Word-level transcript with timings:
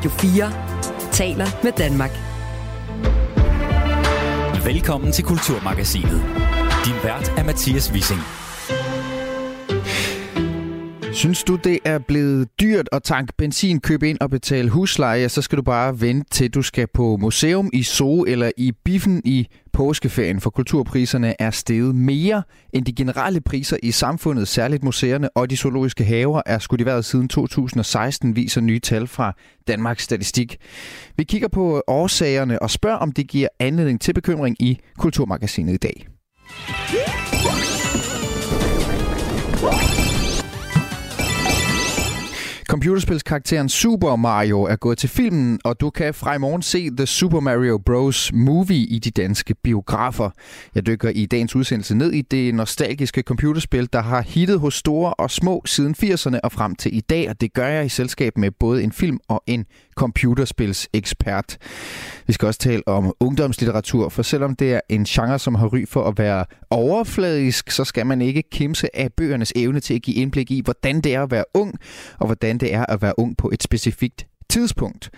Radio 0.00 0.10
4 0.10 0.52
taler 1.12 1.46
med 1.62 1.72
Danmark. 1.72 2.10
Velkommen 4.64 5.12
til 5.12 5.24
Kulturmagasinet. 5.24 6.22
Din 6.84 6.94
vært 7.04 7.28
er 7.36 7.44
Mathias 7.44 7.92
Wissing. 7.92 8.20
Synes 11.20 11.44
du, 11.44 11.56
det 11.56 11.78
er 11.84 11.98
blevet 11.98 12.48
dyrt 12.60 12.88
at 12.92 13.02
tanke 13.02 13.32
benzin, 13.38 13.80
købe 13.80 14.10
ind 14.10 14.18
og 14.20 14.30
betale 14.30 14.68
husleje, 14.70 15.28
så 15.28 15.42
skal 15.42 15.58
du 15.58 15.62
bare 15.62 16.00
vente 16.00 16.30
til 16.30 16.50
du 16.54 16.62
skal 16.62 16.86
på 16.94 17.16
museum 17.16 17.70
i 17.72 17.82
Zoo 17.82 18.24
eller 18.24 18.50
i 18.56 18.72
Biffen 18.84 19.22
i 19.24 19.48
påskeferien, 19.72 20.40
for 20.40 20.50
kulturpriserne 20.50 21.34
er 21.38 21.50
steget 21.50 21.94
mere 21.94 22.42
end 22.72 22.84
de 22.84 22.92
generelle 22.92 23.40
priser 23.40 23.76
i 23.82 23.90
samfundet, 23.90 24.48
særligt 24.48 24.84
museerne 24.84 25.36
og 25.36 25.50
de 25.50 25.56
zoologiske 25.56 26.04
haver 26.04 26.42
er 26.46 26.58
skudt 26.58 26.80
i 26.80 26.84
vejret 26.84 27.04
siden 27.04 27.28
2016, 27.28 28.36
viser 28.36 28.60
nye 28.60 28.80
tal 28.80 29.06
fra 29.06 29.32
Danmarks 29.68 30.02
Statistik. 30.02 30.56
Vi 31.16 31.24
kigger 31.24 31.48
på 31.48 31.82
årsagerne 31.86 32.62
og 32.62 32.70
spørger, 32.70 32.98
om 32.98 33.12
det 33.12 33.28
giver 33.28 33.48
anledning 33.58 34.00
til 34.00 34.12
bekymring 34.12 34.56
i 34.62 34.78
Kulturmagasinet 34.98 35.74
i 35.74 35.76
dag. 35.76 36.06
Computerspilskarakteren 42.70 43.68
Super 43.68 44.16
Mario 44.16 44.62
er 44.62 44.76
gået 44.76 44.98
til 44.98 45.08
filmen, 45.08 45.60
og 45.64 45.80
du 45.80 45.90
kan 45.90 46.14
fra 46.14 46.34
i 46.34 46.38
morgen 46.38 46.62
se 46.62 46.90
The 46.96 47.06
Super 47.06 47.40
Mario 47.40 47.78
Bros. 47.78 48.32
Movie 48.34 48.86
i 48.86 48.98
de 48.98 49.10
danske 49.10 49.54
biografer. 49.54 50.30
Jeg 50.74 50.86
dykker 50.86 51.08
i 51.08 51.26
dagens 51.26 51.56
udsendelse 51.56 51.94
ned 51.94 52.12
i 52.12 52.22
det 52.22 52.54
nostalgiske 52.54 53.22
computerspil, 53.22 53.88
der 53.92 54.00
har 54.00 54.20
hittet 54.22 54.60
hos 54.60 54.74
store 54.74 55.14
og 55.14 55.30
små 55.30 55.62
siden 55.66 55.94
80'erne 56.02 56.38
og 56.44 56.52
frem 56.52 56.74
til 56.74 56.96
i 56.96 57.00
dag, 57.00 57.28
og 57.30 57.40
det 57.40 57.52
gør 57.52 57.66
jeg 57.66 57.86
i 57.86 57.88
selskab 57.88 58.38
med 58.38 58.50
både 58.50 58.82
en 58.82 58.92
film 58.92 59.18
og 59.28 59.42
en 59.46 59.66
computerspilsekspert. 60.00 61.58
Vi 62.26 62.32
skal 62.32 62.46
også 62.46 62.60
tale 62.60 62.88
om 62.88 63.12
ungdomslitteratur, 63.20 64.08
for 64.08 64.22
selvom 64.22 64.56
det 64.56 64.74
er 64.74 64.80
en 64.88 65.04
genre, 65.04 65.38
som 65.38 65.54
har 65.54 65.66
ry 65.66 65.86
for 65.88 66.04
at 66.04 66.18
være 66.18 66.44
overfladisk, 66.70 67.70
så 67.70 67.84
skal 67.84 68.06
man 68.06 68.22
ikke 68.22 68.42
kimse 68.52 68.96
af 68.96 69.12
bøgernes 69.12 69.52
evne 69.56 69.80
til 69.80 69.94
at 69.94 70.02
give 70.02 70.16
indblik 70.16 70.50
i, 70.50 70.60
hvordan 70.64 71.00
det 71.00 71.14
er 71.14 71.22
at 71.22 71.30
være 71.30 71.44
ung, 71.54 71.74
og 72.18 72.26
hvordan 72.26 72.58
det 72.58 72.74
er 72.74 72.86
at 72.86 73.02
være 73.02 73.18
ung 73.18 73.36
på 73.36 73.50
et 73.52 73.62
specifikt 73.62 74.26
tidspunkt. 74.50 75.10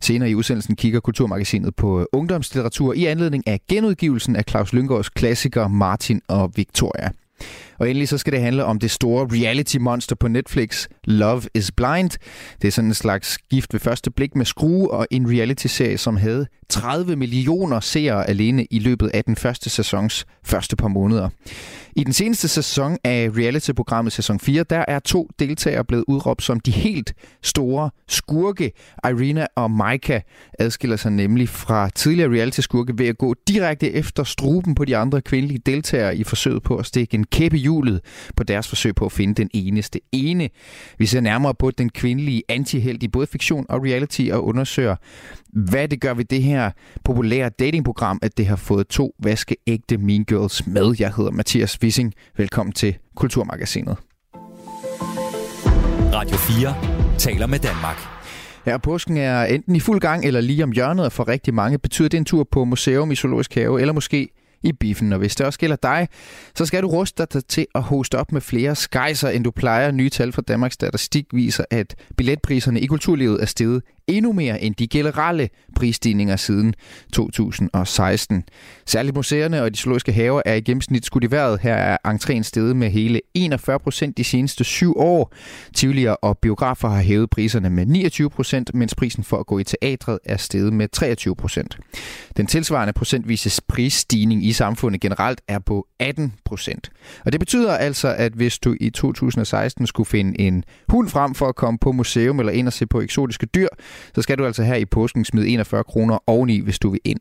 Senere 0.00 0.30
i 0.30 0.34
udsendelsen 0.34 0.76
kigger 0.76 1.00
Kulturmagasinet 1.00 1.76
på 1.76 2.00
øh, 2.00 2.06
ungdomslitteratur 2.12 2.92
i 2.92 3.04
anledning 3.04 3.48
af 3.48 3.60
genudgivelsen 3.68 4.36
af 4.36 4.44
Claus 4.48 4.72
Lyngårds 4.72 5.08
klassiker 5.08 5.68
Martin 5.68 6.20
og 6.28 6.52
Victoria. 6.56 7.10
Og 7.80 7.90
endelig 7.90 8.08
så 8.08 8.18
skal 8.18 8.32
det 8.32 8.40
handle 8.40 8.64
om 8.64 8.78
det 8.78 8.90
store 8.90 9.28
reality 9.32 9.76
monster 9.76 10.16
på 10.16 10.28
Netflix, 10.28 10.86
Love 11.04 11.42
is 11.54 11.72
Blind. 11.72 12.10
Det 12.62 12.68
er 12.68 12.72
sådan 12.72 12.90
en 12.90 12.94
slags 12.94 13.38
gift 13.50 13.72
ved 13.72 13.80
første 13.80 14.10
blik 14.10 14.36
med 14.36 14.44
skrue 14.44 14.90
og 14.90 15.06
en 15.10 15.30
reality-serie, 15.30 15.98
som 15.98 16.16
havde 16.16 16.46
30 16.68 17.16
millioner 17.16 17.80
seere 17.80 18.28
alene 18.28 18.66
i 18.70 18.78
løbet 18.78 19.10
af 19.14 19.24
den 19.24 19.36
første 19.36 19.70
sæsons 19.70 20.26
første 20.44 20.76
par 20.76 20.88
måneder. 20.88 21.28
I 21.96 22.04
den 22.04 22.12
seneste 22.12 22.48
sæson 22.48 22.96
af 23.04 23.30
reality-programmet 23.36 24.12
sæson 24.12 24.40
4, 24.40 24.64
der 24.70 24.84
er 24.88 24.98
to 24.98 25.28
deltagere 25.38 25.84
blevet 25.84 26.04
udråbt 26.08 26.42
som 26.42 26.60
de 26.60 26.70
helt 26.70 27.14
store 27.42 27.90
skurke. 28.08 28.72
Irina 29.04 29.46
og 29.56 29.70
Maika 29.70 30.20
adskiller 30.58 30.96
sig 30.96 31.12
nemlig 31.12 31.48
fra 31.48 31.90
tidligere 31.94 32.30
reality-skurke 32.30 32.98
ved 32.98 33.06
at 33.06 33.18
gå 33.18 33.34
direkte 33.48 33.92
efter 33.92 34.24
struben 34.24 34.74
på 34.74 34.84
de 34.84 34.96
andre 34.96 35.20
kvindelige 35.20 35.60
deltagere 35.66 36.16
i 36.16 36.24
forsøget 36.24 36.62
på 36.62 36.76
at 36.76 36.86
stikke 36.86 37.14
en 37.14 37.24
kæppe 37.24 37.58
hjulet 37.70 38.00
på 38.36 38.44
deres 38.44 38.68
forsøg 38.68 38.94
på 38.94 39.04
at 39.04 39.12
finde 39.12 39.34
den 39.34 39.50
eneste 39.54 40.00
ene. 40.12 40.48
Vi 40.98 41.06
ser 41.06 41.20
nærmere 41.20 41.54
på 41.54 41.70
den 41.70 41.88
kvindelige 41.88 42.42
antihelt 42.48 43.02
i 43.02 43.08
både 43.08 43.26
fiktion 43.26 43.66
og 43.68 43.82
reality 43.82 44.28
og 44.32 44.44
undersøger, 44.44 44.96
hvad 45.52 45.88
det 45.88 46.00
gør 46.00 46.14
ved 46.14 46.24
det 46.24 46.42
her 46.42 46.70
populære 47.04 47.48
datingprogram, 47.48 48.18
at 48.22 48.38
det 48.38 48.46
har 48.46 48.56
fået 48.56 48.88
to 48.88 49.14
vaskeægte 49.22 49.98
Mean 49.98 50.24
Girls 50.24 50.66
med. 50.66 50.94
Jeg 50.98 51.12
hedder 51.16 51.30
Mathias 51.30 51.78
Wissing. 51.82 52.14
Velkommen 52.36 52.72
til 52.72 52.96
Kulturmagasinet. 53.16 53.96
Radio 56.14 56.36
4 56.36 56.74
taler 57.18 57.46
med 57.46 57.58
Danmark. 57.58 57.96
Ja, 58.66 58.78
påsken 58.78 59.16
er 59.16 59.44
enten 59.44 59.76
i 59.76 59.80
fuld 59.80 60.00
gang 60.00 60.24
eller 60.24 60.40
lige 60.40 60.64
om 60.64 60.72
hjørnet, 60.72 61.04
og 61.04 61.12
for 61.12 61.28
rigtig 61.28 61.54
mange 61.54 61.78
betyder 61.78 62.08
det 62.08 62.18
en 62.18 62.24
tur 62.24 62.48
på 62.52 62.64
museum 62.64 63.10
i 63.10 63.14
Zoologisk 63.14 63.54
Have, 63.54 63.80
eller 63.80 63.92
måske 63.92 64.28
i 64.62 64.72
biffen. 64.72 65.12
Og 65.12 65.18
hvis 65.18 65.36
det 65.36 65.46
også 65.46 65.58
gælder 65.58 65.76
dig, 65.76 66.08
så 66.54 66.66
skal 66.66 66.82
du 66.82 66.88
ruste 66.88 67.26
dig 67.32 67.44
til 67.46 67.66
at 67.74 67.82
hoste 67.82 68.18
op 68.18 68.32
med 68.32 68.40
flere 68.40 68.74
skejser, 68.74 69.28
end 69.28 69.44
du 69.44 69.50
plejer. 69.50 69.90
Nye 69.90 70.10
tal 70.10 70.32
fra 70.32 70.42
Danmarks 70.42 70.74
Statistik 70.74 71.26
viser, 71.32 71.64
at 71.70 71.94
billetpriserne 72.16 72.80
i 72.80 72.86
kulturlivet 72.86 73.42
er 73.42 73.46
steget 73.46 73.82
endnu 74.10 74.32
mere 74.32 74.62
end 74.62 74.74
de 74.74 74.88
generelle 74.88 75.48
prisstigninger 75.76 76.36
siden 76.36 76.74
2016. 77.12 78.44
Særligt 78.86 79.16
museerne 79.16 79.62
og 79.62 79.74
de 79.74 79.78
zoologiske 79.78 80.12
haver 80.12 80.42
er 80.44 80.54
i 80.54 80.60
gennemsnit 80.60 81.06
skudt 81.06 81.24
i 81.24 81.30
vejret. 81.30 81.60
Her 81.60 81.74
er 81.74 81.96
entréen 82.06 82.42
steget 82.42 82.76
med 82.76 82.90
hele 82.90 83.20
41 83.34 83.78
procent 83.78 84.18
de 84.18 84.24
seneste 84.24 84.64
syv 84.64 84.94
år. 84.96 85.34
Tivolier 85.74 86.12
og 86.12 86.38
biografer 86.38 86.88
har 86.88 87.02
hævet 87.02 87.30
priserne 87.30 87.70
med 87.70 87.86
29 87.86 88.30
procent, 88.30 88.74
mens 88.74 88.94
prisen 88.94 89.24
for 89.24 89.36
at 89.36 89.46
gå 89.46 89.58
i 89.58 89.64
teatret 89.64 90.18
er 90.24 90.36
steget 90.36 90.72
med 90.72 90.88
23 90.88 91.36
procent. 91.36 91.78
Den 92.36 92.46
tilsvarende 92.46 92.92
procentvise 92.92 93.62
prisstigning 93.68 94.46
i 94.46 94.52
samfundet 94.52 95.00
generelt 95.00 95.40
er 95.48 95.58
på 95.58 95.86
18 95.98 96.34
procent. 96.44 96.90
Og 97.24 97.32
det 97.32 97.40
betyder 97.40 97.76
altså, 97.76 98.14
at 98.14 98.32
hvis 98.32 98.58
du 98.58 98.76
i 98.80 98.90
2016 98.90 99.86
skulle 99.86 100.06
finde 100.06 100.40
en 100.40 100.64
hund 100.88 101.08
frem 101.08 101.34
for 101.34 101.48
at 101.48 101.56
komme 101.56 101.78
på 101.78 101.92
museum 101.92 102.38
eller 102.40 102.52
ind 102.52 102.66
og 102.66 102.72
se 102.72 102.86
på 102.86 103.00
eksotiske 103.00 103.46
dyr, 103.46 103.68
så 104.14 104.22
skal 104.22 104.38
du 104.38 104.46
altså 104.46 104.62
her 104.62 104.74
i 104.74 104.84
påsken 104.84 105.24
smide 105.24 105.48
41 105.48 105.84
kroner 105.84 106.18
oveni, 106.26 106.60
hvis 106.60 106.78
du 106.78 106.90
vil 106.90 107.00
ind. 107.04 107.20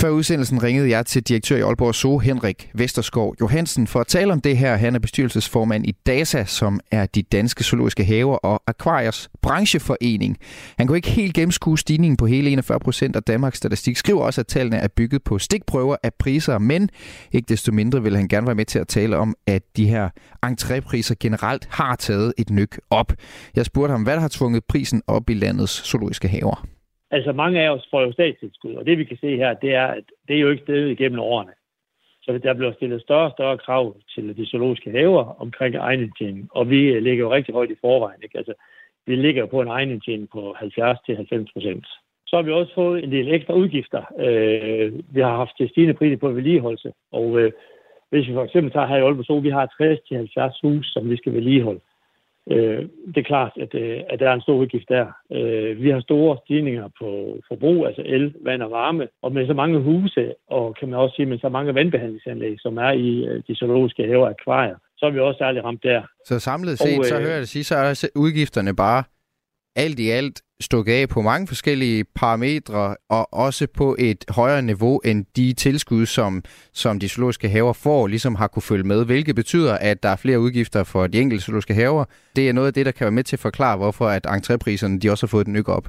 Før 0.00 0.10
udsendelsen 0.10 0.62
ringede 0.62 0.90
jeg 0.90 1.06
til 1.06 1.22
direktør 1.22 1.56
i 1.56 1.60
Aalborg 1.60 1.94
Zoo, 1.94 2.18
Henrik 2.18 2.70
Vesterskov 2.74 3.34
Johansen, 3.40 3.86
for 3.86 4.00
at 4.00 4.06
tale 4.06 4.32
om 4.32 4.40
det 4.40 4.58
her. 4.58 4.76
Han 4.76 4.94
er 4.94 4.98
bestyrelsesformand 4.98 5.86
i 5.86 5.92
DASA, 6.06 6.44
som 6.44 6.80
er 6.90 7.06
de 7.06 7.22
danske 7.22 7.64
zoologiske 7.64 8.04
haver 8.04 8.36
og 8.36 8.62
akvariers 8.66 9.28
brancheforening. 9.42 10.36
Han 10.78 10.86
kunne 10.86 10.98
ikke 10.98 11.10
helt 11.10 11.34
gennemskue 11.34 11.78
stigningen 11.78 12.16
på 12.16 12.26
hele 12.26 12.50
41 12.50 12.80
procent, 12.80 13.16
og 13.16 13.26
Danmarks 13.26 13.56
Statistik 13.56 13.96
skriver 13.96 14.22
også, 14.22 14.40
at 14.40 14.46
tallene 14.46 14.76
er 14.76 14.88
bygget 14.88 15.22
på 15.24 15.38
stikprøver 15.38 15.96
af 16.02 16.10
priser, 16.18 16.58
men 16.58 16.88
ikke 17.32 17.46
desto 17.48 17.72
mindre 17.72 18.02
vil 18.02 18.16
han 18.16 18.28
gerne 18.28 18.46
være 18.46 18.56
med 18.56 18.64
til 18.64 18.78
at 18.78 18.88
tale 18.88 19.16
om, 19.16 19.34
at 19.46 19.62
de 19.76 19.88
her 19.88 20.08
entrépriser 20.46 21.14
generelt 21.20 21.68
har 21.70 21.96
taget 21.96 22.32
et 22.38 22.50
nyk 22.50 22.80
op. 22.90 23.12
Jeg 23.56 23.66
spurgte 23.66 23.92
ham, 23.92 24.02
hvad 24.02 24.14
der 24.14 24.20
har 24.20 24.28
tvunget 24.28 24.64
prisen 24.68 25.02
op 25.06 25.30
i 25.30 25.34
landets 25.34 25.86
zoologiske 25.86 26.28
haver. 26.28 26.66
Altså 27.10 27.32
mange 27.32 27.60
af 27.60 27.70
os 27.70 27.88
får 27.90 28.00
jo 28.00 28.12
statstilskud, 28.12 28.74
og 28.74 28.86
det 28.86 28.98
vi 28.98 29.04
kan 29.04 29.16
se 29.16 29.36
her, 29.36 29.54
det 29.54 29.74
er, 29.74 29.86
at 29.86 30.04
det 30.28 30.36
er 30.36 30.40
jo 30.40 30.50
ikke 30.50 30.62
stedet 30.62 30.90
igennem 30.90 31.20
årene. 31.20 31.52
Så 32.22 32.38
der 32.38 32.54
bliver 32.54 32.72
stillet 32.72 33.02
større 33.02 33.26
og 33.26 33.32
større 33.32 33.58
krav 33.58 33.96
til 34.14 34.36
de 34.36 34.46
zoologiske 34.46 34.90
haver 34.90 35.40
omkring 35.40 35.74
egenindtjening, 35.74 36.48
og 36.50 36.70
vi 36.70 36.80
øh, 36.82 37.02
ligger 37.02 37.24
jo 37.24 37.32
rigtig 37.32 37.54
højt 37.54 37.70
i 37.70 37.80
forvejen. 37.80 38.20
Ikke? 38.22 38.38
Altså, 38.38 38.54
vi 39.06 39.16
ligger 39.16 39.46
på 39.46 39.60
en 39.60 39.68
egenindtjening 39.68 40.28
på 40.30 40.56
70-90 40.58 41.52
procent. 41.52 41.86
Så 42.26 42.36
har 42.36 42.42
vi 42.42 42.52
også 42.52 42.74
fået 42.74 43.04
en 43.04 43.12
del 43.12 43.34
ekstra 43.34 43.54
udgifter. 43.54 44.02
Øh, 44.18 44.92
vi 45.14 45.20
har 45.20 45.36
haft 45.36 45.70
stigende 45.70 45.94
priser 45.94 46.16
på 46.16 46.28
vedligeholdelse, 46.28 46.92
og 47.12 47.40
øh, 47.40 47.52
hvis 48.10 48.28
vi 48.28 48.32
for 48.32 48.44
eksempel 48.44 48.72
tager 48.72 48.86
her 48.86 48.96
i 48.96 49.00
Aalborg, 49.00 49.24
så 49.24 49.40
vi 49.40 49.50
har 49.50 49.66
60-70 50.56 50.60
hus, 50.62 50.86
som 50.92 51.10
vi 51.10 51.16
skal 51.16 51.32
vedligeholde. 51.32 51.80
Øh, 52.50 52.88
det 53.06 53.16
er 53.16 53.30
klart, 53.32 53.52
at, 53.60 53.74
øh, 53.74 54.00
at 54.10 54.20
der 54.20 54.28
er 54.30 54.34
en 54.34 54.40
stor 54.40 54.54
udgift 54.54 54.88
der. 54.88 55.06
Øh, 55.32 55.82
vi 55.82 55.90
har 55.90 56.00
store 56.00 56.36
stigninger 56.44 56.88
på 57.00 57.38
forbrug, 57.48 57.86
altså 57.86 58.02
el, 58.06 58.34
vand 58.44 58.62
og 58.62 58.70
varme, 58.70 59.08
og 59.22 59.32
med 59.32 59.46
så 59.46 59.54
mange 59.54 59.78
huse, 59.80 60.34
og 60.48 60.76
kan 60.76 60.88
man 60.88 60.98
også 60.98 61.16
sige 61.16 61.26
med 61.26 61.38
så 61.38 61.48
mange 61.48 61.74
vandbehandlingsanlæg, 61.74 62.56
som 62.60 62.76
er 62.76 62.90
i 62.90 63.26
øh, 63.28 63.42
de 63.48 63.54
zoologiske 63.54 64.06
haver 64.06 64.24
og 64.24 64.30
akvarier, 64.30 64.76
så 64.98 65.06
er 65.06 65.10
vi 65.10 65.20
også 65.20 65.38
særligt 65.38 65.64
ramt 65.64 65.82
der. 65.82 66.02
Så 66.26 66.38
samlet 66.38 66.78
set, 66.78 66.98
og, 66.98 67.04
øh, 67.04 67.04
så 67.04 67.20
hører 67.20 67.32
jeg 67.32 67.40
det 67.40 67.48
sige, 67.48 67.64
så 67.64 67.74
er 67.76 68.08
udgifterne 68.16 68.76
bare 68.76 69.04
alt 69.76 69.98
i 69.98 70.10
alt 70.10 70.42
stukket 70.60 70.92
af 70.92 71.08
på 71.08 71.20
mange 71.20 71.46
forskellige 71.46 72.04
parametre, 72.20 72.96
og 73.10 73.34
også 73.46 73.66
på 73.78 73.96
et 73.98 74.24
højere 74.38 74.62
niveau 74.62 75.00
end 75.04 75.24
de 75.36 75.52
tilskud, 75.52 76.06
som, 76.06 76.42
som 76.72 76.98
de 77.00 77.08
zoologiske 77.08 77.48
haver 77.48 77.72
får, 77.84 78.06
ligesom 78.06 78.34
har 78.34 78.48
kunne 78.48 78.68
følge 78.70 78.84
med, 78.92 79.06
hvilket 79.06 79.34
betyder, 79.36 79.74
at 79.90 80.02
der 80.02 80.08
er 80.08 80.20
flere 80.24 80.40
udgifter 80.40 80.84
for 80.92 81.06
de 81.06 81.20
enkelte 81.20 81.44
zoologiske 81.44 81.74
haver. 81.74 82.04
Det 82.36 82.48
er 82.48 82.52
noget 82.52 82.68
af 82.68 82.74
det, 82.74 82.86
der 82.86 82.92
kan 82.92 83.04
være 83.04 83.18
med 83.18 83.24
til 83.24 83.36
at 83.36 83.46
forklare, 83.48 83.76
hvorfor 83.76 84.06
at 84.16 84.26
entrépriserne 84.26 84.98
de 84.98 85.10
også 85.10 85.26
har 85.26 85.34
fået 85.34 85.46
den 85.46 85.54
nyk 85.54 85.68
op. 85.68 85.86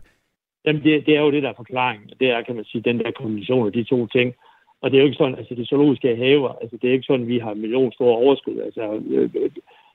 Jamen, 0.66 0.84
det, 0.84 1.06
det 1.06 1.14
er 1.18 1.22
jo 1.22 1.32
det, 1.32 1.44
der 1.44 1.50
er 1.50 1.62
forklaringen. 1.64 2.10
Det 2.20 2.28
er, 2.30 2.42
kan 2.42 2.56
man 2.56 2.66
sige, 2.66 2.82
den 2.90 3.00
der 3.00 3.12
kombination 3.12 3.68
af 3.68 3.74
de 3.74 3.84
to 3.84 4.08
ting. 4.08 4.34
Og 4.82 4.92
det 4.92 4.98
er 4.98 5.02
jo 5.02 5.08
ikke 5.08 5.22
sådan, 5.22 5.36
altså 5.36 5.56
de 5.56 5.66
zoologiske 5.66 6.16
haver, 6.16 6.52
altså 6.62 6.78
det 6.82 6.88
er 6.88 6.94
ikke 6.94 7.10
sådan, 7.10 7.28
vi 7.28 7.40
har 7.40 7.52
en 7.52 7.62
million 7.62 7.92
store 7.92 8.16
overskud. 8.16 8.58
Altså 8.68 8.84
øh, 9.10 9.30
øh, 9.36 9.52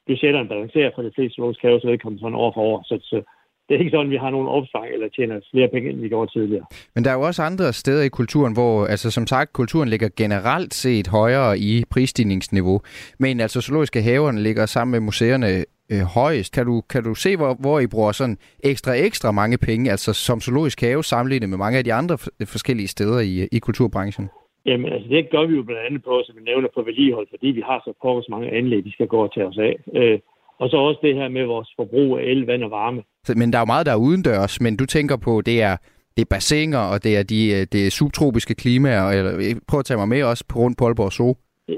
budgetterne 0.06 0.49
balancerer 0.49 0.90
for 0.94 1.02
de 1.02 1.12
fleste 1.14 1.34
zoologiske 1.34 1.67
haver, 1.67 1.81
så 1.81 1.88
det 1.88 2.02
kommer 2.02 2.19
sådan 2.19 2.43
år 2.44 2.52
for 2.55 2.61
år. 2.61 2.82
Så, 2.88 2.99
så 3.02 3.19
det 3.68 3.74
er 3.74 3.78
ikke 3.78 3.90
sådan, 3.90 4.06
at 4.06 4.10
vi 4.10 4.16
har 4.16 4.30
nogen 4.30 4.48
opsang 4.48 4.86
eller 4.92 5.08
tjener 5.08 5.40
flere 5.50 5.68
penge, 5.68 5.90
end 5.90 6.00
vi 6.00 6.08
gjorde 6.08 6.32
tidligere. 6.32 6.64
Men 6.94 7.04
der 7.04 7.10
er 7.10 7.14
jo 7.14 7.20
også 7.20 7.42
andre 7.42 7.72
steder 7.72 8.02
i 8.04 8.08
kulturen, 8.08 8.52
hvor, 8.52 8.86
altså 8.86 9.10
som 9.10 9.26
sagt, 9.26 9.52
kulturen 9.52 9.88
ligger 9.88 10.08
generelt 10.16 10.74
set 10.74 11.06
højere 11.08 11.58
i 11.58 11.84
prisstigningsniveau. 11.90 12.80
Men 13.18 13.40
altså 13.40 13.60
zoologiske 13.60 14.02
haverne 14.02 14.42
ligger 14.42 14.66
sammen 14.66 14.92
med 14.92 15.00
museerne 15.00 15.64
øh, 15.92 16.04
højest? 16.18 16.54
Kan 16.54 16.66
du, 16.66 16.82
kan 16.92 17.02
du 17.04 17.14
se, 17.14 17.36
hvor, 17.36 17.56
hvor 17.60 17.80
I 17.80 17.86
bruger 17.86 18.12
sådan 18.12 18.38
ekstra, 18.64 18.92
ekstra 18.94 19.30
mange 19.30 19.58
penge, 19.58 19.90
altså 19.90 20.12
som 20.12 20.40
zoologisk 20.40 20.80
have, 20.80 21.04
sammenlignet 21.04 21.48
med 21.48 21.58
mange 21.58 21.78
af 21.78 21.84
de 21.84 21.92
andre 21.92 22.18
forskellige 22.54 22.88
steder 22.88 23.20
i, 23.20 23.48
i 23.52 23.58
kulturbranchen? 23.58 24.28
Jamen, 24.66 24.92
altså 24.92 25.08
det 25.08 25.30
gør 25.30 25.46
vi 25.46 25.54
jo 25.56 25.62
blandt 25.62 25.86
andet 25.86 26.04
på, 26.04 26.22
som 26.26 26.36
vi 26.36 26.42
nævner, 26.42 26.68
på 26.74 26.82
vedligehold, 26.82 27.26
fordi 27.30 27.46
vi 27.46 27.62
har 27.66 27.78
så 27.84 27.92
pokkers 28.02 28.28
mange 28.28 28.50
anlæg, 28.50 28.84
de 28.84 28.92
skal 28.92 29.06
gå 29.06 29.18
og 29.26 29.34
tage 29.34 29.46
os 29.46 29.58
af. 29.58 29.74
Øh, 29.94 30.18
og 30.58 30.70
så 30.70 30.76
også 30.76 31.00
det 31.02 31.14
her 31.14 31.28
med 31.28 31.44
vores 31.44 31.68
forbrug 31.76 32.18
af 32.18 32.22
el, 32.22 32.46
vand 32.46 32.64
og 32.64 32.70
varme. 32.70 33.02
Men 33.34 33.52
der 33.52 33.58
er 33.58 33.62
jo 33.62 33.73
meget, 33.75 33.87
der 33.87 33.93
er 33.93 34.05
udendørs, 34.06 34.61
men 34.61 34.76
du 34.76 34.87
tænker 34.87 35.17
på, 35.17 35.40
det 35.40 35.62
er, 35.62 35.76
det 36.17 36.23
er 36.23 36.34
bassiner, 36.34 36.78
og 36.78 37.05
det 37.05 37.17
er 37.17 37.23
de 37.23 37.40
øh, 37.56 37.67
det 37.73 37.87
er 37.87 37.90
subtropiske 37.90 38.55
klimaer. 38.55 39.11
Eller, 39.11 39.34
øh, 39.37 39.55
prøv 39.69 39.78
at 39.81 39.84
tage 39.84 39.99
mig 39.99 40.08
med 40.08 40.23
også 40.23 40.44
på 40.49 40.58
rundt 40.58 40.78
på 40.78 40.84
Aalborg 40.84 41.12
Zoo. 41.12 41.37
Øh, 41.69 41.76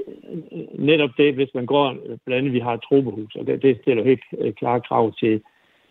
netop 0.79 1.09
det, 1.17 1.33
hvis 1.33 1.53
man 1.53 1.65
går, 1.65 1.95
blandt 2.25 2.39
andet 2.39 2.53
vi 2.53 2.59
har 2.59 2.73
et 2.73 2.81
tropehus, 2.81 3.35
og 3.35 3.47
det, 3.47 3.61
det 3.61 3.77
stiller 3.81 4.03
helt 4.03 4.57
klare 4.57 4.81
krav 4.81 5.13
til, 5.19 5.41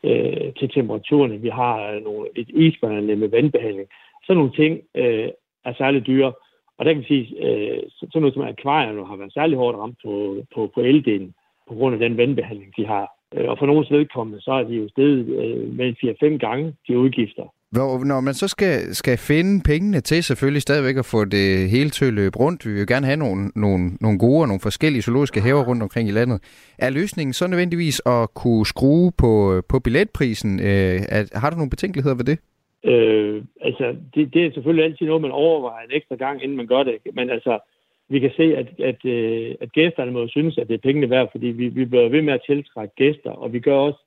øh, 0.05 0.52
til 0.58 0.69
temperaturerne. 0.75 1.40
Vi 1.40 1.49
har 1.49 2.00
nogle, 2.05 2.28
et 2.37 2.49
isbrændende 2.49 3.16
med 3.16 3.28
vandbehandling. 3.28 3.88
Sådan 4.25 4.37
nogle 4.37 4.52
ting 4.52 4.81
øh, 4.94 5.28
er 5.64 5.75
særligt 5.78 6.06
dyre. 6.06 6.32
Og 6.78 6.84
der 6.84 6.93
kan 6.93 7.02
vi 7.02 7.06
sige, 7.06 7.26
øh, 7.46 7.82
sådan 7.93 8.20
noget 8.22 8.34
som 8.34 8.43
akvarierne 8.43 9.06
har 9.06 9.16
været 9.16 9.32
særlig 9.32 9.56
hårdt 9.58 9.78
ramt 9.78 9.99
på, 10.05 10.37
på, 10.55 10.70
på 10.75 10.81
eldelen 10.81 11.34
på 11.69 11.75
grund 11.75 11.94
af 11.94 12.00
den 12.00 12.16
vandbehandling, 12.16 12.72
de 12.76 12.87
har. 12.87 13.18
Øh, 13.34 13.48
og 13.50 13.58
for 13.58 13.66
nogens 13.66 13.90
vedkommende, 13.90 14.40
så 14.40 14.50
er 14.50 14.62
de 14.62 14.75
jo 14.75 14.88
stedet 14.88 15.26
øh, 15.42 15.76
med 15.76 15.94
4-5 16.34 16.38
gange 16.46 16.75
de 16.88 16.98
udgifter. 16.98 17.54
Hvor, 17.70 18.04
når 18.04 18.20
man 18.20 18.34
så 18.34 18.48
skal, 18.48 18.94
skal 18.94 19.19
finde 19.19 19.62
pengene 19.64 20.00
til 20.00 20.22
selvfølgelig 20.22 20.62
stadigvæk 20.62 20.96
at 20.96 21.04
få 21.04 21.25
det 21.25 21.70
hele 21.70 21.90
til 21.90 22.04
at 22.04 22.12
løbe 22.12 22.38
rundt, 22.38 22.66
vi 22.66 22.72
vil 22.72 22.86
gerne 22.86 23.06
have 23.06 23.16
nogle, 23.16 23.50
nogle, 23.56 23.90
nogle 24.00 24.19
gode 24.19 24.40
og 24.40 24.48
nogle 24.48 24.60
forskellige 24.60 25.02
zoologiske 25.02 25.40
haver 25.40 25.64
rundt 25.64 25.82
omkring 25.82 26.08
i 26.08 26.12
landet. 26.12 26.38
Er 26.78 26.90
løsningen 26.90 27.32
så 27.32 27.46
nødvendigvis 27.46 28.02
at 28.06 28.34
kunne 28.34 28.66
skrue 28.66 29.12
på, 29.19 29.62
på 29.69 29.78
billetprisen? 29.81 30.60
Øh, 30.60 30.98
er, 31.16 31.38
har 31.40 31.50
du 31.50 31.56
nogle 31.56 31.70
betænkeligheder 31.70 32.16
ved 32.16 32.24
det? 32.24 32.38
Øh, 32.84 33.42
altså, 33.60 33.96
det, 34.14 34.34
det 34.34 34.46
er 34.46 34.52
selvfølgelig 34.52 34.84
altid 34.84 35.06
noget, 35.06 35.22
man 35.22 35.31
overvejer 35.31 35.84
en 35.84 35.96
ekstra 35.98 36.14
gang, 36.14 36.42
inden 36.42 36.56
man 36.56 36.66
gør 36.66 36.82
det. 36.82 36.96
Men 37.14 37.31
altså, 37.31 37.58
vi 38.08 38.19
kan 38.19 38.31
se, 38.37 38.56
at, 38.56 38.81
at, 38.81 39.05
øh, 39.05 39.55
at 39.60 39.72
gæsterne 39.72 40.10
må 40.10 40.28
synes, 40.28 40.58
at 40.58 40.69
det 40.69 40.75
er 40.75 40.87
pengene 40.88 41.10
værd, 41.10 41.31
fordi 41.31 41.46
vi, 41.46 41.69
vi 41.69 41.84
bliver 41.84 42.08
ved 42.08 42.22
med 42.22 42.32
at 42.32 42.43
tiltrække 42.46 42.94
gæster, 42.94 43.31
og 43.31 43.52
vi 43.52 43.60
gør 43.60 43.76
også 43.76 43.99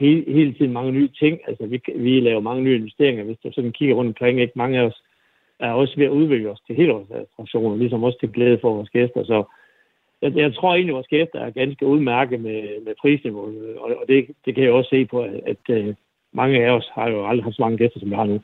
hele, 0.00 0.24
hele 0.32 0.52
tiden 0.54 0.72
mange 0.72 0.92
nye 0.92 1.08
ting. 1.08 1.40
Altså, 1.48 1.66
vi, 1.66 1.82
vi 1.96 2.20
laver 2.20 2.40
mange 2.40 2.62
nye 2.62 2.76
investeringer. 2.76 3.24
Hvis 3.24 3.38
du 3.44 3.52
sådan 3.52 3.72
kigger 3.72 3.94
rundt 3.94 4.08
omkring, 4.08 4.40
ikke 4.40 4.52
mange 4.56 4.78
af 4.78 4.82
os 4.82 5.02
er 5.60 5.72
også 5.72 5.94
ved 5.96 6.06
at 6.06 6.10
udvikle 6.10 6.50
os 6.50 6.60
til 6.66 6.76
helårsattraktioner, 6.76 7.76
ligesom 7.76 8.04
også 8.04 8.18
til 8.18 8.32
glæde 8.32 8.58
for 8.60 8.74
vores 8.74 8.90
gæster. 8.90 9.24
Så 9.24 9.44
jeg, 10.22 10.36
jeg 10.36 10.54
tror 10.54 10.74
egentlig, 10.74 10.92
at 10.92 10.94
vores 10.94 11.06
gæster 11.06 11.40
er 11.40 11.50
ganske 11.50 11.86
udmærket 11.86 12.40
med, 12.40 12.84
med 12.84 12.94
prisniveauet, 13.00 13.76
og, 13.76 13.96
og 14.00 14.04
det, 14.08 14.26
det 14.44 14.54
kan 14.54 14.64
jeg 14.64 14.72
også 14.72 14.90
se 14.90 15.06
på, 15.06 15.22
at, 15.22 15.40
at 15.46 15.70
øh, 15.70 15.94
mange 16.32 16.66
af 16.66 16.70
os 16.70 16.90
har 16.94 17.10
jo 17.10 17.26
aldrig 17.28 17.44
haft 17.44 17.56
så 17.56 17.62
mange 17.62 17.78
gæster, 17.78 18.00
som 18.00 18.10
vi 18.10 18.14
har 18.14 18.24
nu. 18.24 18.40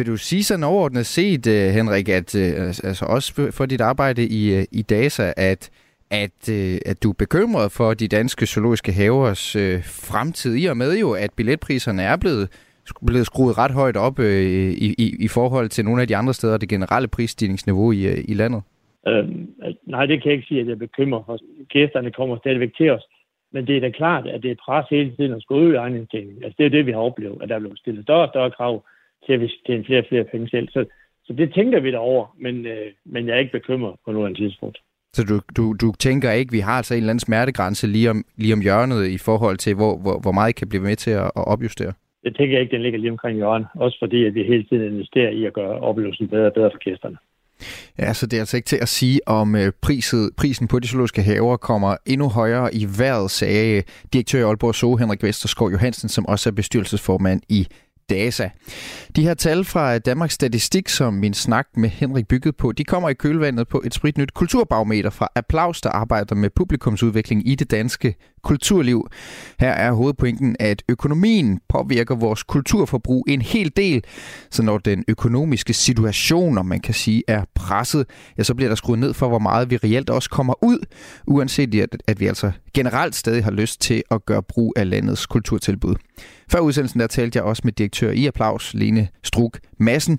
Vil 0.00 0.06
du 0.06 0.16
sige 0.16 0.44
sådan 0.44 0.64
overordnet 0.64 1.06
set, 1.06 1.46
øh, 1.46 1.74
Henrik, 1.78 2.08
at 2.08 2.34
øh, 2.34 2.66
altså, 2.66 2.86
altså 2.86 3.04
også 3.04 3.52
for 3.56 3.66
dit 3.66 3.80
arbejde 3.80 4.22
i, 4.22 4.54
øh, 4.56 4.64
i 4.72 4.82
DASA, 4.82 5.32
at, 5.36 5.70
at, 6.10 6.48
at 6.86 7.02
du 7.02 7.10
er 7.10 7.18
bekymret 7.18 7.72
for 7.72 7.94
de 7.94 8.08
danske 8.08 8.46
zoologiske 8.46 8.92
havers 8.92 9.56
fremtid, 10.10 10.56
i 10.56 10.66
og 10.66 10.76
med 10.76 10.98
jo, 10.98 11.12
at 11.12 11.30
billetpriserne 11.36 12.02
er 12.02 12.16
blevet, 12.16 12.48
blevet 13.06 13.26
skruet 13.26 13.58
ret 13.58 13.70
højt 13.70 13.96
op 13.96 14.18
i, 14.18 14.94
i, 15.04 15.16
i 15.26 15.28
forhold 15.28 15.68
til 15.68 15.84
nogle 15.84 16.02
af 16.02 16.08
de 16.08 16.16
andre 16.16 16.34
steder, 16.34 16.56
det 16.58 16.68
generelle 16.68 17.08
prisstigningsniveau 17.08 17.92
i, 17.92 18.02
i 18.32 18.34
landet? 18.34 18.62
Øhm, 19.08 19.48
nej, 19.86 20.06
det 20.06 20.22
kan 20.22 20.30
jeg 20.30 20.36
ikke 20.36 20.48
sige, 20.48 20.60
at 20.60 20.66
jeg 20.66 20.72
er 20.72 20.86
bekymret 20.86 21.22
for. 21.26 21.38
Gæsterne 21.68 22.10
kommer 22.10 22.38
stadigvæk 22.38 22.76
til 22.76 22.90
os. 22.90 23.04
Men 23.52 23.66
det 23.66 23.76
er 23.76 23.80
da 23.80 23.90
klart, 23.90 24.26
at 24.26 24.42
det 24.42 24.50
er 24.50 24.64
pres 24.64 24.86
hele 24.90 25.12
tiden 25.16 25.32
at 25.32 25.42
skulle 25.42 25.66
øge 25.66 26.06
ting. 26.10 26.44
Altså 26.44 26.54
det 26.58 26.66
er 26.66 26.70
det, 26.70 26.86
vi 26.86 26.92
har 26.92 26.98
oplevet, 26.98 27.42
at 27.42 27.48
der 27.48 27.54
er 27.54 27.58
blevet 27.58 27.78
stillet 27.78 28.02
større 28.02 28.22
og 28.22 28.28
større 28.28 28.50
krav 28.50 28.84
til, 29.26 29.32
at 29.32 29.40
vi 29.40 29.48
tjener 29.66 29.84
flere 29.84 30.00
og 30.00 30.06
flere 30.08 30.24
penge 30.24 30.48
selv. 30.48 30.68
Så, 30.68 30.84
så 31.24 31.32
det 31.32 31.54
tænker 31.54 31.80
vi 31.80 31.94
over, 31.94 32.36
men, 32.38 32.66
øh, 32.66 32.86
men 33.04 33.26
jeg 33.26 33.34
er 33.34 33.38
ikke 33.38 33.58
bekymret 33.58 33.94
på 34.04 34.12
nuværende 34.12 34.40
tidspunkt. 34.40 34.78
Så 35.12 35.22
du, 35.24 35.40
du, 35.56 35.74
du 35.80 35.92
tænker 35.98 36.30
ikke, 36.32 36.52
vi 36.52 36.58
har 36.58 36.76
altså 36.76 36.94
en 36.94 36.98
eller 36.98 37.10
anden 37.10 37.26
smertegrænse 37.28 37.86
lige 37.86 38.10
om, 38.10 38.24
lige 38.36 38.54
om 38.54 38.60
hjørnet 38.60 39.06
i 39.08 39.18
forhold 39.18 39.56
til, 39.56 39.74
hvor, 39.74 39.98
hvor, 40.02 40.18
hvor 40.20 40.32
meget 40.32 40.50
I 40.50 40.58
kan 40.58 40.68
blive 40.68 40.82
med 40.82 40.96
til 40.96 41.10
at, 41.10 41.30
at 41.40 41.44
opjustere? 41.52 41.92
Det 42.24 42.36
tænker 42.36 42.54
jeg 42.54 42.62
ikke, 42.62 42.76
den 42.76 42.82
ligger 42.82 42.98
lige 42.98 43.10
omkring 43.10 43.36
hjørnet. 43.36 43.68
Også 43.74 43.96
fordi, 44.02 44.24
at 44.24 44.34
vi 44.34 44.42
hele 44.42 44.64
tiden 44.64 44.92
investerer 44.92 45.30
i 45.30 45.44
at 45.44 45.52
gøre 45.52 45.80
oplevelsen 45.80 46.28
bedre 46.28 46.46
og 46.46 46.52
bedre 46.52 46.70
for 46.70 46.78
gæsterne. 46.78 47.16
Ja, 47.98 48.12
så 48.12 48.26
det 48.26 48.36
er 48.36 48.40
altså 48.40 48.56
ikke 48.56 48.66
til 48.66 48.78
at 48.82 48.88
sige, 48.88 49.20
om 49.26 49.56
øh, 49.56 49.72
priset, 49.82 50.30
prisen 50.36 50.68
på 50.68 50.78
de 50.78 50.88
zoologiske 50.88 51.22
haver 51.22 51.56
kommer 51.56 51.96
endnu 52.06 52.28
højere 52.28 52.74
i 52.74 52.84
vejret, 52.98 53.30
sagde 53.30 53.82
direktør 54.12 54.38
i 54.40 54.42
Aalborg 54.42 54.74
Zoo, 54.74 54.96
Henrik 54.96 55.22
Vesterskov 55.22 55.70
Johansen, 55.70 56.08
som 56.08 56.26
også 56.26 56.50
er 56.50 56.54
bestyrelsesformand 56.54 57.40
i 57.48 57.66
DASA. 58.10 58.48
De 59.16 59.22
her 59.22 59.34
tal 59.34 59.64
fra 59.64 59.98
Danmarks 59.98 60.34
Statistik, 60.34 60.88
som 60.88 61.14
min 61.14 61.34
snak 61.34 61.66
med 61.76 61.88
Henrik 61.88 62.28
byggede 62.28 62.52
på, 62.52 62.72
de 62.72 62.84
kommer 62.84 63.08
i 63.08 63.14
kølvandet 63.14 63.68
på 63.68 63.82
et 63.84 63.94
spritnyt 63.94 64.34
kulturbarometer 64.34 65.10
fra 65.10 65.28
Applaus, 65.34 65.80
der 65.80 65.90
arbejder 65.90 66.34
med 66.34 66.50
publikumsudvikling 66.50 67.48
i 67.48 67.54
det 67.54 67.70
danske 67.70 68.14
kulturliv. 68.42 69.06
Her 69.60 69.70
er 69.70 69.92
hovedpointen, 69.92 70.56
at 70.60 70.82
økonomien 70.88 71.60
påvirker 71.68 72.14
vores 72.14 72.42
kulturforbrug 72.42 73.24
en 73.28 73.42
hel 73.42 73.72
del, 73.76 74.04
så 74.50 74.62
når 74.62 74.78
den 74.78 75.04
økonomiske 75.08 75.72
situation, 75.72 76.58
om 76.58 76.66
man 76.66 76.80
kan 76.80 76.94
sige, 76.94 77.22
er 77.28 77.44
presset, 77.54 78.06
ja, 78.38 78.42
så 78.42 78.54
bliver 78.54 78.68
der 78.68 78.76
skruet 78.76 78.98
ned 78.98 79.14
for, 79.14 79.28
hvor 79.28 79.38
meget 79.38 79.70
vi 79.70 79.76
reelt 79.76 80.10
også 80.10 80.30
kommer 80.30 80.64
ud, 80.64 80.78
uanset 81.26 81.74
at, 81.74 82.02
at 82.06 82.20
vi 82.20 82.26
altså 82.26 82.52
generelt 82.74 83.14
stadig 83.14 83.44
har 83.44 83.50
lyst 83.50 83.80
til 83.80 84.02
at 84.10 84.24
gøre 84.26 84.42
brug 84.42 84.72
af 84.76 84.90
landets 84.90 85.26
kulturtilbud. 85.26 85.94
Før 86.52 86.58
udsendelsen 86.58 87.00
der 87.00 87.06
talte 87.06 87.36
jeg 87.36 87.44
også 87.44 87.62
med 87.64 87.72
direktør 87.72 88.10
i 88.10 88.26
Applaus, 88.26 88.74
Lene 88.74 89.08
Struk 89.22 89.58
Massen. 89.78 90.18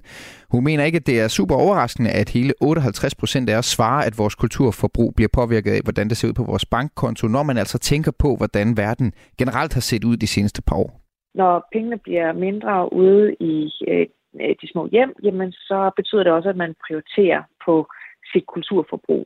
Hun 0.51 0.63
mener 0.63 0.83
ikke, 0.83 1.01
at 1.01 1.07
det 1.07 1.19
er 1.19 1.27
super 1.27 1.55
overraskende, 1.55 2.09
at 2.21 2.29
hele 2.29 2.53
58 2.61 3.15
procent 3.15 3.49
af 3.49 3.57
os 3.57 3.65
svarer, 3.65 4.07
at 4.07 4.17
vores 4.17 4.35
kulturforbrug 4.35 5.13
bliver 5.15 5.31
påvirket 5.39 5.71
af, 5.71 5.81
hvordan 5.83 6.09
det 6.09 6.17
ser 6.17 6.27
ud 6.27 6.33
på 6.33 6.43
vores 6.43 6.65
bankkonto, 6.65 7.27
når 7.27 7.43
man 7.43 7.57
altså 7.57 7.77
tænker 7.79 8.11
på, 8.19 8.29
hvordan 8.39 8.77
verden 8.77 9.13
generelt 9.37 9.73
har 9.73 9.81
set 9.81 10.03
ud 10.03 10.17
de 10.17 10.27
seneste 10.27 10.61
par 10.67 10.75
år. 10.75 10.91
Når 11.35 11.67
pengene 11.73 11.97
bliver 11.97 12.33
mindre 12.33 12.93
ude 12.93 13.35
i 13.39 13.71
øh, 13.87 14.07
øh 14.41 14.55
de 14.61 14.67
små 14.71 14.87
hjem, 14.91 15.11
jamen 15.23 15.51
så 15.51 15.91
betyder 15.95 16.23
det 16.23 16.33
også, 16.33 16.49
at 16.49 16.61
man 16.63 16.73
prioriterer 16.87 17.41
på 17.65 17.87
sit 18.31 18.45
kulturforbrug. 18.53 19.25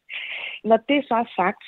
Når 0.64 0.78
det 0.90 1.00
så 1.08 1.16
er 1.24 1.30
sagt, 1.42 1.64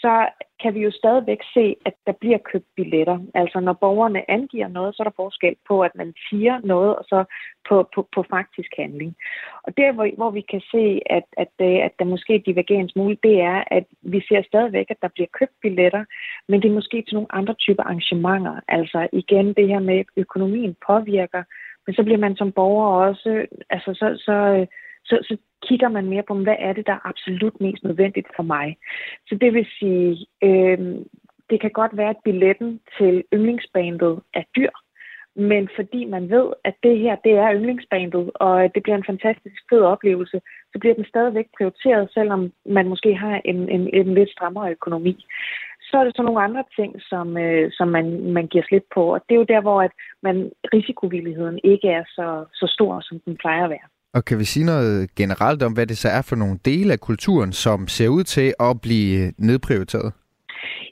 så 0.00 0.28
kan 0.62 0.74
vi 0.74 0.80
jo 0.80 0.90
stadigvæk 0.90 1.38
se, 1.54 1.76
at 1.86 1.94
der 2.06 2.12
bliver 2.12 2.38
købt 2.38 2.68
billetter. 2.76 3.18
Altså 3.34 3.60
når 3.60 3.72
borgerne 3.72 4.30
angiver 4.30 4.68
noget, 4.68 4.94
så 4.94 5.02
er 5.02 5.04
der 5.04 5.20
forskel 5.22 5.56
på, 5.68 5.80
at 5.82 5.94
man 5.94 6.14
siger 6.28 6.60
noget, 6.64 6.96
og 6.96 7.04
så 7.08 7.24
på, 7.68 7.88
på, 7.94 8.08
på 8.14 8.24
faktisk 8.30 8.72
handling. 8.76 9.16
Og 9.62 9.76
der, 9.76 9.92
hvor, 9.92 10.08
hvor 10.16 10.30
vi 10.30 10.40
kan 10.40 10.60
se, 10.60 11.00
at, 11.06 11.26
at, 11.36 11.52
øh, 11.60 11.78
at 11.86 11.92
der 11.98 12.04
måske 12.04 12.34
er 12.34 12.46
divergens 12.48 12.96
muligt, 12.96 13.22
det 13.22 13.40
er, 13.40 13.64
at 13.66 13.84
vi 14.02 14.20
ser 14.28 14.42
stadigvæk, 14.42 14.86
at 14.90 15.02
der 15.02 15.08
bliver 15.08 15.28
købt 15.38 15.56
billetter, 15.62 16.04
men 16.48 16.62
det 16.62 16.68
er 16.68 16.78
måske 16.80 17.02
til 17.02 17.14
nogle 17.14 17.34
andre 17.34 17.54
typer 17.54 17.82
arrangementer. 17.82 18.60
Altså 18.68 19.08
igen, 19.12 19.46
det 19.52 19.68
her 19.68 19.80
med, 19.80 19.98
at 19.98 20.06
økonomien 20.16 20.76
påvirker, 20.86 21.42
men 21.86 21.94
så 21.94 22.02
bliver 22.02 22.18
man 22.18 22.36
som 22.36 22.52
borger 22.52 22.88
også, 23.08 23.46
altså 23.70 23.94
så, 23.94 24.06
så, 24.26 24.32
øh, 24.32 24.66
så, 25.04 25.18
så 25.28 25.36
kigger 25.66 25.88
man 25.88 26.06
mere 26.06 26.22
på, 26.22 26.34
hvad 26.34 26.56
er 26.58 26.72
det, 26.72 26.86
der 26.86 26.92
er 26.92 27.08
absolut 27.08 27.60
mest 27.60 27.84
nødvendigt 27.84 28.26
for 28.36 28.42
mig. 28.42 28.76
Så 29.28 29.34
det 29.34 29.54
vil 29.54 29.66
sige, 29.78 30.26
øh, 30.42 30.78
det 31.50 31.60
kan 31.60 31.70
godt 31.70 31.96
være, 31.96 32.10
at 32.10 32.24
billetten 32.24 32.80
til 32.98 33.24
yndlingsbandet 33.34 34.20
er 34.34 34.42
dyr, 34.56 34.70
men 35.38 35.68
fordi 35.76 36.04
man 36.04 36.30
ved, 36.30 36.52
at 36.64 36.74
det 36.82 36.98
her, 36.98 37.16
det 37.24 37.32
er 37.32 37.54
yndlingsbandet, 37.54 38.30
og 38.34 38.74
det 38.74 38.82
bliver 38.82 38.96
en 38.96 39.10
fantastisk 39.12 39.62
fed 39.70 39.80
oplevelse, 39.80 40.40
så 40.72 40.78
bliver 40.78 40.94
den 40.94 41.04
stadigvæk 41.04 41.46
prioriteret, 41.58 42.10
selvom 42.12 42.52
man 42.66 42.88
måske 42.88 43.14
har 43.14 43.40
en, 43.44 43.68
en, 43.68 43.94
en 43.94 44.14
lidt 44.14 44.30
strammere 44.30 44.70
økonomi. 44.70 45.24
Så 45.80 45.98
er 45.98 46.04
det 46.04 46.16
så 46.16 46.22
nogle 46.22 46.42
andre 46.42 46.64
ting, 46.76 47.02
som, 47.02 47.36
øh, 47.36 47.70
som 47.72 47.88
man, 47.88 48.32
man 48.32 48.46
giver 48.46 48.64
slip 48.68 48.86
på, 48.94 49.14
og 49.14 49.20
det 49.28 49.34
er 49.34 49.38
jo 49.38 49.52
der, 49.54 49.60
hvor 49.60 49.82
at 49.82 49.90
man, 50.22 50.50
risikovilligheden 50.74 51.60
ikke 51.64 51.88
er 51.88 52.04
så, 52.06 52.44
så 52.54 52.66
stor, 52.66 53.00
som 53.00 53.20
den 53.20 53.36
plejer 53.36 53.64
at 53.64 53.70
være. 53.70 53.88
Og 54.14 54.24
kan 54.24 54.38
vi 54.38 54.44
sige 54.44 54.66
noget 54.66 55.14
generelt 55.14 55.62
om, 55.62 55.72
hvad 55.72 55.86
det 55.86 55.98
så 55.98 56.08
er 56.08 56.22
for 56.22 56.36
nogle 56.36 56.58
dele 56.64 56.92
af 56.92 57.00
kulturen, 57.00 57.52
som 57.52 57.88
ser 57.88 58.08
ud 58.08 58.24
til 58.24 58.54
at 58.60 58.80
blive 58.80 59.32
nedprioriteret? 59.38 60.12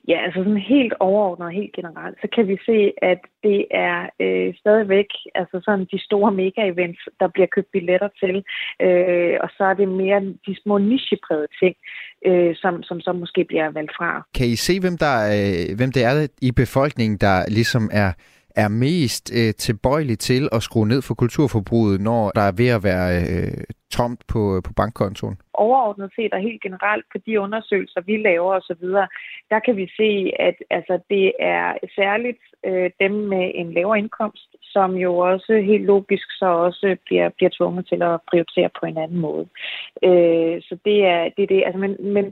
Ja, 0.08 0.18
altså 0.24 0.40
sådan 0.44 0.68
helt 0.74 0.94
overordnet 1.00 1.46
og 1.46 1.52
helt 1.52 1.74
generelt, 1.74 2.16
så 2.20 2.28
kan 2.34 2.48
vi 2.48 2.56
se, 2.66 2.78
at 3.02 3.20
det 3.42 3.66
er 3.70 3.98
øh, 4.20 4.54
stadigvæk 4.60 5.10
altså 5.34 5.60
sådan 5.64 5.86
de 5.92 5.98
store 6.08 6.32
mega-events, 6.32 7.02
der 7.20 7.28
bliver 7.34 7.46
købt 7.54 7.70
billetter 7.72 8.08
til, 8.22 8.36
øh, 8.86 9.36
og 9.42 9.48
så 9.56 9.64
er 9.70 9.74
det 9.74 9.88
mere 9.88 10.20
de 10.46 10.54
små 10.62 10.78
nicheprægede 10.78 11.48
ting, 11.62 11.74
øh, 12.26 12.54
som, 12.56 12.82
som 12.82 13.00
så 13.00 13.12
måske 13.12 13.44
bliver 13.44 13.70
valgt 13.70 13.92
fra. 13.98 14.26
Kan 14.34 14.46
I 14.46 14.56
se, 14.56 14.80
hvem, 14.80 14.96
der, 14.98 15.16
øh, 15.36 15.76
hvem 15.76 15.92
det 15.92 16.02
er 16.04 16.28
i 16.42 16.52
befolkningen, 16.52 17.18
der 17.18 17.36
ligesom 17.48 17.90
er 17.92 18.10
er 18.56 18.68
mest 18.68 19.24
øh, 19.38 19.54
tilbøjelig 19.54 20.18
til 20.18 20.48
at 20.52 20.62
skrue 20.62 20.88
ned 20.88 21.02
for 21.02 21.14
kulturforbruget, 21.14 22.00
når 22.00 22.30
der 22.30 22.40
er 22.40 22.54
ved 22.62 22.68
at 22.68 22.84
være 22.90 23.08
øh, 23.32 23.64
tomt 23.90 24.20
på, 24.32 24.56
øh, 24.56 24.62
på 24.66 24.72
bankkontoen? 24.76 25.36
Overordnet 25.54 26.10
set 26.16 26.32
og 26.32 26.40
helt 26.40 26.62
generelt 26.62 27.04
på 27.12 27.18
de 27.26 27.40
undersøgelser, 27.40 28.00
vi 28.00 28.16
laver 28.16 28.52
osv., 28.54 28.84
der 29.50 29.58
kan 29.64 29.76
vi 29.76 29.86
se, 29.96 30.32
at 30.38 30.56
altså, 30.70 30.98
det 31.10 31.32
er 31.40 31.72
særligt 31.94 32.42
øh, 32.66 32.90
dem 33.00 33.12
med 33.12 33.52
en 33.54 33.72
lavere 33.72 33.98
indkomst, 33.98 34.48
som 34.62 34.94
jo 34.94 35.18
også 35.18 35.52
helt 35.70 35.84
logisk 35.84 36.28
så 36.38 36.46
også 36.46 36.96
bliver, 37.06 37.28
bliver 37.28 37.50
tvunget 37.58 37.86
til 37.88 38.02
at 38.02 38.20
prioritere 38.30 38.70
på 38.80 38.86
en 38.86 38.98
anden 38.98 39.18
måde. 39.18 39.46
Øh, 40.02 40.62
så 40.62 40.78
det 40.84 40.98
er 41.04 41.22
det. 41.36 41.42
Er 41.42 41.46
det. 41.46 41.62
Altså, 41.66 41.78
men 41.78 41.92
men 42.14 42.24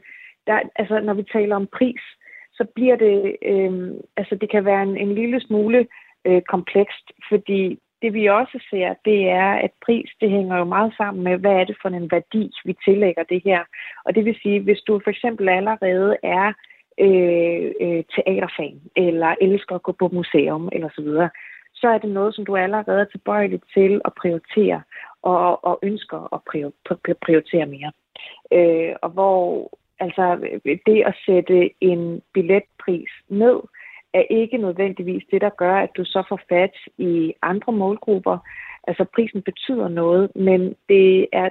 der, 0.47 0.59
altså, 0.76 1.00
når 1.00 1.14
vi 1.14 1.25
taler 1.33 1.57
om 1.57 1.66
pris, 1.78 2.04
så 2.52 2.64
bliver 2.75 2.97
det, 2.97 3.37
øh, 3.43 3.73
altså 4.16 4.35
det 4.40 4.50
kan 4.50 4.64
være 4.64 4.83
en, 4.83 4.97
en 4.97 5.14
lille 5.14 5.40
smule 5.40 5.87
øh, 6.25 6.43
komplekst, 6.43 7.12
fordi 7.28 7.78
det 8.02 8.14
vi 8.14 8.26
også 8.26 8.59
ser, 8.71 8.95
det 9.04 9.28
er, 9.28 9.50
at 9.52 9.71
pris, 9.85 10.11
det 10.21 10.31
hænger 10.31 10.57
jo 10.59 10.64
meget 10.64 10.93
sammen 10.97 11.25
med, 11.25 11.37
hvad 11.38 11.52
er 11.52 11.64
det 11.64 11.76
for 11.83 11.88
en 11.88 12.11
værdi, 12.11 12.52
vi 12.64 12.76
tillægger 12.85 13.23
det 13.23 13.43
her. 13.45 13.61
Og 14.04 14.14
det 14.14 14.25
vil 14.25 14.37
sige, 14.43 14.61
hvis 14.61 14.81
du 14.87 15.00
for 15.04 15.11
eksempel 15.11 15.49
allerede 15.49 16.16
er 16.23 16.52
øh, 17.00 17.73
øh, 17.81 18.04
teaterfan, 18.14 18.81
eller 18.97 19.35
elsker 19.40 19.75
at 19.75 19.83
gå 19.83 19.93
på 19.93 20.09
museum, 20.12 20.69
eller 20.73 20.88
så 20.95 21.02
videre, 21.02 21.31
så 21.75 21.88
er 21.88 21.99
det 21.99 22.11
noget, 22.11 22.35
som 22.35 22.47
du 22.47 22.57
allerede 22.57 23.00
er 23.00 23.04
tilbøjelig 23.04 23.61
til 23.75 24.00
at 24.04 24.12
prioritere, 24.21 24.83
og, 25.23 25.64
og 25.64 25.78
ønsker 25.83 26.35
at 26.35 26.40
prioritere 27.25 27.66
mere. 27.66 27.93
Øh, 28.52 28.95
og 29.02 29.11
hvor 29.11 29.71
altså 30.00 30.25
det 30.87 31.02
at 31.07 31.14
sætte 31.26 31.71
en 31.81 32.23
billetpris 32.35 33.11
ned, 33.28 33.61
er 34.14 34.25
ikke 34.30 34.56
nødvendigvis 34.56 35.25
det, 35.30 35.40
der 35.40 35.50
gør, 35.50 35.76
at 35.76 35.90
du 35.97 36.04
så 36.04 36.23
får 36.28 36.40
fat 36.49 36.76
i 36.99 37.33
andre 37.42 37.73
målgrupper. 37.73 38.38
Altså 38.88 39.04
prisen 39.14 39.42
betyder 39.42 39.88
noget, 39.88 40.30
men 40.37 40.75
det 40.88 41.26
er 41.33 41.49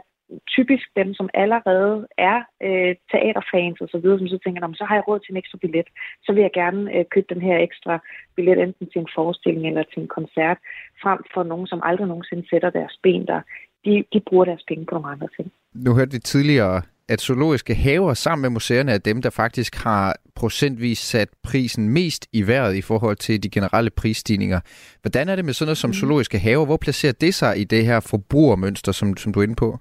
typisk 0.55 0.85
dem, 0.95 1.13
som 1.13 1.29
allerede 1.33 2.07
er 2.17 2.37
øh, 2.67 2.95
teaterfans 3.11 3.81
og 3.81 3.89
så 3.91 3.97
videre, 3.97 4.19
som 4.19 4.27
så 4.27 4.39
tænker, 4.43 4.73
så 4.73 4.85
har 4.85 4.95
jeg 4.95 5.07
råd 5.07 5.19
til 5.19 5.31
en 5.31 5.37
ekstra 5.37 5.57
billet, 5.61 5.87
så 6.25 6.33
vil 6.33 6.41
jeg 6.41 6.51
gerne 6.53 6.81
øh, 6.95 7.05
købe 7.13 7.33
den 7.33 7.41
her 7.41 7.57
ekstra 7.57 7.99
billet, 8.35 8.59
enten 8.59 8.87
til 8.89 8.99
en 9.01 9.13
forestilling 9.15 9.67
eller 9.67 9.83
til 9.83 10.01
en 10.01 10.07
koncert, 10.07 10.57
frem 11.03 11.19
for 11.33 11.43
nogen, 11.43 11.67
som 11.67 11.79
aldrig 11.83 12.07
nogensinde 12.07 12.49
sætter 12.49 12.69
deres 12.69 12.99
ben 13.03 13.27
der. 13.27 13.41
De, 13.85 14.03
de 14.13 14.19
bruger 14.27 14.45
deres 14.45 14.63
penge 14.67 14.85
på 14.85 14.95
nogle 14.95 15.11
andre 15.11 15.27
ting. 15.37 15.51
Nu 15.73 15.95
hørte 15.95 16.11
vi 16.11 16.19
tidligere 16.19 16.81
at 17.09 17.21
zoologiske 17.21 17.75
haver 17.75 18.13
sammen 18.13 18.41
med 18.41 18.49
museerne 18.49 18.91
er 18.91 18.97
dem, 18.97 19.21
der 19.21 19.29
faktisk 19.29 19.83
har 19.83 20.15
procentvis 20.35 20.97
sat 20.97 21.29
prisen 21.43 21.89
mest 21.89 22.27
i 22.33 22.47
vejret 22.47 22.75
i 22.75 22.81
forhold 22.81 23.15
til 23.15 23.43
de 23.43 23.49
generelle 23.49 23.89
prisstigninger. 23.89 24.59
Hvordan 25.01 25.29
er 25.29 25.35
det 25.35 25.45
med 25.45 25.53
sådan 25.53 25.67
noget 25.67 25.77
som 25.77 25.89
mm. 25.89 25.93
zoologiske 25.93 26.39
haver? 26.39 26.65
Hvor 26.65 26.77
placerer 26.77 27.13
det 27.21 27.33
sig 27.33 27.57
i 27.57 27.63
det 27.63 27.85
her 27.85 27.99
forbrugermønster, 28.11 28.91
som, 28.91 29.17
som 29.17 29.33
du 29.33 29.39
er 29.39 29.43
inde 29.43 29.55
på? 29.55 29.77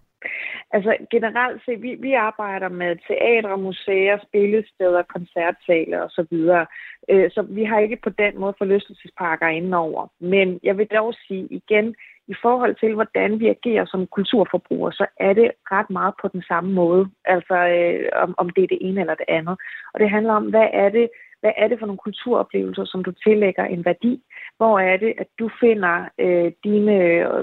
Altså 0.75 0.97
generelt 1.11 1.65
set, 1.65 1.83
vi, 1.83 1.95
vi 1.95 2.13
arbejder 2.13 2.69
med 2.69 2.97
teatre, 3.09 3.59
museer, 3.59 4.19
spillesteder, 4.29 5.03
koncertsaler 5.03 6.01
osv. 6.07 6.35
Øh, 7.11 7.31
så 7.31 7.43
vi 7.43 7.65
har 7.65 7.79
ikke 7.79 7.99
på 8.03 8.11
den 8.11 8.41
måde 8.41 8.55
forlystelsesparker 8.59 9.47
indenover. 9.47 10.09
Men 10.21 10.61
jeg 10.63 10.79
vil 10.79 10.87
dog 10.87 11.15
sige 11.27 11.47
igen, 11.51 11.95
i 12.29 12.35
forhold 12.43 12.75
til, 12.81 12.95
hvordan 12.95 13.41
vi 13.41 13.47
agerer 13.49 13.85
som 13.85 14.07
kulturforbrugere, 14.07 14.93
så 14.93 15.07
er 15.21 15.33
det 15.33 15.51
ret 15.73 15.91
meget 15.91 16.15
på 16.23 16.29
den 16.29 16.43
samme 16.43 16.73
måde. 16.73 17.11
Altså 17.25 17.55
øh, 17.55 18.09
om, 18.23 18.35
om 18.39 18.51
det 18.51 18.65
er 18.65 18.69
det 18.69 18.79
ene 18.81 19.01
eller 19.01 19.15
det 19.15 19.29
andet. 19.29 19.57
Og 19.95 20.01
det 20.01 20.11
handler 20.11 20.35
om, 20.35 20.47
hvad 20.51 20.69
er 20.73 20.89
det, 20.89 21.09
hvad 21.43 21.53
er 21.57 21.69
det 21.69 21.79
for 21.79 21.87
nogle 21.87 22.07
kulturoplevelser, 22.07 22.85
som 22.85 23.05
du 23.05 23.13
tillægger 23.13 23.65
en 23.65 23.85
værdi? 23.85 24.23
Hvor 24.57 24.79
er 24.79 24.97
det, 24.97 25.13
at 25.19 25.27
du 25.39 25.51
finder 25.61 26.09
øh, 26.19 26.53
dine 26.65 26.95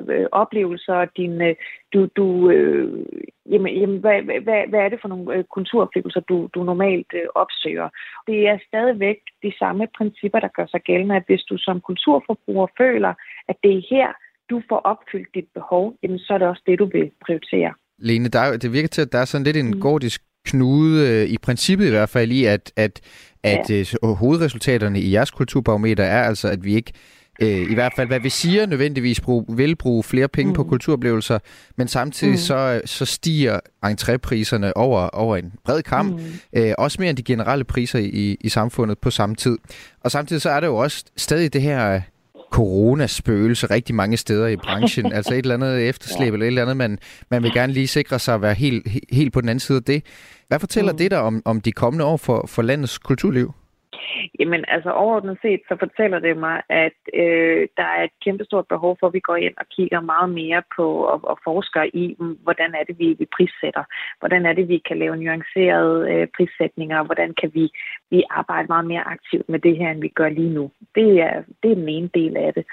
øh, 0.09 0.25
oplevelser, 0.31 1.05
dine, 1.17 1.47
øh, 1.47 1.55
du, 1.93 2.05
du, 2.17 2.49
øh, 2.49 3.05
jamen, 3.51 3.75
jamen, 3.75 3.99
hvad, 3.99 4.21
hvad, 4.21 4.67
hvad 4.69 4.79
er 4.79 4.89
det 4.89 5.01
for 5.01 5.07
nogle 5.07 5.35
øh, 5.35 5.43
kulturoplevelser, 5.43 6.19
du, 6.19 6.49
du 6.53 6.63
normalt 6.63 7.11
øh, 7.13 7.27
opsøger? 7.35 7.89
Det 8.27 8.47
er 8.47 8.57
stadigvæk 8.67 9.17
de 9.43 9.51
samme 9.59 9.87
principper, 9.97 10.39
der 10.39 10.47
gør 10.47 10.65
sig 10.65 10.81
gældende, 10.81 11.15
at 11.15 11.27
hvis 11.27 11.43
du 11.43 11.57
som 11.57 11.81
kulturforbruger 11.81 12.67
føler, 12.77 13.13
at 13.47 13.55
det 13.63 13.77
er 13.77 13.87
her, 13.89 14.13
du 14.49 14.61
får 14.69 14.79
opfyldt 14.91 15.27
dit 15.35 15.49
behov, 15.53 15.93
jamen 16.03 16.19
så 16.19 16.33
er 16.33 16.37
det 16.37 16.47
også 16.47 16.63
det, 16.65 16.79
du 16.79 16.89
vil 16.93 17.11
prioritere. 17.25 17.73
Lene, 17.99 18.29
der, 18.29 18.57
det 18.57 18.73
virker 18.73 18.87
til, 18.87 19.01
at 19.01 19.11
der 19.11 19.19
er 19.19 19.25
sådan 19.25 19.45
lidt 19.45 19.57
en 19.57 19.71
mm. 19.71 19.79
gordisk 19.79 20.21
knude, 20.45 21.09
øh, 21.09 21.29
i 21.29 21.37
princippet 21.37 21.85
i 21.87 21.89
hvert 21.89 22.09
fald, 22.09 22.31
i 22.31 22.45
at, 22.45 22.71
at, 22.75 23.01
at 23.43 23.69
ja. 23.69 23.83
uh, 24.03 24.09
hovedresultaterne 24.09 24.99
i 24.99 25.13
jeres 25.13 25.31
kulturbarometer 25.31 26.03
er 26.03 26.23
altså, 26.23 26.47
at 26.47 26.63
vi 26.63 26.75
ikke 26.75 26.93
øh, 27.41 27.71
i 27.71 27.73
hvert 27.73 27.93
fald, 27.95 28.07
hvad 28.07 28.19
vi 28.19 28.29
siger, 28.29 28.65
nødvendigvis 28.65 29.21
brug, 29.21 29.45
vil 29.57 29.75
bruge 29.75 30.03
flere 30.03 30.27
penge 30.27 30.49
mm. 30.49 30.55
på 30.55 30.63
kulturoplevelser, 30.63 31.39
men 31.75 31.87
samtidig 31.87 32.31
mm. 32.31 32.37
så, 32.37 32.81
så 32.85 33.05
stiger 33.05 33.59
entrépriserne 33.85 34.71
over, 34.75 35.07
over 35.07 35.37
en 35.37 35.53
bred 35.65 35.81
kamp, 35.81 36.11
mm. 36.11 36.25
øh, 36.53 36.73
også 36.77 36.97
mere 36.99 37.09
end 37.09 37.17
de 37.17 37.23
generelle 37.23 37.63
priser 37.63 37.99
i, 37.99 38.37
i 38.41 38.49
samfundet 38.49 38.97
på 38.99 39.09
samme 39.09 39.35
tid. 39.35 39.57
Og 40.03 40.11
samtidig 40.11 40.41
så 40.41 40.49
er 40.49 40.59
det 40.59 40.67
jo 40.67 40.75
også 40.75 41.05
stadig 41.17 41.53
det 41.53 41.61
her 41.61 42.01
coronaspøgelse 42.51 43.67
rigtig 43.67 43.95
mange 43.95 44.17
steder 44.17 44.47
i 44.47 44.55
branchen. 44.55 45.11
altså 45.17 45.33
et 45.33 45.37
eller 45.37 45.53
andet 45.53 45.89
efterslæb 45.89 46.27
ja. 46.27 46.33
eller 46.33 46.45
et 46.45 46.47
eller 46.47 46.61
andet, 46.61 46.77
man, 46.77 46.99
man 47.31 47.43
vil 47.43 47.53
gerne 47.53 47.73
lige 47.73 47.87
sikre 47.87 48.19
sig 48.19 48.35
at 48.35 48.41
være 48.41 48.53
helt, 48.53 48.87
helt 49.11 49.33
på 49.33 49.41
den 49.41 49.49
anden 49.49 49.59
side 49.59 49.75
af 49.77 49.83
det. 49.83 50.03
Hvad 50.47 50.59
fortæller 50.59 50.91
mm. 50.91 50.97
det 50.97 51.11
der 51.11 51.17
om, 51.17 51.41
om 51.45 51.61
de 51.61 51.71
kommende 51.71 52.05
år 52.05 52.17
for, 52.17 52.45
for 52.47 52.61
landets 52.61 52.97
kulturliv? 52.97 53.53
Jamen 54.39 54.65
altså 54.67 54.91
overordnet 54.91 55.37
set, 55.41 55.61
så 55.67 55.75
fortæller 55.79 56.19
det 56.19 56.37
mig, 56.37 56.61
at 56.69 56.99
øh, 57.13 57.67
der 57.77 57.83
er 57.83 58.03
et 58.03 58.15
kæmpestort 58.23 58.67
behov 58.67 58.97
for, 58.99 59.07
at 59.07 59.13
vi 59.13 59.19
går 59.19 59.35
ind 59.35 59.53
og 59.57 59.65
kigger 59.75 60.01
meget 60.01 60.29
mere 60.29 60.61
på 60.75 60.87
og, 61.13 61.19
og 61.23 61.39
forsker 61.43 61.83
i, 61.93 62.15
hvordan 62.43 62.75
er 62.79 62.83
det, 62.83 62.99
vi, 62.99 63.15
vi 63.19 63.25
prissætter. 63.35 63.83
Hvordan 64.19 64.45
er 64.45 64.53
det, 64.53 64.67
vi 64.67 64.77
kan 64.87 64.97
lave 64.99 65.17
nuancerede 65.17 66.11
øh, 66.11 66.27
prissætninger. 66.37 67.03
Hvordan 67.03 67.33
kan 67.41 67.51
vi, 67.53 67.69
vi 68.09 68.23
arbejde 68.29 68.67
meget 68.67 68.85
mere 68.85 69.07
aktivt 69.07 69.49
med 69.49 69.59
det 69.59 69.77
her, 69.77 69.91
end 69.91 70.01
vi 70.01 70.07
gør 70.07 70.29
lige 70.29 70.53
nu. 70.53 70.71
Det 70.95 71.21
er, 71.21 71.43
det 71.63 71.71
er 71.71 71.75
den 71.75 71.89
ene 71.89 72.09
del 72.13 72.37
af 72.37 72.53
det. 72.53 72.65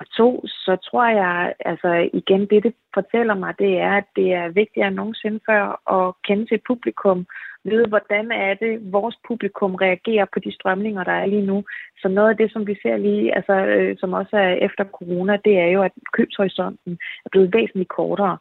Og 0.00 0.10
to, 0.10 0.46
så 0.46 0.76
tror 0.76 1.06
jeg, 1.06 1.54
altså 1.60 2.08
igen, 2.12 2.46
det 2.46 2.62
det 2.62 2.74
fortæller 2.94 3.34
mig, 3.34 3.54
det 3.58 3.72
er, 3.78 3.92
at 3.92 4.08
det 4.16 4.32
er 4.32 4.48
vigtigere 4.48 4.88
end 4.88 4.96
nogensinde 4.96 5.40
før 5.48 5.64
at 5.96 6.14
kende 6.26 6.46
til 6.46 6.60
publikum, 6.66 7.26
vide, 7.64 7.86
hvordan 7.88 8.32
er 8.32 8.54
det, 8.54 8.92
vores 8.92 9.16
publikum 9.28 9.74
reagerer 9.74 10.26
på 10.32 10.38
de 10.38 10.54
strømninger, 10.54 11.04
der 11.04 11.12
er 11.12 11.26
lige 11.26 11.46
nu. 11.46 11.64
Så 12.02 12.08
noget 12.08 12.30
af 12.30 12.36
det, 12.36 12.52
som 12.52 12.66
vi 12.66 12.74
ser 12.82 12.96
lige, 12.96 13.36
altså, 13.36 13.52
øh, 13.52 13.96
som 13.98 14.12
også 14.12 14.36
er 14.36 14.52
efter 14.66 14.84
corona, 14.84 15.36
det 15.44 15.58
er 15.58 15.66
jo, 15.66 15.82
at 15.82 15.92
købshorisonten 16.12 16.98
er 17.24 17.28
blevet 17.32 17.54
væsentligt 17.54 17.88
kortere. 17.88 18.38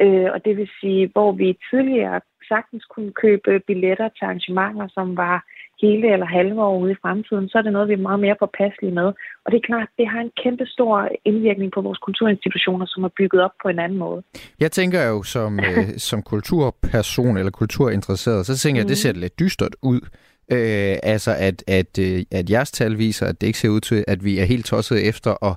Øh, 0.00 0.28
og 0.34 0.44
det 0.44 0.56
vil 0.56 0.70
sige, 0.80 1.10
hvor 1.12 1.32
vi 1.32 1.58
tidligere 1.70 2.20
sagtens 2.48 2.84
kunne 2.84 3.12
købe 3.12 3.60
billetter 3.66 4.08
til 4.08 4.24
arrangementer, 4.24 4.88
som 4.88 5.16
var 5.16 5.44
hele 5.82 6.12
eller 6.14 6.26
halve 6.26 6.60
år 6.68 6.78
ude 6.82 6.92
i 6.92 7.02
fremtiden, 7.02 7.48
så 7.48 7.58
er 7.58 7.62
det 7.62 7.72
noget, 7.72 7.88
vi 7.88 7.92
er 7.92 8.08
meget 8.08 8.20
mere 8.20 8.36
påpasselige 8.42 8.94
med. 9.00 9.08
Og 9.44 9.48
det 9.50 9.56
er 9.58 9.66
klart, 9.70 9.88
det 9.98 10.06
har 10.12 10.20
en 10.20 10.32
kæmpe 10.42 10.66
stor 10.66 11.08
indvirkning 11.24 11.72
på 11.72 11.80
vores 11.80 11.98
kulturinstitutioner, 11.98 12.86
som 12.88 13.04
er 13.04 13.12
bygget 13.18 13.42
op 13.46 13.54
på 13.62 13.68
en 13.68 13.78
anden 13.78 13.98
måde. 13.98 14.22
Jeg 14.60 14.70
tænker 14.72 15.00
jo 15.12 15.22
som, 15.22 15.60
øh, 15.66 15.86
som 16.08 16.22
kulturperson 16.22 17.36
eller 17.36 17.50
kulturinteresseret, 17.50 18.46
så 18.46 18.54
tænker 18.58 18.78
jeg, 18.80 18.86
at 18.86 18.88
det 18.88 18.98
ser 18.98 19.12
lidt 19.12 19.38
dystert 19.38 19.76
ud. 19.82 20.00
Øh, 20.52 20.96
altså 21.02 21.30
at, 21.38 21.64
at, 21.66 21.98
øh, 21.98 22.22
at 22.30 22.50
jeres 22.50 22.70
tal 22.70 22.98
viser, 22.98 23.26
at 23.26 23.40
det 23.40 23.46
ikke 23.46 23.58
ser 23.58 23.68
ud 23.68 23.80
til, 23.80 24.04
at 24.08 24.24
vi 24.24 24.38
er 24.38 24.44
helt 24.44 24.66
tosset 24.66 25.08
efter 25.08 25.44
at 25.48 25.56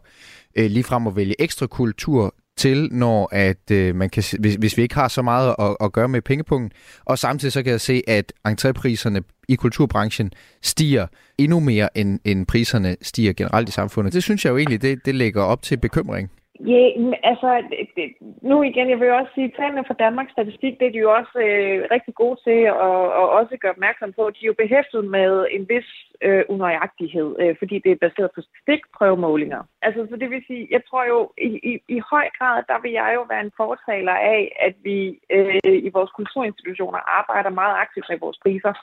øh, 0.58 0.72
ligefrem 0.72 1.08
at 1.08 1.16
vælge 1.16 1.42
ekstra 1.42 1.68
kultur 1.68 2.35
til, 2.58 2.90
når 2.92 3.30
at 3.32 3.72
øh, 3.72 3.96
man 3.96 4.10
kan, 4.10 4.24
hvis, 4.40 4.56
hvis 4.56 4.78
vi 4.78 4.82
ikke 4.82 4.96
har 4.96 5.08
så 5.08 5.22
meget 5.22 5.56
at, 5.60 5.78
at 5.82 5.94
gøre 5.94 6.08
med 6.08 6.22
pengepunkten. 6.22 6.72
Og 7.06 7.20
samtidig 7.20 7.52
så 7.52 7.64
kan 7.64 7.72
jeg 7.72 7.82
se, 7.82 8.02
at 8.08 8.34
entrépriserne 8.48 9.20
i 9.48 9.56
kulturbranchen 9.56 10.32
stiger 10.62 11.08
endnu 11.38 11.60
mere, 11.60 11.98
end, 11.98 12.20
end 12.26 12.46
priserne 12.46 12.96
stiger 13.02 13.34
generelt 13.34 13.70
i 13.70 13.72
samfundet. 13.72 14.14
Det 14.14 14.24
synes 14.24 14.46
jeg 14.46 14.52
jo 14.52 14.58
egentlig, 14.58 14.82
det, 14.82 15.06
det 15.06 15.16
lægger 15.16 15.42
op 15.42 15.62
til 15.62 15.78
bekymring. 15.78 16.32
Ja, 16.60 16.82
altså, 17.24 17.64
det, 17.96 18.14
nu 18.42 18.64
igen, 18.64 18.90
jeg 18.90 19.00
vil 19.00 19.12
også 19.12 19.32
sige, 19.36 19.46
at 19.46 19.54
tallene 19.58 19.84
fra 19.88 19.94
Danmarks 19.94 20.32
Statistik, 20.32 20.80
det 20.80 20.88
er 20.88 20.92
de 20.92 20.98
jo 20.98 21.12
også 21.12 21.40
øh, 21.40 21.88
rigtig 21.92 22.16
gode 22.16 22.40
til 22.44 22.60
at 22.72 22.76
og 23.22 23.30
også 23.30 23.58
gøre 23.58 23.72
opmærksom 23.72 24.14
på. 24.14 24.30
De 24.30 24.42
er 24.42 24.52
jo 24.52 24.62
behæftet 24.64 25.06
med 25.06 25.48
en 25.52 25.70
vis 25.70 25.90
øh, 26.22 26.44
unøjagtighed, 26.50 27.36
øh, 27.40 27.56
fordi 27.60 27.76
det 27.80 27.92
er 27.92 28.04
baseret 28.06 28.30
på 28.36 28.42
stikprøvemålinger. 28.62 29.62
Altså, 29.82 30.08
så 30.10 30.16
det 30.16 30.30
vil 30.30 30.44
sige, 30.48 30.68
jeg 30.72 30.82
tror 30.90 31.04
jo 31.14 31.20
i, 31.38 31.50
i, 31.72 31.74
i 31.96 32.00
høj 32.12 32.28
grad, 32.38 32.64
der 32.68 32.78
vil 32.84 32.92
jeg 32.92 33.12
jo 33.16 33.22
være 33.30 33.44
en 33.46 33.58
fortaler 33.58 34.16
af, 34.36 34.42
at 34.68 34.76
vi 34.84 35.20
øh, 35.32 35.60
i 35.88 35.90
vores 35.94 36.12
kulturinstitutioner 36.12 37.00
arbejder 37.20 37.50
meget 37.50 37.76
aktivt 37.84 38.06
med 38.10 38.20
vores 38.20 38.38
priser. 38.44 38.74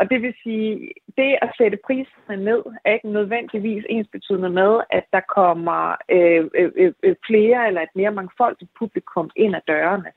Og 0.00 0.10
det 0.10 0.22
vil 0.22 0.34
sige, 0.42 0.90
det 1.16 1.38
at 1.42 1.50
sætte 1.58 1.78
priserne 1.86 2.44
ned 2.44 2.62
er 2.84 2.92
ikke 2.92 3.10
nødvendigvis 3.18 3.84
ensbetydende 3.88 4.50
med, 4.50 4.72
at 4.90 5.04
der 5.12 5.20
kommer 5.20 5.96
øh, 6.08 6.44
øh, 6.54 6.70
øh, 6.76 6.92
øh 7.02 7.16
flere 7.26 7.66
eller 7.66 7.80
et 7.80 7.94
mere 7.94 8.10
mangfoldigt 8.10 8.70
publikum 8.78 9.30
ind 9.36 9.56
ad 9.56 9.60
dørene. 9.68 10.10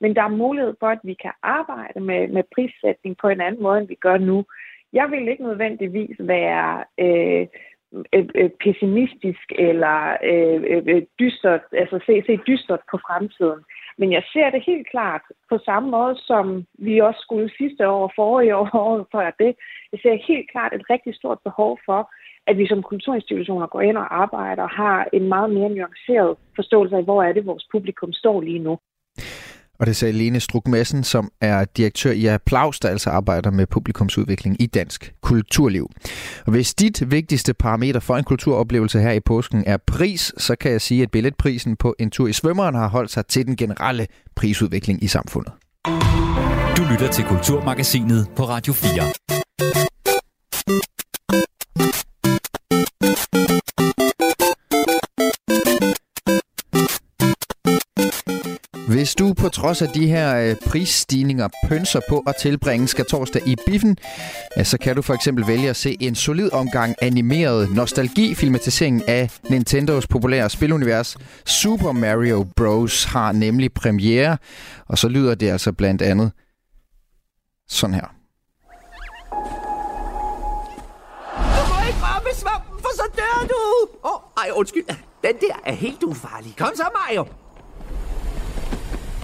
Men 0.00 0.16
der 0.16 0.22
er 0.22 0.38
mulighed 0.44 0.74
for, 0.80 0.88
at 0.88 0.98
vi 1.04 1.14
kan 1.14 1.32
arbejde 1.42 2.00
med, 2.00 2.28
med 2.28 2.42
prissætning 2.54 3.16
på 3.16 3.28
en 3.28 3.40
anden 3.40 3.62
måde, 3.62 3.78
end 3.78 3.88
vi 3.88 3.94
gør 3.94 4.18
nu. 4.18 4.44
Jeg 4.92 5.10
vil 5.10 5.28
ikke 5.28 5.42
nødvendigvis 5.42 6.16
være 6.18 6.84
øh, 6.98 7.46
øh, 8.14 8.28
øh 8.34 8.50
pessimistisk 8.64 9.52
eller 9.58 10.16
øh, 10.32 10.62
øh, 10.72 10.82
øh, 10.86 11.02
dystert, 11.18 11.60
altså 11.72 11.98
se, 12.06 12.22
se 12.26 12.38
dystert 12.46 12.80
på 12.90 12.98
fremtiden. 13.06 13.60
Men 13.98 14.12
jeg 14.12 14.22
ser 14.32 14.50
det 14.50 14.62
helt 14.66 14.88
klart 14.90 15.22
på 15.50 15.58
samme 15.64 15.90
måde, 15.90 16.16
som 16.16 16.64
vi 16.78 16.98
også 16.98 17.20
skulle 17.20 17.50
sidste 17.58 17.88
år, 17.88 18.02
og 18.02 18.12
forrige 18.16 18.56
år, 18.56 18.70
året 18.88 19.06
før 19.12 19.30
det. 19.30 19.54
Jeg 19.92 20.00
ser 20.02 20.26
helt 20.28 20.50
klart 20.50 20.72
et 20.74 20.90
rigtig 20.90 21.14
stort 21.14 21.38
behov 21.44 21.78
for, 21.86 22.10
at 22.48 22.58
vi 22.58 22.66
som 22.66 22.82
kulturinstitutioner 22.82 23.66
går 23.66 23.80
ind 23.80 23.96
og 23.96 24.22
arbejder 24.22 24.62
og 24.62 24.70
har 24.70 25.06
en 25.12 25.28
meget 25.28 25.50
mere 25.50 25.70
nuanceret 25.76 26.36
forståelse 26.56 26.96
af, 26.96 27.04
hvor 27.04 27.22
er 27.22 27.32
det, 27.32 27.46
vores 27.46 27.66
publikum 27.72 28.12
står 28.12 28.40
lige 28.40 28.58
nu. 28.58 28.78
Og 29.80 29.86
det 29.86 29.96
sagde 29.96 30.12
Lene 30.12 30.40
Struk 30.40 30.68
Madsen, 30.68 31.04
som 31.04 31.30
er 31.40 31.64
direktør 31.64 32.10
i 32.10 32.26
Applaus, 32.26 32.80
der 32.80 32.88
altså 32.88 33.10
arbejder 33.10 33.50
med 33.50 33.66
publikumsudvikling 33.66 34.62
i 34.62 34.66
dansk 34.66 35.14
kulturliv. 35.22 35.90
Og 36.46 36.52
hvis 36.52 36.74
dit 36.74 37.10
vigtigste 37.10 37.54
parameter 37.54 38.00
for 38.00 38.16
en 38.16 38.24
kulturoplevelse 38.24 39.00
her 39.00 39.12
i 39.12 39.20
påsken 39.20 39.64
er 39.66 39.76
pris, 39.86 40.32
så 40.36 40.56
kan 40.56 40.72
jeg 40.72 40.80
sige, 40.80 41.02
at 41.02 41.10
billetprisen 41.10 41.76
på 41.76 41.94
en 41.98 42.10
tur 42.10 42.28
i 42.28 42.32
svømmeren 42.32 42.74
har 42.74 42.88
holdt 42.88 43.10
sig 43.10 43.26
til 43.26 43.46
den 43.46 43.56
generelle 43.56 44.06
prisudvikling 44.36 45.02
i 45.02 45.06
samfundet. 45.06 45.52
Du 46.76 46.82
lytter 46.90 47.08
til 47.12 47.24
Kulturmagasinet 47.24 48.28
på 48.36 48.42
Radio 48.42 48.72
4. 48.72 49.97
Hvis 59.08 59.14
du 59.14 59.34
på 59.34 59.48
trods 59.48 59.82
af 59.82 59.88
de 59.88 60.06
her 60.06 60.36
øh, 60.36 60.56
prisstigninger 60.66 61.48
pønser 61.68 62.00
på 62.08 62.22
at 62.26 62.36
tilbringe 62.36 62.88
skal 62.88 63.04
torsdag 63.04 63.48
i 63.48 63.56
biffen, 63.66 63.98
så 64.64 64.78
kan 64.78 64.96
du 64.96 65.02
for 65.02 65.14
eksempel 65.14 65.46
vælge 65.46 65.70
at 65.70 65.76
se 65.76 65.96
en 66.00 66.14
solid 66.14 66.52
omgang 66.52 66.94
animeret 67.02 67.70
nostalgi-filmatisering 67.74 69.08
af 69.08 69.30
Nintendos 69.50 70.06
populære 70.06 70.50
spilunivers. 70.50 71.16
Super 71.46 71.92
Mario 71.92 72.46
Bros. 72.56 73.04
har 73.04 73.32
nemlig 73.32 73.72
premiere, 73.72 74.38
og 74.88 74.98
så 74.98 75.08
lyder 75.08 75.34
det 75.34 75.50
altså 75.50 75.72
blandt 75.72 76.02
andet 76.02 76.32
sådan 77.68 77.94
her. 77.94 78.14
Du 81.32 81.74
må 81.74 81.86
ikke 81.86 82.02
ramme 82.02 82.28
svampen, 82.34 82.78
for 82.80 82.90
så 82.96 83.04
dør 83.16 83.46
du! 83.48 83.88
Åh, 84.04 84.14
oh, 84.14 84.20
ej, 84.36 84.50
undskyld. 84.54 84.84
Den 85.24 85.34
der 85.40 85.60
er 85.66 85.72
helt 85.72 86.02
ufarlig. 86.02 86.54
Kom 86.58 86.70
så, 86.76 86.84
Mario. 86.94 87.26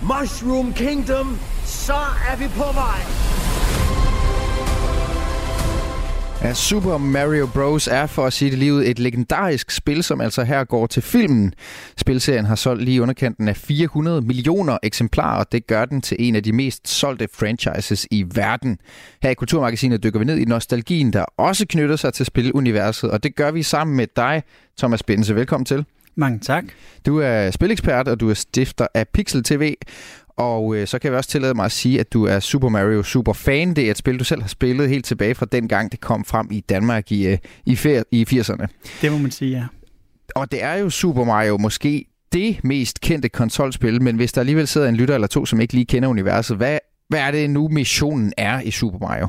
Mushroom 0.04 0.72
Kingdom, 0.72 1.38
så 1.64 1.92
er 2.30 2.36
vi 2.36 2.44
på 2.48 2.72
vej. 2.74 3.00
Ja, 6.42 6.54
Super 6.54 6.98
Mario 6.98 7.46
Bros. 7.46 7.88
er 7.88 8.06
for 8.06 8.26
at 8.26 8.32
sige 8.32 8.50
det 8.50 8.58
livet 8.58 8.90
et 8.90 8.98
legendarisk 8.98 9.70
spil, 9.70 10.02
som 10.02 10.20
altså 10.20 10.44
her 10.44 10.64
går 10.64 10.86
til 10.86 11.02
filmen. 11.02 11.54
Spilserien 11.96 12.44
har 12.44 12.54
solgt 12.54 12.84
lige 12.84 13.02
underkanten 13.02 13.48
af 13.48 13.56
400 13.56 14.20
millioner 14.20 14.78
eksemplarer, 14.82 15.38
og 15.38 15.52
det 15.52 15.66
gør 15.66 15.84
den 15.84 16.00
til 16.00 16.16
en 16.20 16.36
af 16.36 16.42
de 16.42 16.52
mest 16.52 16.88
solgte 16.88 17.28
franchises 17.34 18.06
i 18.10 18.24
verden. 18.34 18.78
Her 19.22 19.30
i 19.30 19.34
Kulturmagasinet 19.34 20.02
dykker 20.02 20.18
vi 20.18 20.24
ned 20.24 20.38
i 20.38 20.44
nostalgien, 20.44 21.12
der 21.12 21.24
også 21.36 21.66
knytter 21.68 21.96
sig 21.96 22.14
til 22.14 22.26
spiluniverset, 22.26 23.10
og 23.10 23.22
det 23.22 23.36
gør 23.36 23.50
vi 23.50 23.62
sammen 23.62 23.96
med 23.96 24.06
dig, 24.16 24.42
Thomas 24.78 25.02
Bense. 25.02 25.34
Velkommen 25.34 25.64
til. 25.64 25.84
Mange 26.16 26.38
tak. 26.38 26.64
Du 27.06 27.18
er 27.18 27.50
spilekspert, 27.50 28.08
og 28.08 28.20
du 28.20 28.30
er 28.30 28.34
stifter 28.34 28.86
af 28.94 29.08
Pixel 29.08 29.44
TV. 29.44 29.74
Og 30.36 30.76
øh, 30.76 30.86
så 30.86 30.98
kan 30.98 31.10
jeg 31.10 31.18
også 31.18 31.30
tillade 31.30 31.54
mig 31.54 31.64
at 31.64 31.72
sige, 31.72 32.00
at 32.00 32.12
du 32.12 32.24
er 32.24 32.40
Super 32.40 32.68
Mario 32.68 33.02
Super 33.02 33.32
fan. 33.32 33.76
Det 33.76 33.86
er 33.86 33.90
et 33.90 33.98
spil, 33.98 34.18
du 34.18 34.24
selv 34.24 34.40
har 34.40 34.48
spillet 34.48 34.88
helt 34.88 35.04
tilbage 35.04 35.34
fra 35.34 35.46
den 35.52 35.68
gang, 35.68 35.92
det 35.92 36.00
kom 36.00 36.24
frem 36.24 36.48
i 36.50 36.60
Danmark 36.60 37.12
i, 37.12 37.26
øh, 37.26 37.38
i, 37.66 37.78
i 38.10 38.26
80'erne. 38.30 38.66
Det 39.02 39.12
må 39.12 39.18
man 39.18 39.30
sige, 39.30 39.50
ja. 39.50 39.64
Og 40.34 40.52
det 40.52 40.62
er 40.62 40.74
jo 40.74 40.90
Super 40.90 41.24
Mario 41.24 41.58
måske 41.58 42.04
det 42.32 42.64
mest 42.64 43.00
kendte 43.00 43.28
konsolspil, 43.28 44.02
men 44.02 44.16
hvis 44.16 44.32
der 44.32 44.40
alligevel 44.40 44.66
sidder 44.66 44.88
en 44.88 44.96
lytter 44.96 45.14
eller 45.14 45.26
to, 45.26 45.46
som 45.46 45.60
ikke 45.60 45.74
lige 45.74 45.86
kender 45.86 46.08
universet, 46.08 46.56
hvad, 46.56 46.78
hvad 47.08 47.20
er 47.20 47.30
det 47.30 47.50
nu 47.50 47.68
missionen 47.68 48.32
er 48.36 48.60
i 48.60 48.70
Super 48.70 48.98
Mario? 48.98 49.26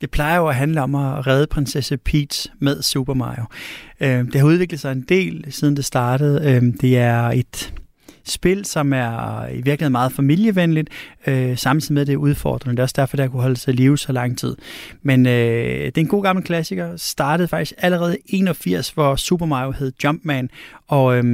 Det 0.00 0.10
plejer 0.10 0.36
jo 0.36 0.48
at 0.48 0.54
handle 0.54 0.82
om 0.82 0.94
at 0.94 1.26
redde 1.26 1.46
prinsesse 1.46 1.96
Peach 1.96 2.48
med 2.58 2.82
Super 2.82 3.14
Mario. 3.14 3.44
Øh, 4.00 4.24
det 4.24 4.34
har 4.34 4.44
udviklet 4.44 4.80
sig 4.80 4.92
en 4.92 5.04
del, 5.08 5.44
siden 5.50 5.76
det 5.76 5.84
startede. 5.84 6.50
Øh, 6.50 6.62
det 6.80 6.98
er 6.98 7.22
et 7.22 7.72
spil, 8.24 8.64
som 8.64 8.92
er 8.92 9.46
i 9.48 9.54
virkeligheden 9.54 9.92
meget 9.92 10.12
familievenligt, 10.12 10.90
øh, 11.26 11.56
samtidig 11.56 11.94
med 11.94 12.06
det 12.06 12.12
er 12.12 12.16
udfordrende. 12.16 12.76
Det 12.76 12.78
er 12.78 12.82
også 12.82 12.94
derfor, 12.98 13.16
det 13.16 13.24
har 13.24 13.30
kunne 13.30 13.42
holde 13.42 13.56
sig 13.56 13.74
i 13.74 13.76
live 13.76 13.98
så 13.98 14.12
lang 14.12 14.38
tid. 14.38 14.56
Men 15.02 15.26
øh, 15.26 15.32
det 15.32 15.98
er 15.98 16.00
en 16.00 16.08
god 16.08 16.22
gammel 16.22 16.44
klassiker. 16.44 16.96
Startede 16.96 17.48
faktisk 17.48 17.74
allerede 17.78 18.16
81, 18.26 18.90
hvor 18.90 19.16
Super 19.16 19.46
Mario 19.46 19.70
hed 19.70 19.92
Jumpman, 20.04 20.50
og 20.88 21.16
øh, 21.16 21.24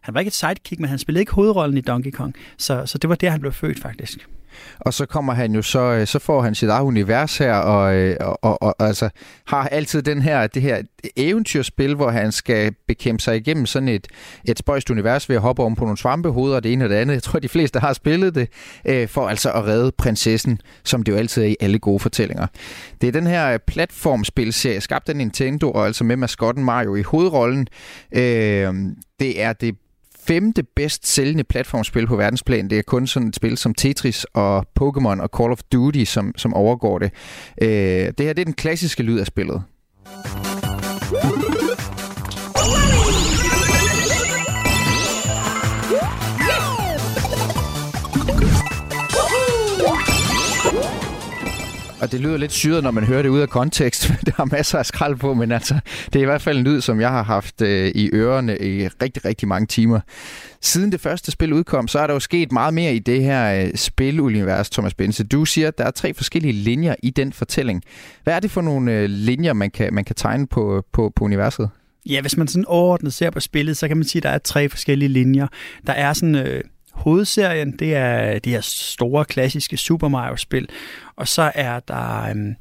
han 0.00 0.14
var 0.14 0.20
ikke 0.20 0.28
et 0.28 0.34
sidekick, 0.34 0.80
men 0.80 0.90
han 0.90 0.98
spillede 0.98 1.22
ikke 1.22 1.32
hovedrollen 1.32 1.78
i 1.78 1.80
Donkey 1.80 2.10
Kong. 2.10 2.34
Så, 2.56 2.82
så 2.86 2.98
det 2.98 3.10
var 3.10 3.14
der, 3.14 3.30
han 3.30 3.40
blev 3.40 3.52
født 3.52 3.80
faktisk. 3.80 4.28
Og 4.80 4.94
så 4.94 5.06
kommer 5.06 5.32
han 5.32 5.54
jo 5.54 5.62
så, 5.62 5.80
øh, 5.80 6.06
så 6.06 6.18
får 6.18 6.42
han 6.42 6.54
sit 6.54 6.68
eget 6.68 6.84
univers 6.84 7.38
her, 7.38 7.54
og, 7.54 7.94
øh, 7.94 8.16
og, 8.20 8.38
og, 8.42 8.62
og 8.62 8.86
altså 8.86 9.08
har 9.46 9.68
altid 9.68 10.02
den 10.02 10.22
her, 10.22 10.46
det 10.46 10.62
her 10.62 10.82
eventyrspil, 11.16 11.94
hvor 11.94 12.10
han 12.10 12.32
skal 12.32 12.74
bekæmpe 12.88 13.22
sig 13.22 13.36
igennem 13.36 13.66
sådan 13.66 13.88
et, 13.88 14.06
et 14.44 14.58
spøjst 14.58 14.90
univers 14.90 15.28
ved 15.28 15.36
at 15.36 15.42
hoppe 15.42 15.62
om 15.62 15.74
på 15.74 15.84
nogle 15.84 15.98
svampehoveder 15.98 16.56
og 16.56 16.62
det 16.62 16.72
ene 16.72 16.84
og 16.84 16.90
det 16.90 16.96
andet. 16.96 17.14
Jeg 17.14 17.22
tror, 17.22 17.38
de 17.38 17.48
fleste 17.48 17.80
har 17.80 17.92
spillet 17.92 18.34
det, 18.34 18.48
øh, 18.84 19.08
for 19.08 19.28
altså 19.28 19.52
at 19.52 19.66
redde 19.66 19.92
prinsessen, 19.98 20.60
som 20.84 21.02
det 21.02 21.12
jo 21.12 21.16
altid 21.16 21.42
er 21.42 21.46
i 21.46 21.56
alle 21.60 21.78
gode 21.78 21.98
fortællinger. 21.98 22.46
Det 23.00 23.08
er 23.08 23.12
den 23.12 23.26
her 23.26 23.52
øh, 23.52 23.58
platformspilserie, 23.66 24.80
skabt 24.80 25.08
af 25.08 25.16
Nintendo, 25.16 25.70
og 25.70 25.86
altså 25.86 26.04
med 26.04 26.16
maskotten 26.16 26.64
Mario 26.64 26.94
i 26.94 27.02
hovedrollen. 27.02 27.66
Øh, 28.12 28.74
det 29.20 29.42
er 29.42 29.52
det 29.52 29.74
femte 30.30 30.62
bedst 30.62 31.06
sælgende 31.06 31.44
platformspil 31.44 32.06
på 32.06 32.16
verdensplan. 32.16 32.70
Det 32.70 32.78
er 32.78 32.82
kun 32.82 33.06
sådan 33.06 33.28
et 33.28 33.36
spil 33.36 33.56
som 33.56 33.74
Tetris 33.74 34.24
og 34.24 34.66
Pokémon 34.80 35.22
og 35.22 35.28
Call 35.36 35.52
of 35.52 35.60
Duty, 35.72 36.04
som, 36.04 36.32
som 36.36 36.54
overgår 36.54 36.98
det. 36.98 37.10
Øh, 37.62 37.68
det 37.68 38.20
her 38.20 38.32
det 38.32 38.38
er 38.38 38.44
den 38.44 38.52
klassiske 38.52 39.02
lyd 39.02 39.18
af 39.18 39.26
spillet. 39.26 39.62
Og 52.00 52.12
det 52.12 52.20
lyder 52.20 52.36
lidt 52.36 52.52
syret, 52.52 52.82
når 52.82 52.90
man 52.90 53.04
hører 53.04 53.22
det 53.22 53.28
ud 53.28 53.40
af 53.40 53.48
kontekst. 53.48 54.12
Der 54.26 54.32
har 54.36 54.44
masser 54.44 54.78
af 54.78 54.86
skrald 54.86 55.16
på, 55.16 55.34
men 55.34 55.52
altså, 55.52 55.80
det 56.06 56.16
er 56.16 56.22
i 56.22 56.24
hvert 56.24 56.42
fald 56.42 56.58
en 56.58 56.64
lyd, 56.64 56.80
som 56.80 57.00
jeg 57.00 57.10
har 57.10 57.22
haft 57.22 57.62
øh, 57.62 57.92
i 57.94 58.10
ørerne 58.12 58.58
i 58.58 58.88
rigtig, 58.88 59.24
rigtig 59.24 59.48
mange 59.48 59.66
timer. 59.66 60.00
Siden 60.60 60.92
det 60.92 61.00
første 61.00 61.30
spil 61.30 61.52
udkom, 61.52 61.88
så 61.88 61.98
er 61.98 62.06
der 62.06 62.14
jo 62.14 62.20
sket 62.20 62.52
meget 62.52 62.74
mere 62.74 62.94
i 62.94 62.98
det 62.98 63.22
her 63.22 63.64
øh, 63.64 63.74
spilunivers, 63.74 64.70
Thomas 64.70 64.94
Bense. 64.94 65.24
Du 65.24 65.44
siger, 65.44 65.68
at 65.68 65.78
der 65.78 65.84
er 65.84 65.90
tre 65.90 66.14
forskellige 66.14 66.52
linjer 66.52 66.94
i 67.02 67.10
den 67.10 67.32
fortælling. 67.32 67.82
Hvad 68.24 68.34
er 68.34 68.40
det 68.40 68.50
for 68.50 68.60
nogle 68.60 68.92
øh, 68.92 69.04
linjer, 69.10 69.52
man 69.52 69.70
kan, 69.70 69.94
man 69.94 70.04
kan 70.04 70.16
tegne 70.16 70.46
på, 70.46 70.84
på, 70.92 71.12
på 71.16 71.24
universet? 71.24 71.70
Ja, 72.06 72.20
hvis 72.20 72.36
man 72.36 72.48
sådan 72.48 72.64
overordnet 72.66 73.12
ser 73.12 73.30
på 73.30 73.40
spillet, 73.40 73.76
så 73.76 73.88
kan 73.88 73.96
man 73.96 74.04
sige, 74.04 74.20
at 74.20 74.22
der 74.22 74.30
er 74.30 74.38
tre 74.38 74.68
forskellige 74.68 75.08
linjer. 75.08 75.46
Der 75.86 75.92
er 75.92 76.12
sådan... 76.12 76.34
Øh 76.34 76.60
hovedserien, 76.92 77.72
det 77.78 77.94
er 77.94 78.38
de 78.38 78.50
her 78.50 78.60
store 78.60 79.24
klassiske 79.24 79.76
Super 79.76 80.08
Mario-spil, 80.08 80.68
og 81.20 81.28
så 81.28 81.52
er 81.54 81.80
der 81.80 82.30
øhm, 82.30 82.54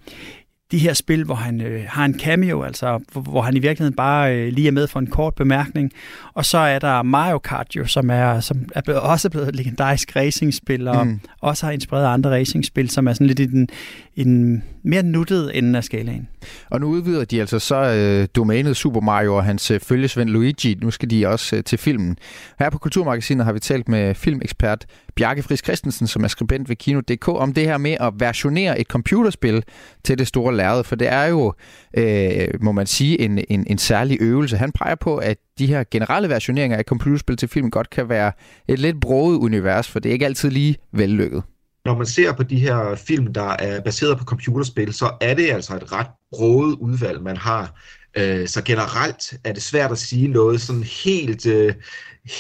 de 0.72 0.78
her 0.78 0.94
spil, 0.94 1.24
hvor 1.24 1.36
han 1.36 1.62
øh, 1.62 1.84
har 1.88 2.06
en 2.06 2.20
cameo, 2.20 2.64
altså 2.64 3.00
hvor, 3.12 3.22
hvor 3.22 3.42
han 3.42 3.56
i 3.56 3.60
virkeligheden 3.60 3.96
bare 3.96 4.36
øh, 4.36 4.54
lige 4.54 4.68
er 4.68 4.72
med 4.72 4.88
for 4.88 5.00
en 5.00 5.08
kort 5.08 5.36
bemærkning. 5.36 5.92
Og 6.34 6.46
så 6.46 6.58
er 6.58 6.80
der 6.80 7.02
Mario 7.02 7.38
Kart 7.38 7.76
jo, 7.76 7.86
som 7.86 8.10
er, 8.10 8.40
som 8.40 8.58
er 8.76 8.82
blevet, 8.82 9.02
også 9.02 9.30
blevet 9.30 9.48
et 9.48 9.56
legendarisk 9.56 10.16
racingspil, 10.16 10.88
og 10.88 11.08
mm. 11.08 11.20
også 11.42 11.66
har 11.66 11.74
inspireret 11.74 12.14
andre 12.14 12.30
racingspil, 12.30 12.90
som 12.90 13.08
er 13.08 13.14
sådan 13.14 13.28
lidt 13.28 13.40
i 13.40 13.46
den, 13.46 13.68
i 14.16 14.24
den 14.24 14.64
mere 14.84 15.04
nuttede 15.04 15.56
ende 15.56 15.78
af 15.78 15.84
skalaen. 15.84 16.28
Og 16.70 16.80
nu 16.80 16.88
udvider 16.88 17.26
de 17.26 17.40
altså 17.40 17.60
så 17.60 17.76
øh, 17.76 18.28
domænet 18.36 18.78
Super 18.78 19.02
Mario 19.02 19.36
og 19.36 19.44
hans 19.44 19.72
øh, 19.72 19.80
følgesvend 19.80 20.30
Luigi. 20.30 20.78
Nu 20.82 20.92
skal 20.92 21.10
de 21.10 21.28
også 21.28 21.56
øh, 21.56 21.64
til 21.64 21.78
filmen. 21.78 22.18
Her 22.60 22.70
på 22.70 22.78
Kulturmagasinet 22.78 23.46
har 23.46 23.54
vi 23.54 23.60
talt 23.60 23.90
med 23.90 24.16
filmekspert 24.16 24.86
Bjarke 25.16 25.44
Friis 25.44 25.62
Christensen, 25.64 26.08
som 26.08 26.24
er 26.24 26.28
skribent 26.28 26.70
ved 26.70 26.76
Kino.dk, 26.76 27.28
om 27.28 27.54
det 27.54 27.64
her 27.64 27.78
med 27.78 27.98
at 28.00 28.14
versionere 28.20 28.80
et 28.80 28.88
computerspil 28.88 29.64
til 30.04 30.18
det 30.18 30.28
store 30.28 30.56
lærred. 30.56 30.84
For 30.84 30.96
det 30.96 31.08
er 31.08 31.26
jo, 31.26 31.54
øh, 31.98 32.48
må 32.62 32.72
man 32.72 32.88
sige, 32.88 33.22
en, 33.22 33.40
en, 33.50 33.66
en 33.70 33.78
særlig 33.78 34.18
øvelse. 34.22 34.58
Han 34.58 34.72
peger 34.72 34.96
på, 34.96 35.18
at 35.18 35.38
de 35.60 35.68
her 35.68 35.84
generelle 35.92 36.30
versioneringer 36.30 36.78
af 36.78 36.84
computerspil 36.84 37.38
til 37.38 37.48
film 37.48 37.72
godt 37.72 37.90
kan 37.90 38.10
være 38.10 38.32
et 38.68 38.80
lidt 38.80 39.02
broget 39.02 39.38
univers, 39.38 39.90
for 39.90 40.00
det 40.00 40.10
er 40.10 40.14
ikke 40.14 40.26
altid 40.26 40.50
lige 40.50 40.76
vellykket 40.92 41.44
når 41.90 41.98
man 41.98 42.06
ser 42.06 42.32
på 42.32 42.44
de 42.44 42.60
her 42.60 42.96
film, 42.96 43.34
der 43.34 43.50
er 43.60 43.82
baseret 43.82 44.18
på 44.18 44.24
computerspil, 44.24 44.94
så 44.94 45.12
er 45.22 45.34
det 45.34 45.52
altså 45.52 45.76
et 45.76 45.92
ret 45.92 46.08
broget 46.32 46.76
udvalg, 46.76 47.22
man 47.22 47.38
har. 47.38 47.80
Øh, 48.18 48.48
så 48.48 48.62
generelt 48.64 49.34
er 49.44 49.54
det 49.54 49.64
svært 49.64 49.92
at 49.92 49.98
sige 49.98 50.28
noget 50.28 50.62
sådan 50.62 50.84
helt, 50.84 51.46
øh, 51.46 51.74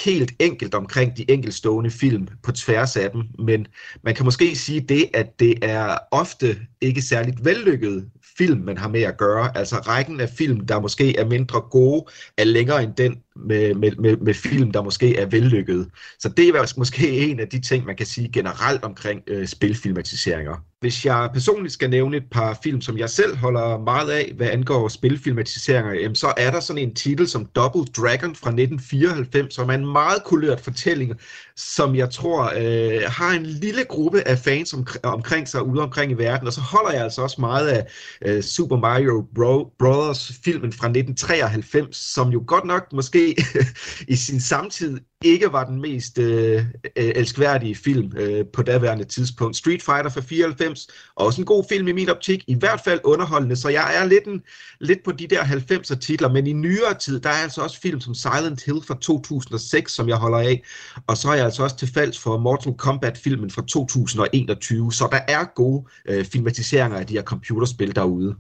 helt 0.06 0.32
enkelt 0.40 0.74
omkring 0.74 1.18
de 1.18 1.32
enkeltstående 1.32 1.92
film 1.92 2.28
på 2.44 2.52
tværs 2.52 2.98
af 2.98 3.12
dem, 3.12 3.22
men 3.40 3.68
man 4.04 4.16
kan 4.16 4.26
måske 4.26 4.56
sige 4.56 4.82
det, 4.82 5.10
at 5.14 5.40
det 5.40 5.56
er 5.62 5.98
ofte 6.12 6.58
ikke 6.82 7.02
særligt 7.02 7.46
vellykkede 7.46 8.06
film, 8.40 8.62
man 8.62 8.78
har 8.78 8.90
med 8.90 9.02
at 9.02 9.18
gøre. 9.18 9.58
Altså 9.58 9.76
rækken 9.76 10.20
af 10.22 10.30
film, 10.30 10.66
der 10.66 10.80
måske 10.80 11.18
er 11.18 11.26
mindre 11.26 11.62
gode, 11.62 12.06
er 12.38 12.44
længere 12.44 12.84
end 12.84 12.94
den 12.94 13.16
med, 13.36 13.74
med, 13.74 13.92
med, 13.92 14.18
med 14.18 14.34
film, 14.34 14.72
der 14.72 14.82
måske 14.82 15.18
er 15.18 15.26
vellykket. 15.26 15.88
Så 16.20 16.30
det 16.30 16.48
er 16.48 16.74
måske 16.78 17.10
en 17.10 17.40
af 17.40 17.48
de 17.48 17.60
ting, 17.60 17.86
man 17.86 17.96
kan 17.96 18.06
sige 18.06 18.30
generelt 18.34 18.84
omkring 18.84 19.22
øh, 19.28 19.48
spilfilmatiseringer. 19.48 20.56
Hvis 20.80 21.06
jeg 21.06 21.30
personligt 21.34 21.74
skal 21.74 21.90
nævne 21.90 22.18
et 22.18 22.24
par 22.32 22.60
film, 22.64 22.82
som 22.82 22.98
jeg 22.98 23.10
selv 23.10 23.36
holder 23.38 23.78
meget 23.78 24.10
af, 24.10 24.34
hvad 24.38 24.48
angår 24.50 24.88
spilfilmatiseringer, 24.88 26.14
så 26.14 26.34
er 26.38 26.52
der 26.52 26.60
sådan 26.60 26.82
en 26.82 26.96
titel 26.96 27.28
som 27.28 27.46
Double 27.46 27.86
Dragon 27.98 28.36
fra 28.36 28.50
1994, 28.50 29.54
som 29.54 29.70
er 29.70 29.74
en 29.74 29.86
meget 29.86 30.24
kulørt 30.24 30.62
fortælling, 30.62 31.14
som 31.60 31.96
jeg 31.96 32.10
tror 32.10 32.54
øh, 32.58 33.02
har 33.08 33.32
en 33.32 33.46
lille 33.46 33.84
gruppe 33.84 34.28
af 34.28 34.40
fans 34.40 34.74
om, 34.74 34.88
omkring 35.04 35.48
sig 35.48 35.64
ude 35.64 35.82
omkring 35.82 36.12
i 36.12 36.16
verden. 36.16 36.48
Og 36.48 36.54
så 36.54 36.62
holder 36.62 36.92
jeg 36.92 37.04
altså 37.04 37.22
også 37.22 37.42
meget 37.42 37.68
af 37.68 37.86
øh, 38.26 38.44
Super 38.44 38.78
Mario 38.78 39.28
Bro, 39.36 39.74
Brothers 39.80 40.32
filmen 40.44 40.74
fra 40.74 40.88
1993, 40.88 41.98
som 41.98 42.30
jo 42.30 42.44
godt 42.48 42.66
nok 42.66 42.94
måske 42.94 43.36
i 44.08 44.16
sin 44.16 44.42
samtid 44.42 45.00
ikke 45.24 45.52
var 45.52 45.64
den 45.64 45.82
mest 45.82 46.18
øh, 46.18 46.66
elskværdige 46.96 47.76
film 47.76 48.12
øh, 48.18 48.46
på 48.54 48.64
daværende 48.64 49.04
tidspunkt. 49.04 49.58
Street 49.58 49.84
Fighter 49.84 50.10
fra 50.10 50.22
94, 50.22 50.88
også 51.16 51.42
en 51.42 51.46
god 51.46 51.64
film 51.70 51.88
i 51.88 51.92
min 51.92 52.10
optik, 52.10 52.44
i 52.48 52.56
hvert 52.56 52.82
fald 52.84 53.00
underholdende, 53.04 53.56
så 53.56 53.70
jeg 53.70 53.96
er 53.96 54.06
lidt, 54.06 54.24
en, 54.24 54.42
lidt 54.80 55.00
på 55.06 55.12
de 55.12 55.28
der 55.28 55.44
90'er 55.44 56.00
titler, 56.00 56.30
men 56.30 56.48
i 56.48 56.54
nyere 56.54 56.94
tid, 57.00 57.20
der 57.20 57.30
er 57.30 57.34
altså 57.44 57.62
også 57.62 57.82
film 57.82 58.02
som 58.02 58.16
Silent 58.16 58.64
Hill 58.66 58.82
fra 58.88 58.98
2006, 59.02 59.92
som 59.92 60.10
jeg 60.10 60.18
holder 60.18 60.38
af, 60.38 60.64
og 61.08 61.18
så 61.18 61.30
er 61.30 61.36
jeg 61.36 61.49
altså 61.50 61.64
også 61.64 61.76
til 61.76 61.94
falds 61.94 62.20
for 62.20 62.38
Mortal 62.38 62.74
Kombat-filmen 62.74 63.52
fra 63.52 63.62
2021, 63.62 64.94
så 64.94 65.08
der 65.12 65.20
er 65.28 65.44
gode 65.56 65.86
øh, 66.06 66.26
filmatiseringer 66.26 66.98
af 66.98 67.08
de 67.08 67.14
her 67.14 67.24
computerspil 67.24 67.96
derude. 67.96 68.36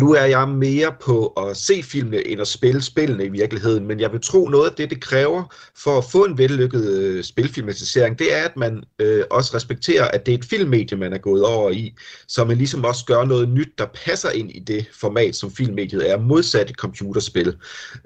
Nu 0.00 0.14
er 0.14 0.24
jeg 0.24 0.48
mere 0.48 0.94
på 1.00 1.26
at 1.26 1.56
se 1.56 1.82
filmene 1.82 2.26
end 2.26 2.40
at 2.40 2.48
spille 2.48 2.82
spillene 2.82 3.24
i 3.24 3.28
virkeligheden, 3.28 3.86
men 3.86 4.00
jeg 4.00 4.12
vil 4.12 4.20
tro 4.20 4.48
noget 4.48 4.70
af 4.70 4.76
det, 4.76 4.90
det 4.90 5.00
kræver 5.00 5.54
for 5.76 5.98
at 5.98 6.04
få 6.04 6.24
en 6.24 6.38
vellykket 6.38 6.90
øh, 6.90 7.24
spilfilmatisering, 7.24 8.18
det 8.18 8.34
er, 8.34 8.44
at 8.44 8.56
man 8.56 8.84
øh, 8.98 9.24
også 9.30 9.56
respekterer, 9.56 10.08
at 10.08 10.26
det 10.26 10.34
er 10.34 10.38
et 10.38 10.44
filmmedie, 10.44 10.96
man 10.96 11.12
er 11.12 11.18
gået 11.18 11.44
over 11.44 11.70
i, 11.70 11.94
så 12.28 12.44
man 12.44 12.56
ligesom 12.56 12.84
også 12.84 13.04
gør 13.04 13.24
noget 13.24 13.48
nyt, 13.48 13.68
der 13.78 13.86
passer 14.06 14.30
ind 14.30 14.50
i 14.50 14.58
det 14.58 14.86
format, 14.92 15.36
som 15.36 15.50
filmmediet 15.50 16.10
er, 16.10 16.18
modsat 16.18 16.70
et 16.70 16.76
computerspil. 16.76 17.56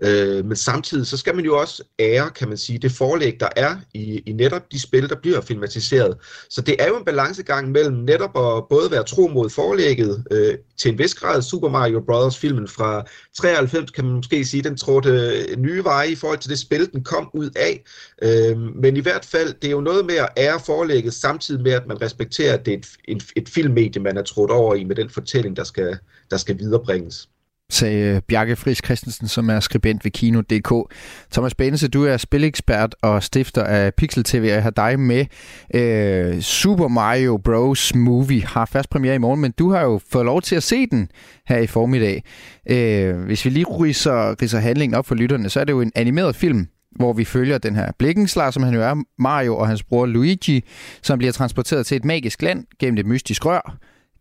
Øh, 0.03 0.45
men 0.45 0.57
samtidig 0.57 1.07
så 1.07 1.17
skal 1.17 1.37
man 1.37 1.45
jo 1.45 1.59
også 1.59 1.83
ære, 1.99 2.31
kan 2.31 2.49
man 2.49 2.59
sige, 2.59 2.79
det 2.79 2.93
forlæg, 2.93 3.41
der 3.41 3.49
er 3.57 3.77
i, 3.95 4.23
i 4.27 4.33
netop 4.33 4.73
de 4.73 4.81
spil, 4.81 5.09
der 5.09 5.17
bliver 5.17 5.41
filmatiseret. 5.41 6.17
Så 6.51 6.61
det 6.61 6.77
er 6.79 6.89
jo 6.89 6.97
en 6.97 7.05
balancegang 7.05 7.71
mellem 7.71 7.97
netop 7.97 8.39
at 8.39 8.69
både 8.69 8.91
være 8.91 9.05
tro 9.05 9.29
mod 9.29 9.51
forlægget, 9.51 10.25
øh, 10.31 10.55
til 10.81 10.93
en 10.93 10.99
vis 10.99 11.15
grad 11.15 11.43
Super 11.43 11.69
Mario 11.69 12.01
Bros. 12.01 12.39
filmen 12.39 12.69
fra 12.69 13.05
93, 13.35 13.91
kan 13.91 14.05
man 14.05 14.15
måske 14.15 14.45
sige, 14.45 14.63
den 14.63 14.77
trådte 14.77 15.47
nye 15.59 15.85
veje 15.85 16.11
i 16.11 16.15
forhold 16.15 16.39
til 16.39 16.51
det 16.51 16.59
spil, 16.59 16.93
den 16.93 17.05
kom 17.05 17.31
ud 17.35 17.51
af. 17.57 17.85
Øh, 18.23 18.59
men 18.59 18.97
i 18.97 19.01
hvert 19.01 19.25
fald, 19.25 19.55
det 19.55 19.69
er 19.69 19.73
jo 19.73 19.81
noget 19.81 20.07
med 20.07 20.15
at 20.15 20.29
ære 20.37 20.61
forlægget, 20.67 21.15
samtidig 21.15 21.63
med, 21.63 21.73
at 21.73 21.87
man 21.87 22.03
respekterer, 22.03 22.55
at 22.55 22.67
det 22.67 22.75
er 22.75 22.79
et, 22.79 22.89
et, 23.05 23.25
et 23.37 23.49
filmmedie, 23.49 24.03
man 24.03 24.17
er 24.17 24.23
trådt 24.23 24.51
over 24.51 24.75
i 24.75 24.85
med 24.85 24.97
den 24.97 25.11
fortælling, 25.11 25.57
der 25.57 25.65
skal, 25.65 25.99
der 26.31 26.37
skal 26.37 26.59
viderebringes 26.59 27.29
sagde 27.73 28.21
Bjarke 28.29 28.57
Friis 28.57 28.81
Christensen, 28.85 29.29
som 29.29 29.51
er 29.51 29.61
skribent 29.61 30.05
ved 30.05 30.11
Kino.dk. 30.11 30.95
Thomas 31.33 31.55
Benese, 31.55 31.89
du 31.89 32.05
er 32.05 32.17
spilekspert 32.17 32.95
og 33.03 33.23
stifter 33.23 33.65
af 33.65 33.95
Pixel 33.95 34.25
TV, 34.25 34.41
og 34.41 34.49
jeg 34.49 34.63
har 34.63 34.71
dig 34.71 35.01
med. 35.01 35.27
Øh, 35.75 36.41
Super 36.41 36.89
Mario 36.89 37.37
Bros. 37.37 37.95
Movie 37.95 38.43
har 38.43 38.65
først 38.65 38.91
premiere 38.91 39.15
i 39.15 39.19
morgen, 39.19 39.41
men 39.41 39.53
du 39.59 39.71
har 39.71 39.83
jo 39.83 40.01
fået 40.11 40.25
lov 40.25 40.43
til 40.43 40.57
at 40.57 40.63
se 40.63 40.87
den 40.87 41.09
her 41.47 41.59
i 41.59 41.67
formiddag. 41.67 42.25
Øh, 42.71 43.17
hvis 43.17 43.45
vi 43.45 43.51
lige 43.51 43.67
ridser, 43.69 44.43
ridser 44.43 44.59
handlingen 44.59 44.99
op 44.99 45.07
for 45.07 45.15
lytterne, 45.15 45.49
så 45.49 45.61
er 45.61 45.65
det 45.65 45.73
jo 45.73 45.81
en 45.81 45.93
animeret 45.95 46.37
film, 46.37 46.67
hvor 46.97 47.13
vi 47.13 47.25
følger 47.25 47.59
den 47.59 47.77
her 47.77 47.93
blikkenslag, 47.99 48.53
som 48.53 48.63
han 48.63 48.75
jo 48.75 48.83
er, 48.83 49.03
Mario 49.19 49.57
og 49.57 49.69
hans 49.69 49.83
bror 49.83 50.07
Luigi, 50.07 50.65
som 51.03 51.19
bliver 51.19 51.33
transporteret 51.33 51.87
til 51.87 51.97
et 51.97 52.05
magisk 52.05 52.43
land 52.43 52.65
gennem 52.79 52.99
et 52.99 53.07
mystisk 53.07 53.47
rør, 53.47 53.79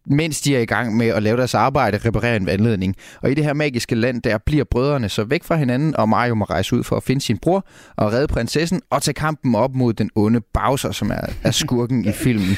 mens 0.09 0.41
de 0.41 0.55
er 0.55 0.59
i 0.59 0.65
gang 0.65 0.97
med 0.97 1.07
at 1.07 1.23
lave 1.23 1.37
deres 1.37 1.55
arbejde, 1.55 1.97
reparere 1.97 2.35
en 2.35 2.45
vandledning. 2.45 2.95
Og 3.21 3.31
i 3.31 3.33
det 3.33 3.43
her 3.43 3.53
magiske 3.53 3.95
land, 3.95 4.21
der 4.21 4.37
bliver 4.45 4.63
brødrene 4.71 5.09
så 5.09 5.23
væk 5.23 5.43
fra 5.43 5.55
hinanden, 5.55 5.95
og 5.95 6.09
Mario 6.09 6.35
må 6.35 6.45
rejse 6.45 6.75
ud 6.75 6.83
for 6.83 6.95
at 6.95 7.03
finde 7.03 7.21
sin 7.21 7.37
bror 7.37 7.65
og 7.95 8.13
redde 8.13 8.27
prinsessen 8.27 8.81
og 8.89 9.01
tage 9.01 9.13
kampen 9.13 9.55
op 9.55 9.75
mod 9.75 9.93
den 9.93 10.09
onde 10.15 10.41
Bowser, 10.53 10.91
som 10.91 11.09
er, 11.11 11.21
er 11.43 11.51
skurken 11.51 12.05
i 12.05 12.11
filmen. 12.11 12.57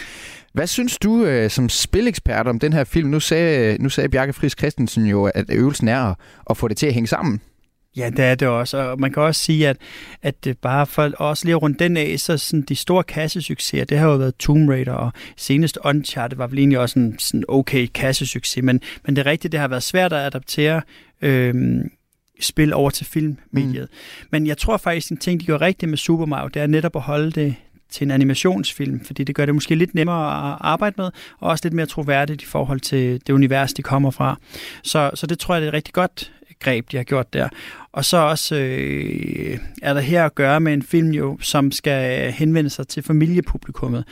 Hvad 0.53 0.67
synes 0.67 0.97
du 0.97 1.25
øh, 1.25 1.49
som 1.49 1.69
spilekspert 1.69 2.47
om 2.47 2.59
den 2.59 2.73
her 2.73 2.83
film? 2.83 3.09
Nu 3.09 3.19
sagde, 3.19 3.73
øh, 3.73 3.79
nu 3.79 3.89
sagde 3.89 4.09
Bjarke 4.09 4.33
Friis 4.33 4.55
Christensen 4.59 5.05
jo, 5.05 5.25
at 5.25 5.45
øvelsen 5.49 5.87
er 5.87 6.13
at 6.49 6.57
få 6.57 6.67
det 6.67 6.77
til 6.77 6.87
at 6.87 6.93
hænge 6.93 7.07
sammen. 7.07 7.41
Ja, 7.97 8.09
det 8.09 8.25
er 8.25 8.35
det 8.35 8.47
også. 8.47 8.77
Og 8.77 8.99
man 8.99 9.13
kan 9.13 9.23
også 9.23 9.41
sige, 9.41 9.67
at, 9.67 9.77
at 10.21 10.43
det 10.43 10.57
bare 10.57 10.87
for 10.87 11.11
også 11.17 11.45
lige 11.45 11.55
rundt 11.55 11.79
den 11.79 11.97
af, 11.97 12.19
så 12.19 12.37
sådan 12.37 12.61
de 12.61 12.75
store 12.75 13.03
kassesucceser, 13.03 13.85
det 13.85 13.97
har 13.97 14.07
jo 14.07 14.15
været 14.15 14.35
Tomb 14.35 14.69
Raider, 14.69 14.93
og 14.93 15.11
senest 15.37 15.79
Uncharted 15.85 16.37
var 16.37 16.47
vel 16.47 16.59
egentlig 16.59 16.79
også 16.79 16.99
en 16.99 17.19
sådan 17.19 17.43
okay 17.47 17.87
kassesucces, 17.93 18.63
men, 18.63 18.81
men 19.05 19.15
det 19.15 19.21
er 19.21 19.31
rigtigt, 19.31 19.51
det 19.51 19.59
har 19.59 19.67
været 19.67 19.83
svært 19.83 20.13
at 20.13 20.19
adaptere 20.19 20.81
øhm, 21.21 21.91
spil 22.39 22.73
over 22.73 22.89
til 22.89 23.05
filmmediet. 23.05 23.87
Mm. 23.91 24.27
Men 24.31 24.47
jeg 24.47 24.57
tror 24.57 24.77
faktisk, 24.77 25.11
en 25.11 25.17
ting, 25.17 25.39
de 25.39 25.45
gør 25.45 25.61
rigtigt 25.61 25.89
med 25.89 25.97
Super 25.97 26.25
Mario, 26.25 26.47
det 26.47 26.61
er 26.61 26.67
netop 26.67 26.95
at 26.95 27.01
holde 27.01 27.31
det 27.31 27.55
til 27.89 28.05
en 28.05 28.11
animationsfilm, 28.11 29.05
fordi 29.05 29.23
det 29.23 29.35
gør 29.35 29.45
det 29.45 29.55
måske 29.55 29.75
lidt 29.75 29.95
nemmere 29.95 30.51
at 30.51 30.57
arbejde 30.61 30.95
med, 30.97 31.05
og 31.39 31.49
også 31.49 31.65
lidt 31.65 31.73
mere 31.73 31.85
troværdigt 31.85 32.41
i 32.41 32.45
forhold 32.45 32.79
til 32.79 33.21
det 33.27 33.33
univers, 33.33 33.73
de 33.73 33.81
kommer 33.81 34.11
fra. 34.11 34.37
Så, 34.83 35.11
så 35.13 35.27
det 35.27 35.39
tror 35.39 35.55
jeg, 35.55 35.61
det 35.61 35.67
er 35.67 35.73
rigtig 35.73 35.93
godt 35.93 36.31
greb, 36.61 36.91
de 36.91 36.97
har 36.97 37.03
gjort 37.03 37.33
der. 37.33 37.49
Og 37.93 38.05
så 38.05 38.17
også 38.17 38.55
øh, 38.55 39.57
er 39.81 39.93
der 39.93 40.01
her 40.01 40.25
at 40.25 40.35
gøre 40.35 40.59
med 40.59 40.73
en 40.73 40.83
film, 40.83 41.09
jo, 41.09 41.37
som 41.41 41.71
skal 41.71 42.31
henvende 42.31 42.69
sig 42.69 42.87
til 42.87 43.03
familiepublikummet. 43.03 44.03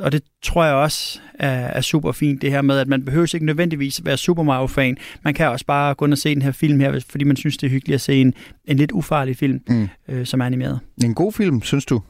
Og 0.00 0.12
det 0.12 0.22
tror 0.42 0.64
jeg 0.64 0.74
også 0.74 1.20
er, 1.34 1.48
er 1.50 1.80
super 1.80 2.12
fint, 2.12 2.42
det 2.42 2.50
her 2.50 2.62
med, 2.62 2.78
at 2.78 2.88
man 2.88 3.04
behøver 3.04 3.34
ikke 3.34 3.46
nødvendigvis 3.46 4.04
være 4.04 4.16
Super 4.16 4.42
Mario-fan. 4.42 4.96
Man 5.24 5.34
kan 5.34 5.48
også 5.48 5.66
bare 5.66 5.94
gå 5.94 6.04
ind 6.04 6.12
og 6.12 6.18
se 6.18 6.34
den 6.34 6.42
her 6.42 6.52
film 6.52 6.80
her, 6.80 7.00
fordi 7.08 7.24
man 7.24 7.36
synes, 7.36 7.56
det 7.56 7.66
er 7.66 7.70
hyggeligt 7.70 7.94
at 7.94 8.00
se 8.00 8.14
en, 8.14 8.34
en 8.64 8.76
lidt 8.76 8.92
ufarlig 8.92 9.36
film, 9.36 9.60
mm. 9.68 9.88
øh, 10.08 10.26
som 10.26 10.40
er 10.40 10.44
animeret. 10.46 10.80
En 11.04 11.14
god 11.14 11.32
film, 11.32 11.62
synes 11.62 11.84
du? 11.84 12.02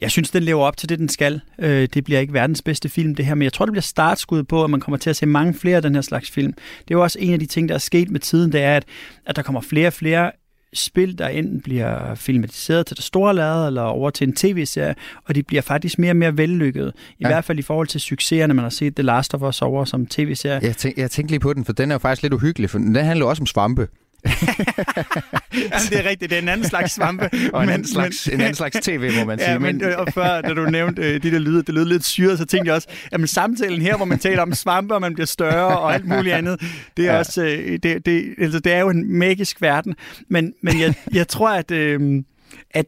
Jeg 0.00 0.10
synes, 0.10 0.30
den 0.30 0.42
lever 0.42 0.64
op 0.64 0.76
til 0.76 0.88
det, 0.88 0.98
den 0.98 1.08
skal. 1.08 1.40
Øh, 1.58 1.88
det 1.94 2.04
bliver 2.04 2.20
ikke 2.20 2.32
verdens 2.32 2.62
bedste 2.62 2.88
film, 2.88 3.14
det 3.14 3.26
her, 3.26 3.34
men 3.34 3.42
jeg 3.42 3.52
tror, 3.52 3.64
det 3.64 3.72
bliver 3.72 3.82
startskud 3.82 4.42
på, 4.42 4.64
at 4.64 4.70
man 4.70 4.80
kommer 4.80 4.98
til 4.98 5.10
at 5.10 5.16
se 5.16 5.26
mange 5.26 5.54
flere 5.54 5.76
af 5.76 5.82
den 5.82 5.94
her 5.94 6.02
slags 6.02 6.30
film. 6.30 6.52
Det 6.52 6.94
er 6.94 6.94
jo 6.94 7.02
også 7.02 7.18
en 7.20 7.32
af 7.32 7.38
de 7.38 7.46
ting, 7.46 7.68
der 7.68 7.74
er 7.74 7.78
sket 7.78 8.10
med 8.10 8.20
tiden, 8.20 8.52
det 8.52 8.62
er, 8.62 8.76
at, 8.76 8.84
at 9.26 9.36
der 9.36 9.42
kommer 9.42 9.60
flere 9.60 9.86
og 9.86 9.92
flere 9.92 10.30
spil, 10.74 11.18
der 11.18 11.28
enten 11.28 11.60
bliver 11.60 12.14
filmatiseret 12.14 12.86
til 12.86 12.96
det 12.96 13.04
store 13.04 13.34
lade, 13.34 13.66
eller 13.66 13.82
over 13.82 14.10
til 14.10 14.28
en 14.28 14.34
tv-serie, 14.34 14.94
og 15.24 15.34
de 15.34 15.42
bliver 15.42 15.62
faktisk 15.62 15.98
mere 15.98 16.12
og 16.12 16.16
mere 16.16 16.36
vellykkede. 16.36 16.92
I 16.96 17.14
ja. 17.20 17.28
hvert 17.28 17.44
fald 17.44 17.58
i 17.58 17.62
forhold 17.62 17.86
til 17.86 18.00
succeserne, 18.00 18.54
man 18.54 18.62
har 18.62 18.70
set 18.70 18.94
The 18.94 19.02
Last 19.02 19.34
of 19.34 19.42
Us 19.42 19.62
over 19.62 19.84
som 19.84 20.06
tv-serie. 20.06 20.60
Jeg, 20.62 20.76
tænk, 20.76 20.98
jeg 20.98 21.10
tænkte 21.10 21.32
lige 21.32 21.40
på 21.40 21.52
den, 21.52 21.64
for 21.64 21.72
den 21.72 21.90
er 21.90 21.94
jo 21.94 21.98
faktisk 21.98 22.22
lidt 22.22 22.32
uhyggelig, 22.32 22.70
for 22.70 22.78
den 22.78 22.96
handler 22.96 23.26
også 23.26 23.42
om 23.42 23.46
svampe. 23.46 23.88
Jamen, 25.54 25.88
det 25.90 25.98
er 25.98 26.08
rigtigt, 26.08 26.30
det 26.30 26.38
er 26.38 26.42
en 26.42 26.48
anden 26.48 26.66
slags 26.66 26.94
svampe. 26.94 27.30
og 27.54 27.62
en, 27.62 27.68
anden 27.68 27.88
slags, 27.88 28.26
men, 28.26 28.34
en 28.34 28.40
anden 28.40 28.54
slags 28.54 28.76
tv, 28.86 29.12
må 29.18 29.24
man 29.24 29.38
sige. 29.38 29.50
Ja, 29.50 29.58
men, 29.58 29.84
og 29.84 30.12
før, 30.12 30.40
da 30.40 30.54
du 30.54 30.64
nævnte 30.64 31.02
øh, 31.02 31.22
de 31.22 31.30
der 31.30 31.38
lyde, 31.38 31.62
det 31.62 31.74
lød 31.74 31.84
lidt 31.84 32.04
syret, 32.04 32.38
så 32.38 32.44
tænkte 32.44 32.68
jeg 32.68 32.74
også, 32.74 32.88
at 33.12 33.28
samtalen 33.28 33.82
her, 33.82 33.96
hvor 33.96 34.04
man 34.04 34.18
taler 34.18 34.42
om 34.42 34.54
svampe, 34.54 34.94
og 34.94 35.00
man 35.00 35.14
bliver 35.14 35.26
større 35.26 35.78
og 35.78 35.94
alt 35.94 36.06
muligt 36.06 36.34
andet, 36.34 36.60
det 36.96 37.08
er, 37.08 37.12
ja. 37.12 37.18
også, 37.18 37.44
øh, 37.44 37.78
det, 37.82 38.06
det, 38.06 38.34
altså, 38.38 38.60
det 38.60 38.72
er 38.72 38.80
jo 38.80 38.90
en 38.90 39.12
magisk 39.18 39.62
verden. 39.62 39.94
Men, 40.28 40.54
men 40.62 40.80
jeg, 40.80 40.94
jeg 41.12 41.28
tror, 41.28 41.50
at, 41.50 41.70
øh, 41.70 42.22
at 42.70 42.86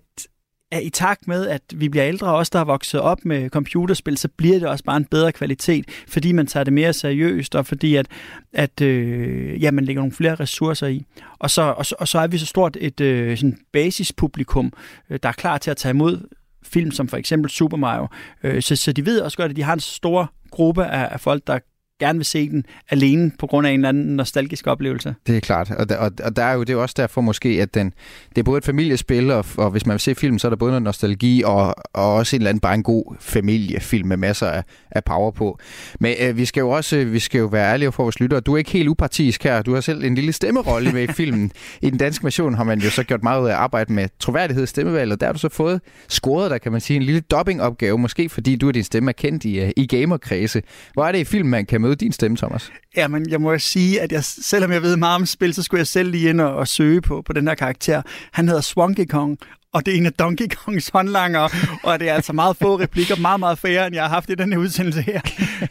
at 0.70 0.83
i 0.83 0.90
takt 0.90 1.28
med, 1.28 1.46
at 1.46 1.62
vi 1.74 1.88
bliver 1.88 2.06
ældre, 2.09 2.35
også 2.35 2.50
der 2.52 2.61
er 2.61 2.64
vokset 2.64 3.00
op 3.00 3.24
med 3.24 3.50
computerspil, 3.50 4.18
så 4.18 4.28
bliver 4.37 4.59
det 4.59 4.68
også 4.68 4.85
bare 4.85 4.96
en 4.96 5.04
bedre 5.04 5.33
kvalitet, 5.33 5.85
fordi 6.09 6.33
man 6.33 6.46
tager 6.46 6.64
det 6.64 6.72
mere 6.72 6.92
seriøst, 6.92 7.54
og 7.54 7.66
fordi 7.66 7.96
at, 7.96 8.06
at 8.52 8.80
øh, 8.80 9.62
ja, 9.62 9.70
man 9.70 9.85
lægger 9.85 10.02
nogle 10.02 10.12
flere 10.12 10.35
ressourcer 10.35 10.87
i. 10.87 11.04
Og 11.38 11.50
så, 11.50 11.62
og 11.62 11.87
så, 11.87 11.94
og 11.98 12.09
så 12.09 12.18
er 12.18 12.26
vi 12.26 12.38
så 12.38 12.46
stort 12.46 12.76
et 12.80 13.00
øh, 13.00 13.37
sådan 13.37 13.59
basispublikum, 13.72 14.72
øh, 15.11 15.18
der 15.22 15.28
er 15.28 15.33
klar 15.33 15.59
til 15.59 15.70
at 15.70 15.76
tage 15.76 15.90
imod 15.90 16.28
film 16.62 16.90
som 16.90 17.09
for 17.09 17.16
eksempel 17.16 17.50
Super 17.50 17.76
Mario. 17.76 18.06
Øh, 18.42 18.62
så, 18.62 18.76
så 18.76 18.92
de 18.92 19.06
ved 19.06 19.20
også 19.20 19.37
godt, 19.37 19.50
at 19.50 19.56
de 19.56 19.62
har 19.62 19.72
en 19.72 19.80
stor 19.80 20.33
gruppe 20.50 20.87
af, 20.87 21.09
af 21.12 21.20
folk, 21.20 21.46
der 21.46 21.59
gerne 22.01 22.19
vil 22.19 22.27
se 22.27 22.49
den 22.49 22.65
alene 22.91 23.33
på 23.39 23.47
grund 23.47 23.67
af 23.67 23.71
en 23.71 23.81
eller 23.81 23.89
anden 23.89 24.17
nostalgisk 24.17 24.67
oplevelse. 24.67 25.15
Det 25.27 25.37
er 25.37 25.41
klart, 25.41 25.71
og 25.71 25.89
der, 25.89 25.97
og, 25.97 26.13
og 26.25 26.37
der 26.37 26.45
er 26.45 26.55
jo 26.55 26.63
det 26.63 26.73
er 26.73 26.77
også 26.77 26.95
derfor 26.99 27.21
måske, 27.21 27.49
at 27.49 27.75
den, 27.75 27.93
det 28.29 28.39
er 28.39 28.43
både 28.43 28.59
et 28.59 28.65
familiespil, 28.65 29.31
og, 29.31 29.45
og 29.57 29.71
hvis 29.71 29.87
man 29.87 29.93
vil 29.93 30.01
se 30.01 30.15
film, 30.15 30.39
så 30.39 30.49
er 30.49 30.51
der 30.51 30.57
både 30.57 30.71
noget 30.71 30.83
nostalgi, 30.83 31.43
og, 31.43 31.75
og 31.93 32.15
også 32.15 32.37
en 32.37 32.41
eller 32.41 32.49
anden 32.49 32.61
bare 32.61 32.75
en 32.75 32.83
god 32.83 33.17
familiefilm 33.21 34.09
med 34.09 34.17
masser 34.17 34.47
af, 34.47 34.63
af 34.91 35.05
power 35.05 35.31
på. 35.31 35.59
Men 36.01 36.15
øh, 36.21 36.37
vi 36.37 36.45
skal 36.45 36.61
jo 36.61 36.71
også 36.71 37.05
vi 37.05 37.19
skal 37.19 37.39
jo 37.39 37.47
være 37.47 37.73
ærlige 37.73 37.93
for 37.93 38.03
vores 38.03 38.21
lyttere. 38.21 38.41
Du 38.41 38.55
er 38.55 38.59
ikke 38.59 38.71
helt 38.71 38.89
upartisk 38.89 39.45
her. 39.45 39.63
Du 39.63 39.75
har 39.75 39.81
selv 39.81 40.05
en 40.05 40.15
lille 40.15 40.33
stemmerolle 40.33 40.93
med 40.93 41.03
i 41.03 41.13
filmen. 41.13 41.53
I 41.83 41.91
den 41.91 41.99
danske 41.99 42.25
version 42.25 42.55
har 42.55 42.65
man 42.65 42.79
jo 42.79 42.91
så 42.91 43.05
gjort 43.05 43.23
meget 43.23 43.43
ud 43.43 43.47
af 43.47 43.53
at 43.53 43.57
arbejde 43.57 43.93
med 43.93 44.09
troværdighed 44.19 44.65
i 44.65 44.67
stemmevalget. 44.67 45.21
Der 45.21 45.27
har 45.27 45.33
du 45.33 45.39
så 45.39 45.49
fået 45.49 45.81
scoret 46.09 46.51
der, 46.51 46.59
kan 46.59 46.73
man 46.73 46.81
sige, 46.81 46.97
en 46.97 47.03
lille 47.03 47.21
dobbingopgave, 47.21 47.99
måske 47.99 48.29
fordi 48.29 48.57
du 48.57 48.69
er 48.69 48.73
din 48.73 48.85
stemme 48.85 49.11
er 49.11 49.13
kendt 49.13 49.45
i, 49.45 49.61
øh, 49.61 49.71
i 49.77 49.87
gamerkredse. 49.87 50.63
Hvor 50.95 51.05
er 51.05 51.13
det 51.13 51.19
i 51.19 51.25
filmen, 51.25 51.51
man 51.51 51.67
kan 51.67 51.81
møde 51.81 51.89
møde 51.90 51.96
din 51.96 52.12
stemme, 52.12 52.37
Thomas. 52.37 52.72
Ja, 52.96 53.09
men 53.09 53.31
jeg 53.31 53.40
må 53.40 53.59
sige, 53.59 54.00
at 54.00 54.12
jeg, 54.12 54.24
selvom 54.24 54.72
jeg 54.72 54.83
ved 54.83 54.96
meget 54.96 55.14
om 55.14 55.26
spil, 55.26 55.55
så 55.55 55.62
skulle 55.62 55.79
jeg 55.79 55.87
selv 55.87 56.11
lige 56.11 56.29
ind 56.29 56.40
og, 56.40 56.57
og 56.57 56.68
søge 56.68 57.00
på, 57.00 57.22
på 57.22 57.33
den 57.33 57.48
her 57.48 57.55
karakter. 57.55 58.03
Han 58.33 58.48
hedder 58.48 58.61
Swanky 58.61 59.07
Kong, 59.07 59.38
og 59.72 59.87
det 59.87 59.94
er 59.94 59.98
en 59.98 60.07
af 60.07 60.12
Donkey 60.12 60.46
Kongs 60.57 60.88
håndlanger, 60.88 61.48
og 61.83 62.00
det 62.00 62.09
er 62.09 62.14
altså 62.14 62.33
meget 62.33 62.57
få 62.57 62.79
replikker, 62.81 63.16
meget, 63.16 63.40
meget 63.40 63.59
færre, 63.59 63.87
end 63.87 63.94
jeg 63.94 64.05
har 64.05 64.11
haft 64.11 64.31
i 64.31 64.35
den 64.35 64.53
her 64.53 64.59
udsendelse 64.59 65.03
her. 65.03 65.20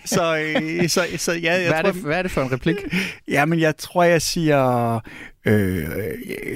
Så, 0.06 0.38
øh, 0.38 0.90
så, 0.90 1.06
så 1.18 1.34
ja, 1.34 1.54
jeg 1.54 1.68
hvad, 1.68 1.78
er 1.78 1.82
tror, 1.82 1.92
det, 1.92 2.02
hvad 2.02 2.18
er 2.18 2.22
det 2.22 2.32
for 2.32 2.42
en 2.42 2.52
replik? 2.52 2.76
Ja, 3.28 3.46
men 3.46 3.60
jeg 3.60 3.78
tror, 3.78 4.04
jeg 4.04 4.22
siger 4.22 4.96
øh, 5.46 5.88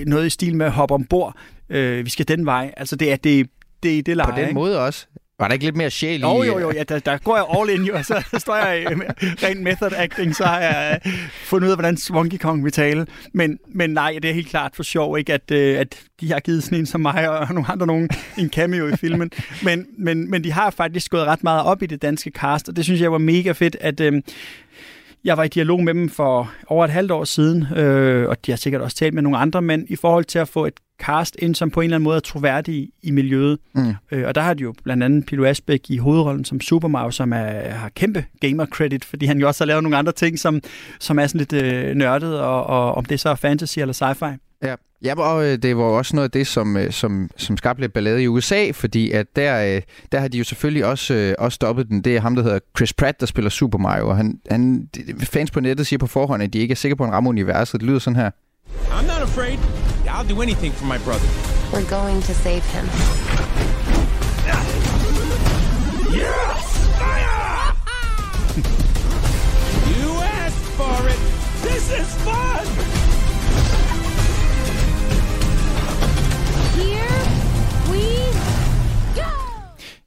noget 0.08 0.26
i 0.26 0.30
stil 0.30 0.56
med 0.56 0.70
hop 0.70 0.92
ombord. 0.92 1.36
Øh, 1.70 2.06
vi 2.06 2.10
skal 2.10 2.28
den 2.28 2.46
vej. 2.46 2.74
Altså, 2.78 2.96
det 2.96 3.12
er 3.12 3.16
det, 3.16 3.50
det, 3.84 4.06
det 4.06 4.18
leje, 4.18 4.32
På 4.32 4.38
den 4.38 4.54
måde 4.54 4.80
også. 4.80 5.08
Var 5.40 5.48
der 5.48 5.54
ikke 5.54 5.66
lidt 5.66 5.76
mere 5.76 5.90
sjæl 5.90 6.20
i? 6.20 6.24
Jo, 6.24 6.44
jo, 6.44 6.60
jo, 6.60 6.72
ja, 6.72 6.84
der, 6.84 7.00
der 7.00 7.18
går 7.18 7.36
jeg 7.36 7.46
all 7.60 7.80
in, 7.80 7.86
jo, 7.86 7.96
og 7.96 8.06
så 8.06 8.24
står 8.38 8.56
jeg 8.56 8.82
i 8.82 8.86
rent 9.46 9.62
method 9.62 9.92
acting, 9.98 10.36
så 10.36 10.46
har 10.46 10.60
jeg 10.60 11.00
øh, 11.06 11.14
fundet 11.44 11.68
ud 11.68 11.72
af, 11.72 11.78
hvordan 11.78 11.98
Swanky 11.98 12.38
Kong 12.38 12.64
vil 12.64 12.72
tale. 12.72 13.08
Men, 13.34 13.60
men 13.68 13.90
nej, 13.90 14.20
det 14.22 14.30
er 14.30 14.34
helt 14.34 14.50
klart 14.50 14.76
for 14.76 14.84
sjov, 14.84 15.18
ikke, 15.18 15.34
at, 15.34 15.52
øh, 15.52 15.80
at 15.80 16.00
de 16.22 16.32
har 16.32 16.40
givet 16.40 16.64
sådan 16.64 16.80
en 16.80 16.86
som 16.86 17.02
mig 17.02 17.30
og 17.30 17.54
nogle 17.54 17.72
andre 17.72 17.88
nogen 17.88 18.10
en 18.38 18.50
cameo 18.50 18.88
i 18.88 18.96
filmen. 18.96 19.32
Men, 19.64 19.88
men, 19.98 20.32
men 20.32 20.44
de 20.44 20.52
har 20.52 20.70
faktisk 20.70 21.12
gået 21.12 21.26
ret 21.26 21.44
meget 21.44 21.64
op 21.64 21.84
i 21.84 21.86
det 21.86 22.02
danske 22.02 22.32
cast, 22.36 22.70
og 22.70 22.76
det 22.76 22.86
synes 22.86 23.02
jeg 23.02 23.12
var 23.12 23.18
mega 23.18 23.52
fedt, 23.52 23.78
at... 23.82 24.00
Øh, 24.00 24.22
jeg 25.24 25.38
var 25.38 25.44
i 25.44 25.48
dialog 25.48 25.84
med 25.84 25.94
dem 25.94 26.10
for 26.10 26.52
over 26.68 26.86
et 26.86 26.92
halvt 26.92 27.12
år 27.12 27.24
siden, 27.24 27.68
øh, 27.78 28.30
og 28.30 28.46
de 28.46 28.52
har 28.52 28.56
sikkert 28.58 28.82
også 28.82 28.98
talt 28.98 29.14
med 29.14 29.24
nogle 29.24 29.38
andre, 29.38 29.62
men 29.62 29.86
i 29.90 29.96
forhold 29.96 30.26
til 30.26 30.40
at 30.40 30.48
få 30.48 30.66
et 30.66 30.74
cast 31.02 31.36
ind, 31.40 31.56
som 31.56 31.72
på 31.72 31.82
en 31.82 31.84
eller 31.84 31.96
anden 31.96 32.04
måde 32.04 32.16
er 32.16 32.20
troværdig 32.20 32.90
i 33.04 33.12
miljøet. 33.12 33.60
Mm. 33.74 33.94
Øh, 34.12 34.28
og 34.28 34.36
der 34.36 34.42
har 34.42 34.54
de 34.54 34.64
jo 34.64 34.74
blandt 34.84 35.04
andet 35.04 35.26
Pilo 35.26 35.46
Asbæk 35.46 35.90
i 35.90 35.98
hovedrollen 35.98 36.46
som 36.46 36.62
Super 36.62 36.88
Mario, 36.88 37.12
som 37.12 37.34
er, 37.34 37.70
har 37.70 37.90
kæmpe 37.90 38.26
gamer 38.42 38.66
credit, 38.66 39.06
fordi 39.06 39.26
han 39.26 39.40
jo 39.40 39.48
også 39.48 39.64
har 39.64 39.68
lavet 39.68 39.84
nogle 39.84 39.98
andre 39.98 40.12
ting, 40.12 40.40
som, 40.40 40.62
som 41.00 41.20
er 41.20 41.28
sådan 41.28 41.40
lidt 41.40 41.54
øh, 41.54 41.96
nørdet, 41.96 42.40
og, 42.40 42.66
og 42.66 42.96
om 42.96 43.06
det 43.06 43.20
så 43.20 43.30
er 43.30 43.36
fantasy 43.36 43.80
eller 43.80 43.94
sci-fi. 43.94 44.38
Ja, 44.64 44.76
ja 45.04 45.20
og 45.20 45.46
øh, 45.46 45.58
det 45.58 45.78
var 45.78 45.84
også 45.84 46.16
noget 46.16 46.28
af 46.28 46.32
det, 46.32 46.48
som, 46.48 46.78
øh, 46.78 46.92
som, 46.92 47.30
som 47.38 47.58
skabte 47.58 47.82
lidt 47.82 47.94
ballade 47.94 48.24
i 48.24 48.28
USA, 48.28 48.72
fordi 48.72 49.12
at 49.12 49.36
der, 49.36 49.76
øh, 49.76 49.82
der 50.12 50.20
har 50.20 50.28
de 50.28 50.38
jo 50.38 50.44
selvfølgelig 50.44 50.86
også, 50.86 51.36
også 51.40 51.56
stoppet 51.56 51.88
den. 51.88 52.02
Det 52.02 52.16
er 52.16 52.22
ham, 52.22 52.36
der 52.36 52.44
hedder 52.44 52.60
Chris 52.78 52.94
Pratt, 52.94 53.20
der 53.20 53.26
spiller 53.26 53.50
Super 53.50 53.78
Mario, 53.78 54.10
og 54.10 54.18
han, 54.18 54.40
han, 54.52 54.90
fans 55.24 55.52
på 55.52 55.60
nettet 55.60 55.88
siger 55.88 55.98
på 55.98 56.08
forhånd, 56.08 56.44
at 56.44 56.54
de 56.54 56.60
ikke 56.60 56.72
er 56.72 56.76
sikre 56.76 56.96
på, 56.96 57.04
at 57.04 57.08
han 57.08 57.14
rammer 57.16 57.30
universet. 57.30 57.82
Det 57.82 57.88
lyder 57.88 58.00
sådan 58.00 58.20
her. 58.20 58.32
I'm 58.90 59.08
not 59.08 59.22
afraid. 59.22 59.58
I'll 60.08 60.28
do 60.36 60.42
anything 60.42 60.74
for 60.74 60.86
my 60.86 60.98
brother. 60.98 61.28
We're 61.74 61.90
going 61.90 62.22
to 62.24 62.34
save 62.34 62.64
him. 62.76 62.86
Yes! 66.14 66.64
Fire! 67.02 67.74
you 69.92 70.10
asked 70.44 70.68
for 70.80 70.98
it. 71.14 71.20
This 71.64 71.92
is 72.00 72.08
fun. 72.26 72.83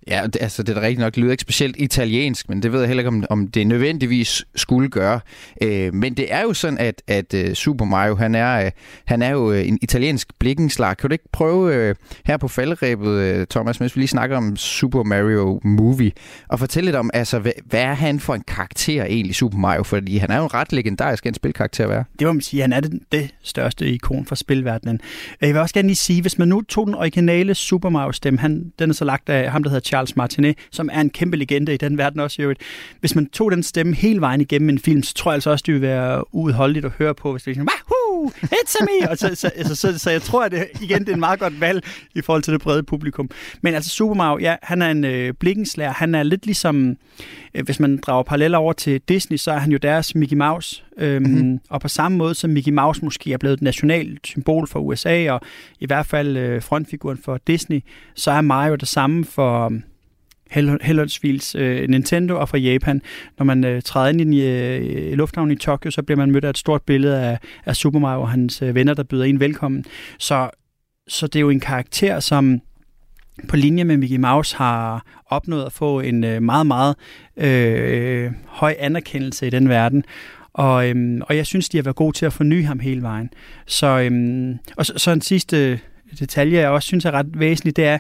Ja, 0.09 0.27
det, 0.27 0.37
altså 0.41 0.63
det 0.63 0.77
er 0.77 0.81
da 0.81 0.87
rigtigt 0.87 1.01
nok. 1.01 1.15
Det 1.15 1.23
lyder 1.23 1.33
ikke 1.33 1.41
specielt 1.41 1.77
italiensk, 1.79 2.49
men 2.49 2.63
det 2.63 2.73
ved 2.73 2.81
jeg 2.81 2.89
heller 2.89 3.01
ikke, 3.01 3.09
om, 3.09 3.25
om 3.31 3.49
det 3.49 3.67
nødvendigvis 3.67 4.45
skulle 4.55 4.89
gøre. 4.89 5.21
Øh, 5.63 5.95
men 5.95 6.15
det 6.15 6.33
er 6.33 6.43
jo 6.43 6.53
sådan, 6.53 6.79
at, 6.79 7.03
at 7.09 7.35
uh, 7.35 7.53
Super 7.53 7.85
Mario, 7.85 8.15
han 8.15 8.35
er, 8.35 8.67
uh, 8.67 8.71
han 9.05 9.23
er 9.23 9.31
jo 9.31 9.51
uh, 9.51 9.69
en 9.69 9.79
italiensk 9.83 10.39
blikkenslag. 10.39 10.97
Kan 10.97 11.11
du 11.11 11.13
ikke 11.13 11.29
prøve 11.33 11.91
uh, 11.91 11.97
her 12.27 12.37
på 12.37 12.49
falderæbet, 12.49 13.39
uh, 13.39 13.45
Thomas, 13.51 13.81
mens 13.81 13.97
vi 13.97 14.01
lige 14.01 14.09
snakker 14.09 14.37
om 14.37 14.57
Super 14.57 15.03
Mario 15.03 15.61
Movie, 15.65 16.13
og 16.49 16.59
fortælle 16.59 16.87
lidt 16.87 16.97
om, 16.97 17.11
altså, 17.15 17.39
hvad, 17.39 17.53
hvad 17.65 17.81
er 17.81 17.95
han 17.95 18.21
for 18.21 18.35
en 18.35 18.45
karakter 18.49 19.05
egentlig, 19.05 19.35
Super 19.35 19.59
Mario? 19.59 19.83
Fordi 19.83 20.17
han 20.17 20.31
er 20.31 20.37
jo 20.37 20.43
en 20.43 20.55
ret 20.55 20.73
legendarisk 20.73 21.27
en 21.27 21.35
spilkarakter 21.35 21.85
at 21.85 21.91
være. 21.91 22.05
Det 22.19 22.27
må 22.27 22.33
man 22.33 22.43
sige, 22.43 22.61
han 22.61 22.73
er 22.73 22.81
det, 22.81 23.01
det 23.13 23.35
største 23.43 23.89
ikon 23.89 24.27
for 24.27 24.35
spilverdenen. 24.35 25.01
Jeg 25.41 25.49
vil 25.49 25.57
også 25.57 25.75
gerne 25.75 25.89
lige 25.89 25.97
sige, 25.97 26.23
hvis 26.23 26.39
man 26.39 26.49
nu 26.49 26.63
tog 26.63 26.87
den 26.87 26.95
originale 26.95 27.55
Super 27.55 27.89
Mario-stemme, 27.89 28.41
han, 28.41 28.73
den 28.79 28.91
er 28.91 28.95
så 28.95 29.05
lagt 29.05 29.29
af 29.29 29.51
ham, 29.51 29.63
der 29.63 29.71
hedder 29.71 29.81
Charles 29.81 29.96
Charles 29.97 30.17
Martinet, 30.17 30.59
som 30.71 30.91
er 30.93 31.01
en 31.01 31.11
kæmpe 31.11 31.37
legende 31.37 31.75
i 31.75 31.77
den 31.77 31.99
verden 31.99 32.21
også. 32.21 32.43
Jo. 32.43 32.55
Hvis 33.01 33.15
man 33.15 33.27
tog 33.27 33.51
den 33.51 33.63
stemme 33.63 33.95
hele 33.95 34.21
vejen 34.21 34.41
igennem 34.41 34.69
en 34.69 34.79
film, 34.79 35.03
så 35.03 35.15
tror 35.15 35.31
jeg 35.31 35.35
altså 35.35 35.51
også, 35.51 35.63
det 35.67 35.75
ville 35.75 35.89
være 35.89 36.35
uudholdeligt 36.35 36.85
at 36.85 36.93
høre 36.99 37.15
på, 37.15 37.33
hvis 37.33 37.43
det 37.43 37.51
er 37.51 37.55
sådan, 37.55 37.69
wahoo, 37.69 38.31
it's 38.31 38.77
a 38.81 38.85
me! 38.85 39.09
Og 39.11 39.19
så, 39.19 39.35
så, 39.35 39.51
så, 39.65 39.75
så, 39.75 39.99
så, 39.99 40.11
jeg 40.11 40.23
tror, 40.23 40.45
at 40.45 40.53
det, 40.53 40.67
igen, 40.81 41.01
det 41.01 41.09
er 41.09 41.15
en 41.15 41.21
meget 41.21 41.41
godt 41.41 41.61
valg 41.61 41.85
i 42.15 42.21
forhold 42.21 42.43
til 42.43 42.53
det 42.53 42.61
brede 42.61 42.83
publikum. 42.83 43.31
Men 43.63 43.75
altså 43.75 43.91
Super 43.91 44.15
Mario, 44.15 44.39
ja, 44.39 44.57
han 44.63 44.83
er 44.83 44.91
en 44.91 45.05
øh, 45.05 45.35
blikkenslærer. 45.41 45.93
Han 45.93 46.15
er 46.15 46.23
lidt 46.23 46.47
ligesom, 46.47 46.97
hvis 47.65 47.81
man 47.81 47.97
drager 47.97 48.23
paralleller 48.23 48.59
over 48.59 48.73
til 48.73 49.01
Disney, 49.09 49.37
så 49.37 49.51
er 49.51 49.59
han 49.59 49.73
jo 49.73 49.79
deres 49.79 50.15
Mickey 50.15 50.37
Mouse. 50.37 50.85
Øhm, 50.99 51.23
mm-hmm. 51.23 51.61
Og 51.71 51.81
på 51.81 51.89
samme 51.89 52.19
måde 52.19 52.35
som 52.35 52.51
Mickey 52.51 52.73
Mouse 52.73 53.05
måske 53.05 53.33
er 53.33 53.39
blevet 53.39 53.55
et 53.55 53.63
nationalt 53.63 54.27
symbol 54.27 54.69
for 54.69 54.81
USA, 54.81 55.31
og 55.31 55.41
i 55.81 55.87
hvert 55.87 56.07
fald 56.07 56.37
øh, 56.37 56.63
frontfiguren 56.63 57.19
for 57.19 57.41
Disney, 57.47 57.81
så 58.15 58.31
er 58.31 58.41
Mario 58.41 58.75
det 58.75 58.89
samme 58.89 59.25
for 59.25 59.73
henholdsvis 60.51 61.55
øh, 61.55 61.89
Nintendo 61.89 62.37
og 62.37 62.49
fra 62.49 62.59
Japan. 62.59 63.03
Når 63.39 63.45
man 63.45 63.65
øh, 63.65 63.83
træder 63.83 64.09
ind 64.09 64.35
i 64.35 64.43
øh, 64.43 65.13
lufthavnen 65.13 65.53
i 65.53 65.57
Tokyo, 65.57 65.91
så 65.91 66.03
bliver 66.03 66.17
man 66.17 66.31
mødt 66.31 66.45
af 66.45 66.51
et 66.51 66.59
stort 66.59 66.83
billede 66.83 67.21
af, 67.21 67.39
af 67.67 67.77
Super 67.77 67.99
Mario 67.99 68.21
og 68.21 68.31
hans 68.31 68.63
øh, 68.63 68.75
venner, 68.75 68.95
der 68.95 69.03
byder 69.03 69.25
en 69.25 69.41
velkommen. 69.41 69.85
Så, 70.19 70.51
så 71.09 71.27
det 71.27 71.37
er 71.37 71.41
jo 71.41 71.51
en 71.51 71.61
karakter, 71.61 72.21
som 72.21 72.61
på 73.49 73.57
linje 73.57 73.85
med 73.85 73.97
Mickey 73.97 74.17
Mouse 74.17 74.57
har 74.57 75.07
opnået 75.27 75.65
at 75.65 75.73
få 75.73 76.01
en 76.01 76.25
øh, 76.25 76.43
meget, 76.43 76.67
meget 76.67 76.97
øh, 77.37 78.33
høj 78.47 78.75
anerkendelse 78.79 79.47
i 79.47 79.51
den 79.51 79.69
verden. 79.69 80.05
Og, 80.53 80.89
øhm, 80.89 81.23
og 81.23 81.37
jeg 81.37 81.47
synes, 81.47 81.69
de 81.69 81.79
har 81.79 81.83
været 81.83 81.97
gode 81.97 82.17
til 82.17 82.27
at 82.27 82.33
forny 82.33 82.65
ham 82.65 82.79
hele 82.79 83.03
vejen. 83.03 83.31
Så, 83.67 83.87
øhm, 83.87 84.59
og 84.77 84.87
så, 84.87 84.93
så 84.97 85.11
en 85.11 85.21
sidste 85.21 85.81
detalje, 86.19 86.59
jeg 86.59 86.71
også 86.71 86.87
synes 86.87 87.05
er 87.05 87.11
ret 87.11 87.41
væsentlig, 87.41 87.77
det 87.77 87.85
er, 87.85 87.99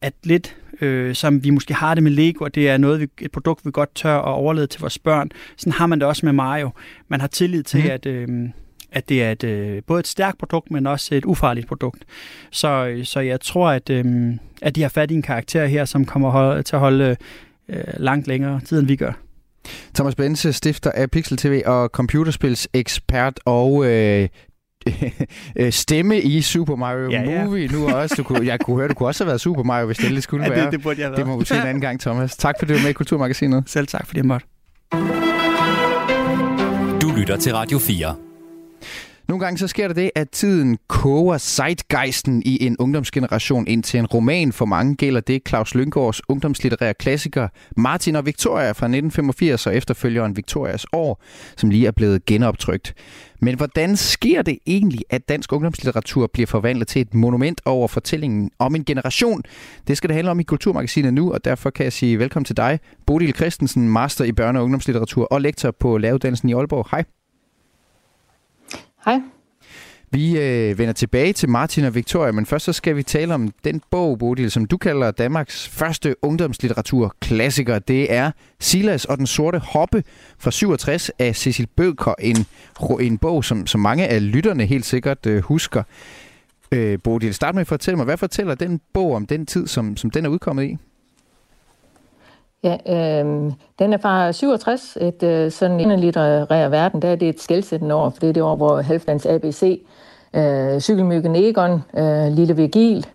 at 0.00 0.14
lidt 0.24 0.56
øh, 0.80 1.14
som 1.14 1.44
vi 1.44 1.50
måske 1.50 1.74
har 1.74 1.94
det 1.94 2.02
med 2.02 2.10
Lego, 2.10 2.44
og 2.44 2.54
det 2.54 2.68
er 2.68 2.76
noget, 2.76 3.00
vi, 3.00 3.06
et 3.20 3.32
produkt, 3.32 3.66
vi 3.66 3.70
godt 3.70 3.94
tør 3.94 4.18
at 4.18 4.24
overlade 4.24 4.66
til 4.66 4.80
vores 4.80 4.98
børn. 4.98 5.30
Sådan 5.56 5.72
har 5.72 5.86
man 5.86 6.00
det 6.00 6.08
også 6.08 6.26
med 6.26 6.32
Mario. 6.32 6.70
Man 7.08 7.20
har 7.20 7.28
tillid 7.28 7.62
til, 7.62 7.84
mm. 7.84 7.90
at, 7.90 8.06
øh, 8.06 8.28
at 8.92 9.08
det 9.08 9.22
er 9.22 9.30
et, 9.32 9.44
øh, 9.44 9.82
både 9.86 10.00
et 10.00 10.06
stærkt 10.06 10.38
produkt, 10.38 10.70
men 10.70 10.86
også 10.86 11.14
et 11.14 11.24
ufarligt 11.24 11.66
produkt. 11.68 12.04
Så, 12.50 13.00
så 13.04 13.20
jeg 13.20 13.40
tror, 13.40 13.70
at, 13.70 13.90
øh, 13.90 14.04
at 14.62 14.74
de 14.76 14.82
har 14.82 14.88
fat 14.88 15.10
i 15.10 15.14
en 15.14 15.22
karakter 15.22 15.66
her, 15.66 15.84
som 15.84 16.04
kommer 16.04 16.30
hold, 16.30 16.64
til 16.64 16.76
at 16.76 16.80
holde 16.80 17.16
øh, 17.68 17.84
langt 17.96 18.26
længere 18.28 18.60
tid, 18.60 18.78
end 18.78 18.86
vi 18.86 18.96
gør. 18.96 19.12
Thomas 19.94 20.14
Bense, 20.14 20.52
stifter 20.52 20.90
af 20.92 21.10
Pixel 21.10 21.36
TV 21.36 21.62
og 21.66 21.88
computerspils 21.88 22.68
ekspert 22.74 23.40
og 23.44 23.84
øh, 23.90 24.28
stemme 25.70 26.20
i 26.20 26.40
Super 26.42 26.76
Mario 26.76 27.10
Ja, 27.10 27.22
ja. 27.22 27.44
Movie 27.44 27.66
nu 27.68 27.88
også. 27.88 28.14
Du 28.18 28.22
kunne, 28.22 28.46
jeg 28.46 28.60
kunne 28.60 28.76
høre, 28.76 28.88
du 28.88 28.94
kunne 28.94 29.08
også 29.08 29.24
have 29.24 29.28
været 29.28 29.40
Super 29.40 29.62
Mario, 29.62 29.86
hvis 29.86 29.96
det 29.96 30.06
ellers 30.06 30.24
skulle 30.24 30.44
Ja, 30.44 30.50
det- 30.50 30.58
være. 30.58 30.70
det 30.70 30.82
burde 30.82 31.00
jeg 31.00 31.08
have 31.08 31.16
Det 31.16 31.26
må 31.26 31.38
vi 31.38 31.44
se 31.44 31.54
en 31.54 31.60
anden 31.60 31.80
gang, 31.80 32.00
Thomas. 32.00 32.36
Tak 32.36 32.54
fordi 32.58 32.72
du 32.72 32.78
var 32.78 32.82
med 32.82 32.90
i 32.90 32.92
Kulturmagasinet. 32.92 33.64
Selv 33.66 33.86
tak, 33.86 34.06
fordi 34.06 34.18
jeg 34.18 34.26
måtte. 34.26 34.46
Du 37.02 37.12
lytter 37.16 37.36
til 37.40 37.54
Radio 37.54 37.78
4. 37.78 38.14
Nogle 39.32 39.44
gange 39.44 39.58
så 39.58 39.68
sker 39.68 39.88
der 39.88 39.94
det, 39.94 40.10
at 40.14 40.30
tiden 40.30 40.78
koger 40.88 41.38
zeitgeisten 41.38 42.42
i 42.44 42.66
en 42.66 42.76
ungdomsgeneration 42.78 43.66
ind 43.66 43.82
til 43.82 44.00
en 44.00 44.06
roman. 44.06 44.52
For 44.52 44.64
mange 44.64 44.96
gælder 44.96 45.20
det 45.20 45.42
Claus 45.48 45.74
Lyngårds 45.74 46.20
ungdomslitterære 46.28 46.94
klassiker 46.94 47.48
Martin 47.76 48.16
og 48.16 48.26
Victoria 48.26 48.66
fra 48.66 48.86
1985 48.86 49.66
og 49.66 49.76
efterfølgeren 49.76 50.36
Victorias 50.36 50.86
år, 50.92 51.22
som 51.56 51.70
lige 51.70 51.86
er 51.86 51.90
blevet 51.90 52.24
genoptrykt. 52.24 52.94
Men 53.40 53.56
hvordan 53.56 53.96
sker 53.96 54.42
det 54.42 54.58
egentlig, 54.66 55.04
at 55.10 55.28
dansk 55.28 55.52
ungdomslitteratur 55.52 56.26
bliver 56.32 56.46
forvandlet 56.46 56.88
til 56.88 57.02
et 57.02 57.14
monument 57.14 57.60
over 57.64 57.88
fortællingen 57.88 58.50
om 58.58 58.74
en 58.74 58.84
generation? 58.84 59.42
Det 59.88 59.96
skal 59.96 60.08
det 60.08 60.14
handle 60.14 60.30
om 60.30 60.40
i 60.40 60.42
Kulturmagasinet 60.42 61.14
nu, 61.14 61.32
og 61.32 61.44
derfor 61.44 61.70
kan 61.70 61.84
jeg 61.84 61.92
sige 61.92 62.18
velkommen 62.18 62.44
til 62.44 62.56
dig, 62.56 62.78
Bodil 63.06 63.34
Christensen, 63.34 63.88
master 63.88 64.24
i 64.24 64.32
børne- 64.40 64.58
og 64.58 64.64
ungdomslitteratur 64.64 65.24
og 65.24 65.40
lektor 65.40 65.70
på 65.70 65.98
Læreruddannelsen 65.98 66.48
i 66.48 66.52
Aalborg. 66.52 66.88
Hej. 66.90 67.04
Hej. 69.04 69.20
Vi 70.10 70.38
øh, 70.38 70.78
vender 70.78 70.92
tilbage 70.92 71.32
til 71.32 71.48
Martin 71.48 71.84
og 71.84 71.94
Victoria, 71.94 72.32
men 72.32 72.46
først 72.46 72.64
så 72.64 72.72
skal 72.72 72.96
vi 72.96 73.02
tale 73.02 73.34
om 73.34 73.48
den 73.64 73.82
bog, 73.90 74.18
Bodil, 74.18 74.50
som 74.50 74.64
du 74.64 74.76
kalder 74.76 75.10
Danmarks 75.10 75.68
første 75.68 76.16
ungdomslitteraturklassiker. 76.22 77.78
Det 77.78 78.12
er 78.12 78.30
Silas 78.60 79.04
og 79.04 79.18
den 79.18 79.26
sorte 79.26 79.58
hoppe 79.58 80.04
fra 80.38 80.50
67 80.50 81.10
af 81.18 81.36
Cecil 81.36 81.66
Bødker, 81.76 82.14
en, 82.18 82.46
en 83.00 83.18
bog, 83.18 83.44
som, 83.44 83.66
som 83.66 83.80
mange 83.80 84.06
af 84.08 84.32
lytterne 84.32 84.66
helt 84.66 84.84
sikkert 84.84 85.26
øh, 85.26 85.42
husker. 85.42 85.82
Øh, 86.72 86.98
Bodil, 87.04 87.34
start 87.34 87.54
med 87.54 87.60
at 87.60 87.66
fortælle 87.66 87.96
mig, 87.96 88.04
hvad 88.04 88.16
fortæller 88.16 88.54
den 88.54 88.80
bog 88.92 89.14
om 89.14 89.26
den 89.26 89.46
tid, 89.46 89.66
som, 89.66 89.96
som 89.96 90.10
den 90.10 90.24
er 90.24 90.28
udkommet 90.28 90.64
i? 90.64 90.76
Ja, 92.64 92.76
øh, 92.88 93.52
den 93.78 93.92
er 93.92 93.98
fra 93.98 94.32
67, 94.32 94.98
et 95.00 95.22
øh, 95.22 95.50
sådan 95.50 95.80
en 95.80 96.00
litterær 96.00 96.68
verden, 96.68 97.02
der 97.02 97.08
er 97.08 97.16
det 97.16 97.28
et 97.28 97.40
skældsættende 97.40 97.94
år, 97.94 98.10
for 98.10 98.20
det 98.20 98.28
er 98.28 98.32
det 98.32 98.42
år, 98.42 98.56
hvor 98.56 98.80
Halvdans 98.80 99.26
ABC, 99.26 99.86
øh, 100.34 100.80
Cykelmyggen 100.80 101.36
Egon, 101.36 101.82
øh, 101.96 102.32
Lille 102.32 102.56
Virgil, 102.56 103.06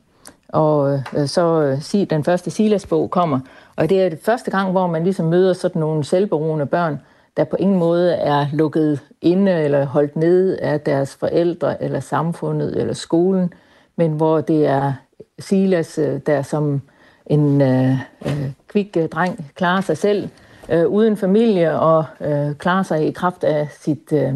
og 0.50 1.02
øh, 1.18 1.28
så 1.28 1.78
øh, 1.96 2.10
den 2.10 2.24
første 2.24 2.52
Silas-bog 2.52 3.12
kommer. 3.12 3.40
Og 3.76 3.90
det 3.90 4.02
er 4.02 4.10
det 4.10 4.20
første 4.24 4.52
gang, 4.52 4.72
hvor 4.72 4.88
man 4.88 5.04
ligesom 5.04 5.26
møder 5.26 5.54
sådan 5.54 5.80
nogle 5.80 6.04
selvberoende 6.04 6.66
børn, 6.66 7.02
der 7.38 7.44
på 7.44 7.56
ingen 7.60 7.80
måde 7.80 8.14
er 8.14 8.46
lukket 8.54 9.00
inde 9.22 9.52
eller 9.52 9.86
holdt 9.86 10.16
nede 10.16 10.60
af 10.60 10.82
deres 10.82 11.16
forældre 11.16 11.84
eller 11.84 12.00
samfundet 12.00 12.82
eller 12.82 12.94
skolen, 12.94 13.54
men 13.96 14.12
hvor 14.12 14.42
det 14.42 14.68
er 14.68 14.94
Silas, 15.40 15.98
øh, 15.98 16.20
der 16.26 16.42
som 16.42 16.82
en 17.30 17.62
øh, 17.62 17.92
øh, 18.26 18.52
kvik 18.68 18.98
øh, 18.98 19.10
dreng 19.10 19.52
klarer 19.56 19.82
sig 19.82 19.98
selv 19.98 20.30
øh, 20.70 20.88
uden 20.88 21.18
familie 21.18 21.80
og 21.80 22.06
øh, 22.22 22.56
klarer 22.56 22.84
sig 22.84 23.08
i 23.08 23.12
kraft 23.12 23.44
af 23.44 23.68
sit, 23.80 24.14
øh, 24.14 24.36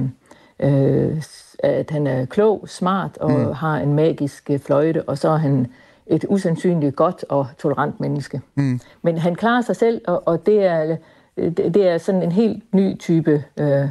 øh, 0.59 1.21
at 1.63 1.91
han 1.91 2.07
er 2.07 2.25
klog, 2.25 2.65
smart 2.67 3.17
og 3.17 3.31
mm. 3.31 3.51
har 3.51 3.77
en 3.77 3.93
magisk 3.93 4.49
fløjte, 4.65 5.03
og 5.03 5.17
så 5.17 5.29
er 5.29 5.37
han 5.37 5.67
et 6.07 6.25
usandsynligt 6.29 6.95
godt 6.95 7.25
og 7.29 7.47
tolerant 7.59 7.99
menneske. 7.99 8.41
Mm. 8.55 8.79
Men 9.01 9.17
han 9.17 9.35
klarer 9.35 9.61
sig 9.61 9.75
selv, 9.75 10.01
og, 10.07 10.27
og 10.27 10.45
det, 10.45 10.65
er, 10.65 10.97
det, 11.57 11.89
er 11.89 11.97
sådan 11.97 12.23
en 12.23 12.31
helt 12.31 12.73
ny 12.73 12.99
type 12.99 13.43
øh, 13.59 13.85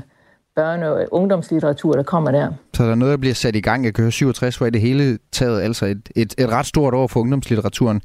børne- 0.58 0.86
og 0.86 1.06
ungdomslitteratur, 1.10 1.92
der 1.92 2.02
kommer 2.02 2.30
der. 2.30 2.52
Så 2.74 2.84
der 2.84 2.90
er 2.90 2.94
noget, 2.94 3.12
der 3.12 3.18
bliver 3.18 3.34
sat 3.34 3.56
i 3.56 3.60
gang. 3.60 3.84
Jeg 3.84 3.94
kan 3.94 4.02
høre 4.02 4.12
67, 4.12 4.56
hvor 4.56 4.66
er 4.66 4.70
det 4.70 4.80
hele 4.80 5.18
taget 5.32 5.62
altså 5.62 5.86
et, 5.86 6.08
et, 6.16 6.34
et 6.38 6.48
ret 6.48 6.66
stort 6.66 6.94
år 6.94 7.06
for 7.06 7.20
ungdomslitteraturen. 7.20 8.02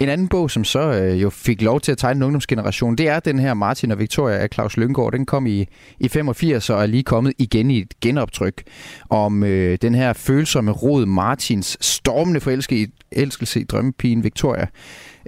En 0.00 0.08
anden 0.08 0.28
bog, 0.28 0.50
som 0.50 0.64
så 0.64 0.80
øh, 0.80 1.22
jo 1.22 1.30
fik 1.30 1.62
lov 1.62 1.80
til 1.80 1.92
at 1.92 1.98
tegne 1.98 2.18
en 2.18 2.22
ungdomsgeneration, 2.22 2.96
det 2.96 3.08
er 3.08 3.20
den 3.20 3.38
her 3.38 3.54
Martin 3.54 3.90
og 3.90 3.98
Victoria 3.98 4.36
af 4.36 4.48
Claus 4.52 4.76
Lyngård. 4.76 5.12
Den 5.12 5.26
kom 5.26 5.46
i, 5.46 5.66
i 5.98 6.08
85 6.08 6.70
og 6.70 6.82
er 6.82 6.86
lige 6.86 7.02
kommet 7.02 7.32
igen 7.38 7.70
i 7.70 7.78
et 7.78 8.00
genoptryk 8.00 8.62
om 9.10 9.44
øh, 9.44 9.78
den 9.82 9.94
her 9.94 10.12
følsomme 10.12 10.70
rod 10.70 11.06
Martins 11.06 11.78
stormende 11.80 12.40
forelskelse 12.40 12.92
elskelse 13.12 13.60
i 13.60 13.64
drømmepigen 13.64 14.24
Victoria. 14.24 14.66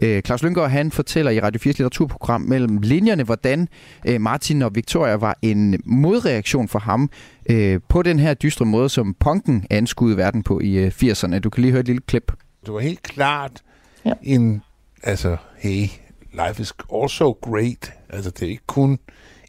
Øh, 0.02 0.22
Claus 0.22 0.42
Lyngård 0.42 0.70
han 0.70 0.90
fortæller 0.90 1.30
i 1.30 1.40
Radio 1.40 1.58
4's 1.58 1.66
litteraturprogram 1.66 2.40
mellem 2.40 2.78
linjerne, 2.82 3.22
hvordan 3.22 3.68
øh, 4.06 4.20
Martin 4.20 4.62
og 4.62 4.74
Victoria 4.74 5.14
var 5.14 5.38
en 5.42 5.82
modreaktion 5.84 6.68
for 6.68 6.78
ham 6.78 7.10
øh, 7.50 7.80
på 7.88 8.02
den 8.02 8.18
her 8.18 8.34
dystre 8.34 8.66
måde, 8.66 8.88
som 8.88 9.14
punken 9.20 9.66
anskuede 9.70 10.16
verden 10.16 10.42
på 10.42 10.60
i 10.60 10.72
øh, 10.72 10.92
80'erne. 11.02 11.38
Du 11.38 11.50
kan 11.50 11.62
lige 11.62 11.72
høre 11.72 11.80
et 11.80 11.86
lille 11.86 12.02
klip. 12.06 12.32
Det 12.66 12.74
var 12.74 12.80
helt 12.80 13.02
klart 13.02 13.62
ja. 14.04 14.12
en, 14.22 14.62
altså, 15.02 15.36
hey, 15.56 15.88
life 16.32 16.62
is 16.62 16.72
also 16.94 17.32
great. 17.32 17.92
Altså, 18.08 18.30
det 18.30 18.42
er 18.42 18.50
ikke 18.50 18.66
kun 18.66 18.98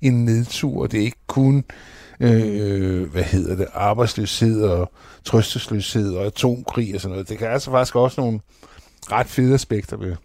en 0.02 0.26
nedtur, 0.26 0.88
det 0.88 1.00
er 1.00 1.04
ikke 1.04 1.28
kun, 1.28 1.63
øh, 2.20 3.12
hvad 3.12 3.24
hedder 3.24 3.56
det, 3.56 3.68
arbejdsløshed 3.74 4.63
og 4.63 4.92
trøstesløshed 5.26 6.16
og 6.16 6.26
atomkrig 6.26 6.96
og 6.96 7.02
sådan 7.02 7.12
noget. 7.12 7.30
Det 7.30 7.38
kan 7.38 7.48
altså 7.48 7.72
faktisk 7.72 7.96
også 7.96 8.22
nogle 8.22 8.39
ret 9.12 9.28
fede 9.28 9.54
aspekter 9.54 9.98
ved 9.98 10.16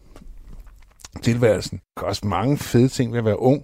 tilværelsen. 1.23 1.81
Der 1.97 2.03
er 2.03 2.07
også 2.07 2.27
mange 2.27 2.59
fede 2.59 2.89
ting 2.89 3.13
ved 3.13 3.19
at 3.19 3.25
være 3.25 3.41
ung, 3.41 3.63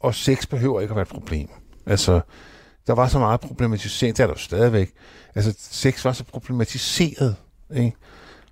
og 0.00 0.14
sex 0.14 0.46
behøver 0.46 0.80
ikke 0.80 0.92
at 0.92 0.96
være 0.96 1.02
et 1.02 1.08
problem. 1.08 1.48
Altså, 1.86 2.20
der 2.86 2.92
var 2.92 3.08
så 3.08 3.18
meget 3.18 3.40
problematisering, 3.40 4.16
det 4.16 4.22
er 4.22 4.26
der 4.26 4.34
jo 4.34 4.38
stadigvæk. 4.38 4.92
Altså, 5.34 5.54
sex 5.58 6.04
var 6.04 6.12
så 6.12 6.24
problematiseret, 6.24 7.36
ikke? 7.76 7.96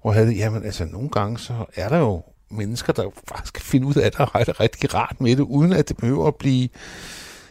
Hvor 0.07 0.13
havde 0.13 0.33
jamen 0.33 0.65
altså, 0.65 0.85
nogle 0.85 1.09
gange 1.09 1.39
så 1.39 1.65
er 1.77 1.89
der 1.89 1.99
jo 1.99 2.23
mennesker, 2.51 2.93
der 2.93 3.11
faktisk 3.29 3.55
kan 3.55 3.63
finde 3.63 3.87
ud 3.87 3.95
af 3.95 4.11
det 4.11 4.21
og 4.21 4.29
have 4.29 4.45
det 4.45 4.61
rigtig 4.61 4.95
rart 4.95 5.21
med 5.21 5.37
det, 5.37 5.43
uden 5.43 5.73
at 5.73 5.89
det 5.89 5.97
behøver 5.97 6.27
at 6.27 6.35
blive 6.35 6.69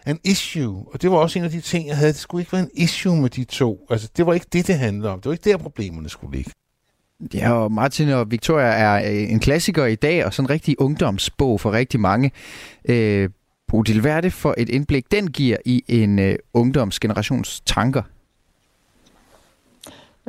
en 0.08 0.20
issue. 0.24 0.86
Og 0.94 1.02
det 1.02 1.12
var 1.12 1.18
også 1.18 1.39
en 1.39 1.46
af 1.46 1.52
de 1.52 1.62
ting, 1.62 1.88
jeg 1.88 1.98
havde. 1.98 2.13
Det 2.13 2.20
skulle 2.20 2.41
ikke 2.41 2.52
være 2.52 2.62
en 2.62 2.70
issue 2.74 3.22
med 3.22 3.30
de 3.30 3.44
to. 3.44 3.88
Altså, 3.89 4.10
det 4.18 4.26
var 4.26 4.34
ikke 4.34 4.46
det, 4.54 4.68
det 4.68 4.76
handlede 4.76 5.10
om. 5.10 5.22
Det 5.22 5.26
var 5.26 5.34
ikke 5.34 5.50
der, 5.50 5.58
problemerne 5.58 6.10
skulle 6.10 6.38
ligge. 6.38 6.52
Ja, 7.34 7.52
og 7.52 7.72
Martin 7.72 8.10
og 8.10 8.32
Victoria 8.32 8.68
er 8.68 9.12
øh, 9.12 9.32
en 9.32 9.39
klassiker 9.39 9.86
i 9.86 9.96
dag, 9.96 10.26
og 10.26 10.34
sådan 10.34 10.46
en 10.46 10.50
rigtig 10.50 10.82
ungdomsbog 10.82 11.62
for 11.62 11.72
rigtig 11.72 12.00
mange. 12.00 12.32
Øh, 12.89 13.30
Bodil, 13.68 14.02
hvad 14.02 14.12
er 14.12 14.22
det 14.22 14.34
for 14.34 14.56
et 14.58 14.70
indblik, 14.70 15.12
den 15.12 15.32
giver 15.32 15.58
i 15.65 15.84
en 15.88 16.20
øh, 16.20 16.36
ungdomsgenerations 16.54 17.62
tanker? 17.65 18.02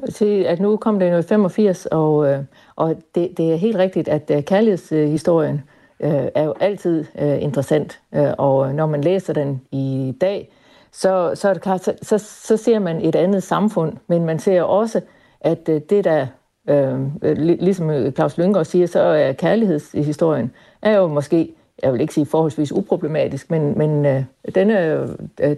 Se, 0.09 0.45
at 0.49 0.61
nu 0.61 0.77
kom 0.77 0.99
det 0.99 1.19
i 1.19 1.23
85, 1.23 1.87
og, 1.87 2.29
øh, 2.29 2.39
og 2.77 2.97
det, 3.15 3.31
det 3.37 3.53
er 3.53 3.57
helt 3.57 3.77
rigtigt, 3.77 4.09
at 4.09 4.31
øh, 4.31 4.43
kærlighedshistorien 4.43 5.63
øh, 6.01 6.29
er 6.35 6.45
jo 6.45 6.55
altid 6.61 7.05
øh, 7.19 7.43
interessant, 7.43 8.01
øh, 8.15 8.33
og 8.39 8.75
når 8.75 8.87
man 8.87 9.01
læser 9.01 9.33
den 9.33 9.63
i 9.73 10.15
dag, 10.21 10.53
så, 10.93 11.33
så 11.35 11.49
er 11.49 11.53
det 11.53 11.63
klart, 11.63 11.85
så, 11.85 11.95
så, 12.03 12.19
så 12.19 12.57
ser 12.57 12.79
man 12.79 13.01
et 13.01 13.15
andet 13.15 13.43
samfund, 13.43 13.97
men 14.07 14.25
man 14.25 14.39
ser 14.39 14.63
også, 14.63 15.01
at 15.41 15.69
øh, 15.69 15.81
det 15.91 16.05
der 16.05 16.27
Øh, 16.69 17.01
ligesom 17.39 17.91
øh, 17.91 18.13
Claus 18.13 18.39
Lyngård 18.39 18.65
siger, 18.65 18.87
så 18.87 19.01
er 19.01 19.33
kærlighedshistorien 19.33 20.51
er 20.83 20.97
jo 20.97 21.07
måske, 21.07 21.55
jeg 21.83 21.93
vil 21.93 22.01
ikke 22.01 22.15
sige 22.15 22.27
forholdsvis 22.27 22.73
uproblematisk, 22.73 23.51
men, 23.51 23.79
men 23.79 24.07
øh, 24.07 24.23
den 24.55 24.71
er 24.71 24.85
jo 24.85 25.09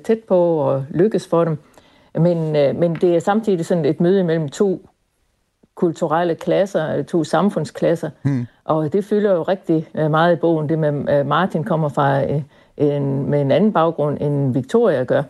tæt 0.04 0.18
på 0.18 0.70
at 0.70 0.82
lykkes 0.90 1.26
for 1.26 1.44
dem. 1.44 1.58
Men, 2.14 2.56
øh, 2.56 2.76
men 2.76 2.94
det 2.94 3.16
er 3.16 3.20
samtidig 3.20 3.66
sådan 3.66 3.84
et 3.84 4.00
møde 4.00 4.24
mellem 4.24 4.48
to 4.48 4.88
kulturelle 5.74 6.34
klasser, 6.34 7.02
to 7.02 7.24
samfundsklasser, 7.24 8.10
hmm. 8.22 8.46
og 8.64 8.92
det 8.92 9.04
fylder 9.04 9.32
jo 9.32 9.42
rigtig 9.42 9.88
øh, 9.94 10.10
meget 10.10 10.36
i 10.36 10.36
bogen. 10.36 10.68
Det 10.68 10.78
med 10.78 11.18
øh, 11.18 11.26
Martin 11.26 11.64
kommer 11.64 11.88
fra 11.88 12.24
øh, 12.24 12.42
en, 12.76 13.30
med 13.30 13.40
en 13.40 13.50
anden 13.50 13.72
baggrund, 13.72 14.18
end 14.20 14.52
Victoria 14.52 15.04
gør. 15.04 15.22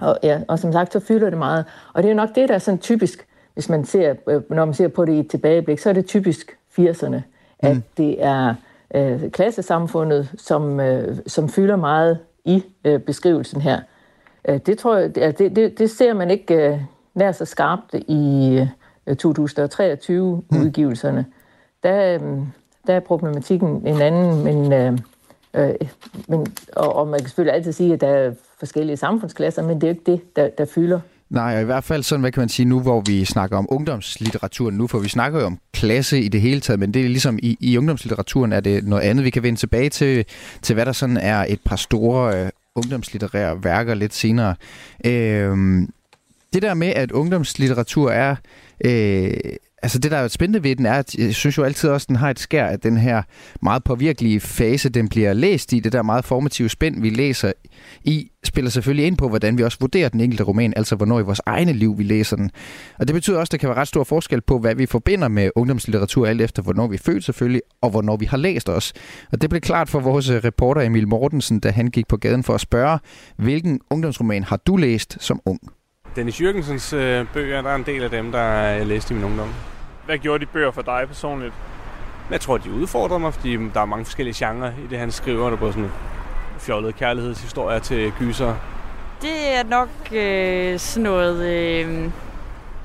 Og, 0.00 0.18
ja, 0.22 0.40
og 0.48 0.58
som 0.58 0.72
sagt, 0.72 0.92
så 0.92 1.00
fylder 1.00 1.30
det 1.30 1.38
meget. 1.38 1.64
Og 1.92 2.02
det 2.02 2.10
er 2.10 2.14
nok 2.14 2.34
det, 2.34 2.48
der 2.48 2.54
er 2.54 2.58
sådan 2.58 2.78
typisk 2.78 3.26
hvis 3.54 3.68
man 3.68 3.84
ser, 3.84 4.14
øh, 4.28 4.42
når 4.50 4.64
man 4.64 4.74
ser 4.74 4.88
på 4.88 5.04
det 5.04 5.12
i 5.12 5.18
et 5.18 5.30
tilbageblik, 5.30 5.78
så 5.78 5.88
er 5.88 5.92
det 5.92 6.06
typisk 6.06 6.58
80'erne, 6.78 7.20
at 7.58 7.76
mm. 7.76 7.82
det 7.96 8.24
er 8.24 8.54
øh, 8.94 9.30
klassesamfundet, 9.30 10.32
som, 10.38 10.80
øh, 10.80 11.16
som 11.26 11.48
fylder 11.48 11.76
meget 11.76 12.18
i 12.44 12.64
øh, 12.84 13.00
beskrivelsen 13.00 13.60
her. 13.60 13.80
Øh, 14.48 14.60
det 14.66 14.78
tror 14.78 14.96
jeg, 14.96 15.14
det, 15.14 15.38
det, 15.56 15.78
det 15.78 15.90
ser 15.90 16.14
man 16.14 16.30
ikke 16.30 16.54
øh, 16.54 16.78
nær 17.14 17.32
så 17.32 17.44
skarpt 17.44 17.94
i 17.94 18.54
øh, 19.06 19.16
2023-udgivelserne. 19.26 21.20
Mm. 21.20 21.32
Der, 21.82 22.14
øh, 22.14 22.20
der 22.86 22.94
er 22.94 23.00
problematikken 23.00 23.86
en 23.86 24.00
anden, 24.00 24.44
men, 24.44 24.72
øh, 24.72 24.98
øh, 25.54 25.74
men 26.28 26.46
og, 26.76 26.96
og 26.96 27.08
man 27.08 27.20
kan 27.20 27.28
selvfølgelig 27.28 27.54
altid 27.54 27.72
sige, 27.72 27.92
at 27.92 28.00
der 28.00 28.08
er 28.08 28.32
forskellige 28.58 28.96
samfundsklasser, 28.96 29.62
men 29.62 29.80
det 29.80 29.84
er 29.84 29.88
jo 29.88 29.92
ikke 29.92 30.12
det, 30.12 30.36
der, 30.36 30.48
der 30.58 30.64
fylder 30.64 31.00
Nej, 31.32 31.54
og 31.56 31.62
i 31.62 31.64
hvert 31.64 31.84
fald 31.84 32.02
sådan, 32.02 32.20
hvad 32.20 32.32
kan 32.32 32.40
man 32.40 32.48
sige 32.48 32.66
nu, 32.66 32.80
hvor 32.80 33.00
vi 33.00 33.24
snakker 33.24 33.56
om 33.56 33.66
ungdomslitteraturen 33.70 34.74
nu, 34.74 34.86
for 34.86 34.98
vi 34.98 35.08
snakker 35.08 35.40
jo 35.40 35.46
om 35.46 35.58
klasse 35.74 36.20
i 36.20 36.28
det 36.28 36.40
hele 36.40 36.60
taget, 36.60 36.80
men 36.80 36.94
det 36.94 37.04
er 37.04 37.08
ligesom 37.08 37.38
i, 37.42 37.56
i 37.60 37.78
ungdomslitteraturen 37.78 38.52
er 38.52 38.60
det 38.60 38.84
noget 38.84 39.02
andet. 39.02 39.24
Vi 39.24 39.30
kan 39.30 39.42
vende 39.42 39.58
tilbage 39.60 39.88
til, 39.88 40.24
til 40.62 40.74
hvad 40.74 40.86
der 40.86 40.92
sådan 40.92 41.16
er 41.16 41.46
et 41.48 41.60
par 41.64 41.76
store 41.76 42.44
øh, 42.44 42.50
ungdomslitterære 42.76 43.64
værker 43.64 43.94
lidt 43.94 44.14
senere. 44.14 44.54
Øh, 45.06 45.56
det 46.52 46.62
der 46.62 46.74
med, 46.74 46.88
at 46.88 47.12
ungdomslitteratur 47.12 48.10
er 48.10 48.36
øh, 48.84 49.34
altså 49.82 49.98
det, 49.98 50.10
der 50.10 50.16
er 50.16 50.28
spændende 50.28 50.64
ved 50.64 50.76
den, 50.76 50.86
er, 50.86 50.92
at 50.92 51.14
jeg 51.14 51.34
synes 51.34 51.58
jo 51.58 51.62
altid 51.62 51.90
også, 51.90 52.04
at 52.04 52.08
den 52.08 52.16
har 52.16 52.30
et 52.30 52.38
skær 52.38 52.66
af 52.66 52.80
den 52.80 52.96
her 52.96 53.22
meget 53.62 53.84
påvirkelige 53.84 54.40
fase, 54.40 54.88
den 54.88 55.08
bliver 55.08 55.32
læst 55.32 55.72
i. 55.72 55.80
Det 55.80 55.92
der 55.92 56.02
meget 56.02 56.24
formative 56.24 56.68
spænd, 56.68 57.02
vi 57.02 57.10
læser 57.10 57.52
i, 58.04 58.30
spiller 58.44 58.70
selvfølgelig 58.70 59.06
ind 59.06 59.16
på, 59.16 59.28
hvordan 59.28 59.58
vi 59.58 59.62
også 59.62 59.78
vurderer 59.80 60.08
den 60.08 60.20
enkelte 60.20 60.44
roman, 60.44 60.72
altså 60.76 60.96
hvornår 60.96 61.20
i 61.20 61.22
vores 61.22 61.40
egne 61.46 61.72
liv 61.72 61.98
vi 61.98 62.02
læser 62.02 62.36
den. 62.36 62.50
Og 62.98 63.08
det 63.08 63.14
betyder 63.14 63.38
også, 63.38 63.48
at 63.48 63.52
der 63.52 63.58
kan 63.58 63.68
være 63.68 63.78
ret 63.78 63.88
stor 63.88 64.04
forskel 64.04 64.40
på, 64.40 64.58
hvad 64.58 64.74
vi 64.74 64.86
forbinder 64.86 65.28
med 65.28 65.50
ungdomslitteratur, 65.56 66.26
alt 66.26 66.40
efter 66.40 66.62
hvornår 66.62 66.86
vi 66.86 66.94
er 66.94 67.02
født 67.04 67.24
selvfølgelig, 67.24 67.62
og 67.80 67.90
hvornår 67.90 68.16
vi 68.16 68.24
har 68.24 68.36
læst 68.36 68.68
os. 68.68 68.92
Og 69.32 69.42
det 69.42 69.50
blev 69.50 69.60
klart 69.60 69.88
for 69.88 70.00
vores 70.00 70.28
øh, 70.28 70.44
reporter 70.44 70.80
Emil 70.80 71.08
Mortensen, 71.08 71.60
da 71.60 71.70
han 71.70 71.86
gik 71.86 72.08
på 72.08 72.16
gaden 72.16 72.42
for 72.42 72.54
at 72.54 72.60
spørge, 72.60 72.98
hvilken 73.36 73.80
ungdomsroman 73.90 74.44
har 74.44 74.56
du 74.56 74.76
læst 74.76 75.16
som 75.20 75.40
ung? 75.46 75.60
Dennis 76.16 76.40
Jørgensens 76.40 76.92
øh, 76.92 77.26
bøger, 77.34 77.62
der 77.62 77.70
er 77.70 77.74
en 77.74 77.86
del 77.86 78.02
af 78.02 78.10
dem, 78.10 78.32
der 78.32 78.42
jeg 78.42 78.86
læste 78.86 79.14
i 79.14 79.16
min 79.16 79.24
ungdom. 79.24 79.54
Hvad 80.04 80.18
gjorde 80.18 80.46
de 80.46 80.50
bøger 80.50 80.70
for 80.70 80.82
dig 80.82 81.04
personligt? 81.06 81.54
Jeg 82.30 82.40
tror, 82.40 82.58
de 82.58 82.72
udfordrer 82.72 83.18
mig, 83.18 83.34
fordi 83.34 83.56
der 83.74 83.80
er 83.80 83.84
mange 83.84 84.04
forskellige 84.04 84.46
genrer 84.46 84.70
i 84.84 84.86
det, 84.90 84.98
han 84.98 85.10
skriver. 85.10 85.44
Der 85.44 85.52
er 85.52 85.56
både 85.56 85.72
sådan 85.72 85.90
fjollede 86.58 86.92
kærlighedshistorier 86.92 87.78
til 87.78 88.12
gyser. 88.18 88.54
Det 89.22 89.54
er 89.54 89.62
nok 89.64 89.88
øh, 90.12 90.78
sådan 90.78 91.02
noget... 91.02 91.46
Øh, 91.46 92.10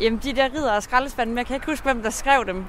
jamen, 0.02 0.20
de 0.24 0.36
der 0.36 0.50
ridder 0.56 0.76
og 0.76 0.84
skraldespanden, 0.84 1.34
men 1.34 1.38
jeg 1.38 1.46
kan 1.46 1.56
ikke 1.56 1.66
huske, 1.66 1.84
hvem 1.84 2.04
der 2.04 2.10
skrev 2.10 2.46
dem. 2.46 2.66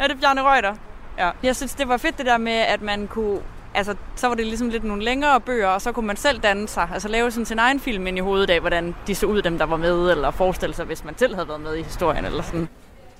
Ja, 0.00 0.04
det 0.04 0.12
er 0.12 0.20
Bjarne 0.20 0.42
Reuter. 0.42 0.74
Ja. 1.18 1.30
Jeg 1.42 1.56
synes, 1.56 1.74
det 1.74 1.88
var 1.88 1.96
fedt 1.96 2.18
det 2.18 2.26
der 2.26 2.38
med, 2.38 2.52
at 2.52 2.82
man 2.82 3.06
kunne 3.06 3.40
altså, 3.76 3.94
så 4.16 4.28
var 4.28 4.34
det 4.34 4.46
ligesom 4.46 4.68
lidt 4.68 4.84
nogle 4.84 5.04
længere 5.04 5.40
bøger, 5.40 5.68
og 5.68 5.82
så 5.82 5.92
kunne 5.92 6.06
man 6.06 6.16
selv 6.16 6.40
danne 6.40 6.68
sig, 6.68 6.88
altså 6.92 7.08
lave 7.08 7.30
sådan 7.30 7.46
sin 7.46 7.58
egen 7.58 7.80
film 7.80 8.06
ind 8.06 8.18
i 8.18 8.20
hovedet 8.20 8.50
af, 8.50 8.60
hvordan 8.60 8.94
de 9.06 9.14
så 9.14 9.26
ud, 9.26 9.42
dem 9.42 9.58
der 9.58 9.64
var 9.64 9.76
med, 9.76 10.10
eller 10.10 10.30
forestille 10.30 10.74
sig, 10.74 10.84
hvis 10.84 11.04
man 11.04 11.18
selv 11.18 11.34
havde 11.34 11.48
været 11.48 11.60
med 11.60 11.76
i 11.76 11.82
historien, 11.82 12.24
eller 12.24 12.42
sådan. 12.42 12.68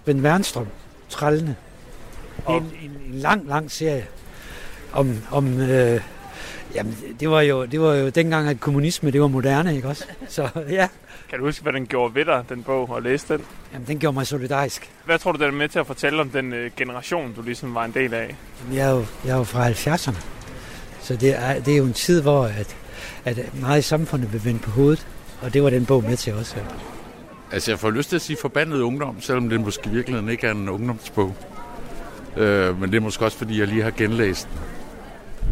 Ben 0.05 0.21
Wernstrøm, 0.21 0.67
Trællene. 1.09 1.57
En, 2.49 2.55
en, 2.55 2.71
en 2.83 3.01
lang, 3.13 3.47
lang 3.47 3.71
serie 3.71 4.07
om, 4.93 5.17
om 5.31 5.61
øh, 5.61 6.01
jamen, 6.75 6.97
det 7.21 7.31
var, 7.31 7.41
jo, 7.41 7.65
det 7.65 7.81
var 7.81 7.95
jo 7.95 8.09
dengang, 8.09 8.49
at 8.49 8.61
kommunisme, 8.61 9.11
det 9.11 9.21
var 9.21 9.27
moderne, 9.27 9.77
ikke 9.77 9.89
også? 9.89 10.05
Så 10.29 10.49
ja. 10.71 10.89
Kan 11.29 11.39
du 11.39 11.45
huske, 11.45 11.63
hvad 11.63 11.73
den 11.73 11.87
gjorde 11.87 12.15
ved 12.15 12.25
dig, 12.25 12.45
den 12.49 12.63
bog, 12.63 12.91
og 12.91 13.03
læse 13.03 13.29
den? 13.29 13.45
Jamen, 13.73 13.87
den 13.87 13.99
gjorde 13.99 14.15
mig 14.15 14.27
solidarisk. 14.27 14.91
Hvad 15.05 15.19
tror 15.19 15.33
du, 15.33 15.39
den 15.39 15.47
er 15.47 15.59
med 15.59 15.69
til 15.69 15.79
at 15.79 15.87
fortælle 15.87 16.21
om 16.21 16.31
den 16.31 16.53
øh, 16.53 16.71
generation, 16.77 17.33
du 17.33 17.43
ligesom 17.43 17.75
var 17.75 17.85
en 17.85 17.93
del 17.95 18.15
af? 18.15 18.37
Jeg 18.73 18.87
er 18.87 18.91
jo, 18.91 19.05
jeg 19.25 19.33
er 19.33 19.37
jo 19.37 19.45
fra 19.45 19.71
70'erne. 19.71 20.36
Så 21.07 21.17
det 21.17 21.37
er, 21.37 21.61
det 21.61 21.73
er 21.73 21.79
jo 21.79 21.85
en 21.85 21.93
tid, 21.93 22.23
hvor 22.23 22.45
at 22.45 22.77
at 23.25 23.55
meget 23.61 23.79
i 23.79 23.83
samfundet 23.83 24.33
vil 24.33 24.45
vende 24.45 24.61
på 24.61 24.71
hovedet. 24.71 25.07
Og 25.43 25.55
det 25.55 25.63
var 25.63 25.71
den 25.71 25.87
bog 25.87 26.05
med 26.05 26.17
til 26.17 26.35
også. 26.35 26.57
Altså, 27.53 27.71
jeg 27.71 27.79
får 27.79 27.91
lyst 27.91 28.09
til 28.09 28.17
at 28.17 28.23
sige 28.23 28.37
forbandet 28.41 28.81
ungdom, 28.81 29.21
selvom 29.21 29.49
det 29.49 29.61
måske 29.61 29.91
i 29.91 29.93
virkeligheden 29.93 30.29
ikke 30.29 30.47
er 30.47 30.51
en 30.51 30.69
ungdomsbog. 30.69 31.35
Øh, 32.37 32.81
men 32.81 32.91
det 32.91 32.97
er 32.97 33.01
måske 33.01 33.25
også, 33.25 33.39
fordi 33.39 33.61
jeg 33.61 33.69
lige 33.69 33.83
har 33.83 33.91
genlæst 33.91 34.49
den. 34.53 34.59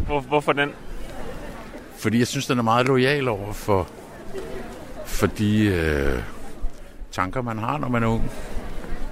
Hvor, 0.05 0.19
hvorfor 0.19 0.53
den? 0.53 0.69
Fordi 1.97 2.19
jeg 2.19 2.27
synes, 2.27 2.47
den 2.47 2.59
er 2.59 2.63
meget 2.63 2.87
lojal 2.87 3.27
over 3.27 3.53
for, 3.53 3.87
for 5.05 5.27
de 5.27 5.65
øh, 5.65 6.19
tanker, 7.11 7.41
man 7.41 7.57
har, 7.57 7.77
når 7.77 7.87
man 7.87 8.03
er 8.03 8.07
ung. 8.07 8.31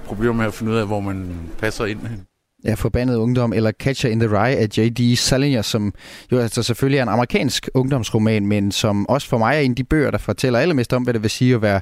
Problemer 0.04 0.32
med 0.32 0.46
at 0.46 0.54
finde 0.54 0.72
ud 0.72 0.76
af, 0.76 0.86
hvor 0.86 1.00
man 1.00 1.50
passer 1.58 1.84
ind 1.84 2.06
hen. 2.06 2.26
Ja, 2.64 2.74
Forbandet 2.74 3.16
Ungdom, 3.16 3.52
eller 3.52 3.72
Catcher 3.72 4.10
in 4.10 4.20
the 4.20 4.28
Rye 4.28 4.56
af 4.56 4.68
J.D. 4.78 5.16
Salinger, 5.16 5.62
som 5.62 5.94
jo 6.32 6.38
altså 6.38 6.62
selvfølgelig 6.62 6.98
er 6.98 7.02
en 7.02 7.08
amerikansk 7.08 7.68
ungdomsroman, 7.74 8.46
men 8.46 8.72
som 8.72 9.08
også 9.08 9.28
for 9.28 9.38
mig 9.38 9.56
er 9.56 9.60
en 9.60 9.70
af 9.70 9.76
de 9.76 9.84
bøger, 9.84 10.10
der 10.10 10.18
fortæller 10.18 10.58
allermest 10.58 10.92
om, 10.92 11.02
hvad 11.02 11.14
det 11.14 11.22
vil 11.22 11.30
sige 11.30 11.54
at 11.54 11.62
være 11.62 11.80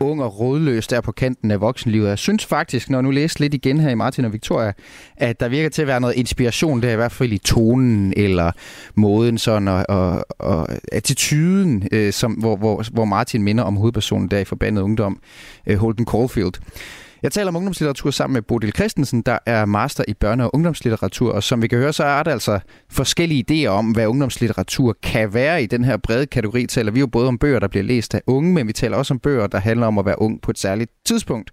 ung 0.00 0.22
og 0.22 0.40
rådløs 0.40 0.86
der 0.86 1.00
på 1.00 1.12
kanten 1.12 1.50
af 1.50 1.60
voksenlivet. 1.60 2.08
Jeg 2.08 2.18
synes 2.18 2.44
faktisk, 2.44 2.90
når 2.90 2.98
jeg 2.98 3.02
nu 3.02 3.10
læser 3.10 3.36
lidt 3.40 3.54
igen 3.54 3.80
her 3.80 3.90
i 3.90 3.94
Martin 3.94 4.24
og 4.24 4.32
Victoria, 4.32 4.72
at 5.16 5.40
der 5.40 5.48
virker 5.48 5.68
til 5.68 5.82
at 5.82 5.88
være 5.88 6.00
noget 6.00 6.14
inspiration 6.14 6.82
der, 6.82 6.92
i 6.92 6.96
hvert 6.96 7.12
fald 7.12 7.32
i 7.32 7.38
tonen 7.38 8.14
eller 8.16 8.52
måden 8.94 9.38
sådan, 9.38 9.68
og, 9.68 9.84
og, 9.88 10.26
og 10.38 10.68
attituden, 10.92 11.88
øh, 11.92 12.12
som, 12.12 12.32
hvor, 12.32 12.56
hvor, 12.56 12.84
hvor 12.92 13.04
Martin 13.04 13.42
minder 13.42 13.64
om 13.64 13.76
hovedpersonen 13.76 14.28
der 14.28 14.38
i 14.38 14.44
Forbandet 14.44 14.82
Ungdom, 14.82 15.20
øh, 15.66 15.78
Holden 15.78 16.06
Caulfield. 16.06 16.54
Jeg 17.22 17.32
taler 17.32 17.48
om 17.48 17.56
ungdomslitteratur 17.56 18.10
sammen 18.10 18.32
med 18.32 18.42
Bodil 18.42 18.72
Christensen, 18.72 19.22
der 19.22 19.38
er 19.46 19.64
master 19.64 20.04
i 20.08 20.14
børne- 20.24 20.42
og 20.42 20.54
ungdomslitteratur, 20.54 21.32
og 21.32 21.42
som 21.42 21.62
vi 21.62 21.68
kan 21.68 21.78
høre, 21.78 21.92
så 21.92 22.04
er 22.04 22.22
der 22.22 22.30
altså 22.30 22.60
forskellige 22.90 23.44
idéer 23.50 23.68
om, 23.68 23.90
hvad 23.90 24.06
ungdomslitteratur 24.06 24.96
kan 25.02 25.34
være 25.34 25.62
i 25.62 25.66
den 25.66 25.84
her 25.84 25.96
brede 25.96 26.26
kategori. 26.26 26.66
Taler 26.66 26.92
vi 26.92 27.00
jo 27.00 27.06
både 27.06 27.28
om 27.28 27.38
bøger, 27.38 27.58
der 27.58 27.68
bliver 27.68 27.84
læst 27.84 28.14
af 28.14 28.22
unge, 28.26 28.52
men 28.52 28.66
vi 28.66 28.72
taler 28.72 28.96
også 28.96 29.14
om 29.14 29.18
bøger, 29.18 29.46
der 29.46 29.58
handler 29.58 29.86
om 29.86 29.98
at 29.98 30.06
være 30.06 30.22
ung 30.22 30.42
på 30.42 30.50
et 30.50 30.58
særligt 30.58 30.90
tidspunkt. 31.04 31.50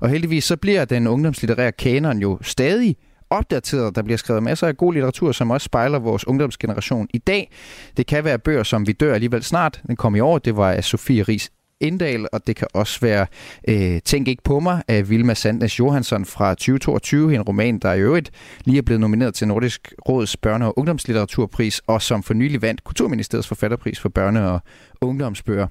Og 0.00 0.08
heldigvis 0.08 0.44
så 0.44 0.56
bliver 0.56 0.84
den 0.84 1.06
ungdomslitterære 1.06 1.72
kanon 1.72 2.18
jo 2.18 2.38
stadig 2.42 2.96
opdateret. 3.30 3.96
Der 3.96 4.02
bliver 4.02 4.18
skrevet 4.18 4.42
masser 4.42 4.66
af 4.66 4.76
god 4.76 4.92
litteratur, 4.92 5.32
som 5.32 5.50
også 5.50 5.64
spejler 5.64 5.98
vores 5.98 6.26
ungdomsgeneration 6.26 7.08
i 7.14 7.18
dag. 7.18 7.50
Det 7.96 8.06
kan 8.06 8.24
være 8.24 8.38
bøger, 8.38 8.62
som 8.62 8.86
vi 8.86 8.92
dør 8.92 9.14
alligevel 9.14 9.42
snart. 9.42 9.82
Den 9.86 9.96
kom 9.96 10.16
i 10.16 10.20
år. 10.20 10.38
Det 10.38 10.56
var 10.56 10.72
af 10.72 10.84
Sofie 10.84 11.22
Ries 11.22 11.50
Indal, 11.80 12.28
og 12.32 12.46
det 12.46 12.56
kan 12.56 12.68
også 12.74 13.00
være 13.00 13.26
øh, 13.68 14.00
Tænk 14.04 14.28
ikke 14.28 14.42
på 14.42 14.60
mig 14.60 14.82
af 14.88 15.10
Vilma 15.10 15.34
Sandnes 15.34 15.78
Johansson 15.78 16.24
fra 16.24 16.50
2022, 16.50 17.34
en 17.34 17.42
roman, 17.42 17.78
der 17.78 17.92
i 17.92 18.00
øvrigt 18.00 18.30
lige 18.64 18.78
er 18.78 18.82
blevet 18.82 19.00
nomineret 19.00 19.34
til 19.34 19.48
Nordisk 19.48 19.92
Råds 20.08 20.36
børne- 20.46 20.64
og 20.64 20.78
ungdomslitteraturpris, 20.78 21.80
og 21.86 22.02
som 22.02 22.22
for 22.22 22.34
nylig 22.34 22.62
vandt 22.62 22.84
Kulturministeriets 22.84 23.48
forfatterpris 23.48 24.00
for 24.00 24.10
børne- 24.18 24.38
og 24.38 24.60
ungdomsbøger. 25.00 25.66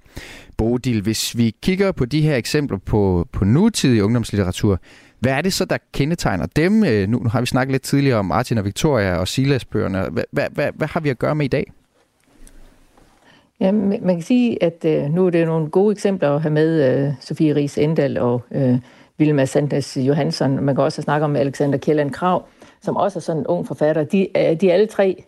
Bodil, 0.58 1.02
hvis 1.02 1.38
vi 1.38 1.56
kigger 1.62 1.92
på 1.92 2.06
de 2.06 2.22
her 2.22 2.36
eksempler 2.36 2.78
på, 2.78 3.28
på 3.32 3.46
nutidig 3.46 4.04
ungdomslitteratur, 4.04 4.80
hvad 5.20 5.32
er 5.32 5.42
det 5.42 5.54
så, 5.54 5.66
der 5.66 5.78
kendetegner 5.94 6.46
dem? 6.46 6.84
Øh, 6.84 7.10
nu 7.10 7.24
har 7.32 7.40
vi 7.40 7.46
snakket 7.46 7.72
lidt 7.72 7.84
tidligere 7.84 8.20
om 8.20 8.26
Martin 8.26 8.58
og 8.58 8.66
Victoria 8.66 9.16
og 9.16 9.28
Silas-bøgerne. 9.28 10.10
Hvad, 10.10 10.24
hvad, 10.32 10.48
hvad, 10.52 10.70
hvad 10.76 10.88
har 10.88 11.00
vi 11.00 11.10
at 11.10 11.20
gøre 11.20 11.36
med 11.36 11.46
i 11.46 11.50
dag? 11.50 11.72
Ja, 13.60 13.72
man 13.72 14.16
kan 14.16 14.22
sige, 14.22 14.64
at 14.64 14.86
øh, 14.86 15.04
nu 15.04 15.26
er 15.26 15.30
det 15.30 15.48
nogle 15.48 15.70
gode 15.70 15.92
eksempler 15.92 16.36
at 16.36 16.42
have 16.42 16.54
med 16.54 17.06
øh, 17.08 17.14
Sofie 17.20 17.56
Ries 17.56 17.78
Endal 17.78 18.18
og 18.18 18.42
øh, 18.52 18.80
Vilma 19.18 19.46
Sandnes 19.46 19.98
Johansson. 19.98 20.64
Man 20.64 20.76
kan 20.76 20.84
også 20.84 21.02
snakke 21.02 21.26
om 21.26 21.36
Alexander 21.36 21.78
Kjelland 21.78 22.12
Krav, 22.12 22.46
som 22.82 22.98
også 22.98 23.20
er 23.20 23.22
sådan 23.22 23.42
en 23.42 23.48
ung 23.48 23.68
forfatter. 23.68 24.04
De, 24.04 24.28
de 24.62 24.70
er 24.70 24.74
alle 24.74 24.86
tre 24.86 25.24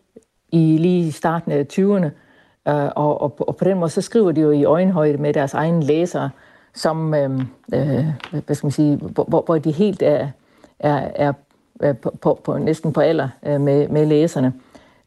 i 0.51 0.77
lige 0.77 1.11
starten 1.11 1.51
af 1.51 1.65
20'erne, 1.73 2.05
øh, 2.71 2.89
og, 2.95 3.21
og, 3.21 3.35
og 3.47 3.55
på 3.55 3.65
den 3.65 3.79
måde 3.79 3.89
så 3.89 4.01
skriver 4.01 4.31
de 4.31 4.41
jo 4.41 4.51
i 4.51 4.63
øjenhøjde 4.63 5.17
med 5.17 5.33
deres 5.33 5.53
egne 5.53 5.83
læsere, 5.83 6.29
som, 6.73 7.13
øh, 7.13 7.39
øh, 7.73 8.05
hvad 8.45 8.55
skal 8.55 8.65
man 8.65 8.71
sige, 8.71 8.95
hvor, 8.95 9.43
hvor 9.45 9.57
de 9.57 9.71
helt 9.71 10.01
er, 10.01 10.27
er, 10.79 11.11
er 11.15 11.33
på, 11.93 12.13
på, 12.21 12.39
på, 12.43 12.57
næsten 12.57 12.93
på 12.93 13.01
alder 13.01 13.29
øh, 13.45 13.61
med, 13.61 13.87
med 13.87 14.05
læserne. 14.05 14.53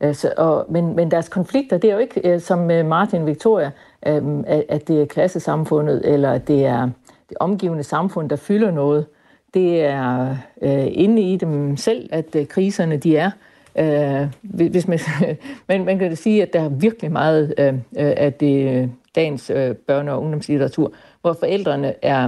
Øh, 0.02 0.14
så, 0.14 0.32
og, 0.36 0.66
men, 0.68 0.96
men 0.96 1.10
deres 1.10 1.28
konflikter, 1.28 1.78
det 1.78 1.90
er 1.90 1.94
jo 1.94 2.00
ikke 2.00 2.28
øh, 2.34 2.40
som 2.40 2.58
Martin 2.84 3.26
Victoria, 3.26 3.70
øh, 4.06 4.22
at 4.68 4.88
det 4.88 5.02
er 5.02 5.06
klassesamfundet, 5.06 6.12
eller 6.12 6.32
at 6.32 6.48
det 6.48 6.64
er 6.64 6.88
det 7.28 7.36
omgivende 7.40 7.82
samfund, 7.82 8.30
der 8.30 8.36
fylder 8.36 8.70
noget. 8.70 9.06
Det 9.54 9.84
er 9.84 10.36
øh, 10.62 10.86
inde 10.90 11.22
i 11.22 11.36
dem 11.36 11.76
selv, 11.76 12.08
at 12.12 12.36
øh, 12.36 12.46
kriserne 12.46 12.96
de 12.96 13.16
er. 13.16 13.30
Øh, 13.78 14.28
hvis 14.42 14.88
man, 14.88 14.98
men 15.68 15.84
man 15.84 15.98
kan 15.98 16.16
sige, 16.16 16.42
at 16.42 16.52
der 16.52 16.60
er 16.60 16.68
virkelig 16.68 17.12
meget 17.12 17.54
øh, 17.58 17.74
af 17.96 18.32
det 18.32 18.90
dagens 19.14 19.50
øh, 19.50 19.70
børne- 19.90 20.10
og 20.10 20.22
ungdomslitteratur, 20.22 20.92
hvor 21.20 21.32
forældrene 21.32 21.94
er 22.02 22.24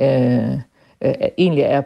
øh, 0.00 0.52
øh, 1.02 1.14
egentlig 1.38 1.62
er, 1.62 1.82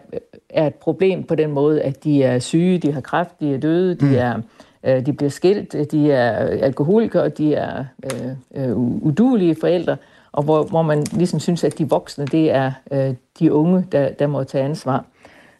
er 0.51 0.67
et 0.67 0.75
problem 0.75 1.23
på 1.23 1.35
den 1.35 1.51
måde, 1.51 1.83
at 1.83 2.05
de 2.05 2.23
er 2.23 2.39
syge, 2.39 2.79
de 2.79 2.93
har 2.93 3.01
kræft, 3.01 3.41
de 3.41 3.55
er 3.55 3.59
døde, 3.59 3.95
de 3.95 4.05
mm. 4.05 4.15
er 4.15 4.37
Øh, 4.37 4.43
de 4.87 5.13
bliver 5.13 5.31
skilt, 5.31 5.91
de 5.91 6.13
er 6.13 6.33
alkoholikere, 6.65 7.29
de 7.29 7.55
er 7.55 7.85
øh, 8.05 8.31
øh, 8.65 8.77
udulige 8.77 9.57
forældre, 9.61 9.97
og 10.33 10.43
hvor, 10.43 10.63
hvor 10.63 10.83
man 10.83 11.05
ligesom 11.13 11.41
synes, 11.41 11.65
at 11.65 11.79
de 11.79 11.89
voksne, 11.89 12.27
det 12.27 12.51
er 12.51 12.73
øh, 12.93 13.15
de 13.39 13.53
unge, 13.53 13.87
der, 13.93 14.11
der 14.11 14.27
må 14.27 14.45
tage 14.45 14.65
ansvar. 14.65 15.05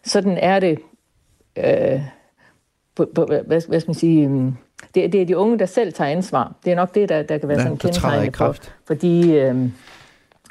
Sådan 0.03 0.37
er 0.37 0.59
det, 0.59 0.79
øh, 1.57 2.01
på, 2.95 3.07
på, 3.15 3.25
hvad, 3.25 3.61
hvad 3.67 3.79
skal 3.79 3.89
man 3.89 3.95
sige, 3.95 4.27
mm, 4.27 4.55
det, 4.95 5.13
det 5.13 5.21
er 5.21 5.25
de 5.25 5.37
unge, 5.37 5.59
der 5.59 5.65
selv 5.65 5.93
tager 5.93 6.11
ansvar. 6.11 6.53
Det 6.65 6.71
er 6.71 6.75
nok 6.75 6.95
det, 6.95 7.09
der, 7.09 7.23
der 7.23 7.37
kan 7.37 7.49
være 7.49 7.57
ja, 7.57 7.63
sådan 7.63 7.77
kendetegnende 7.77 8.37
for, 8.37 8.55
fordi 8.85 9.37
øh, 9.37 9.55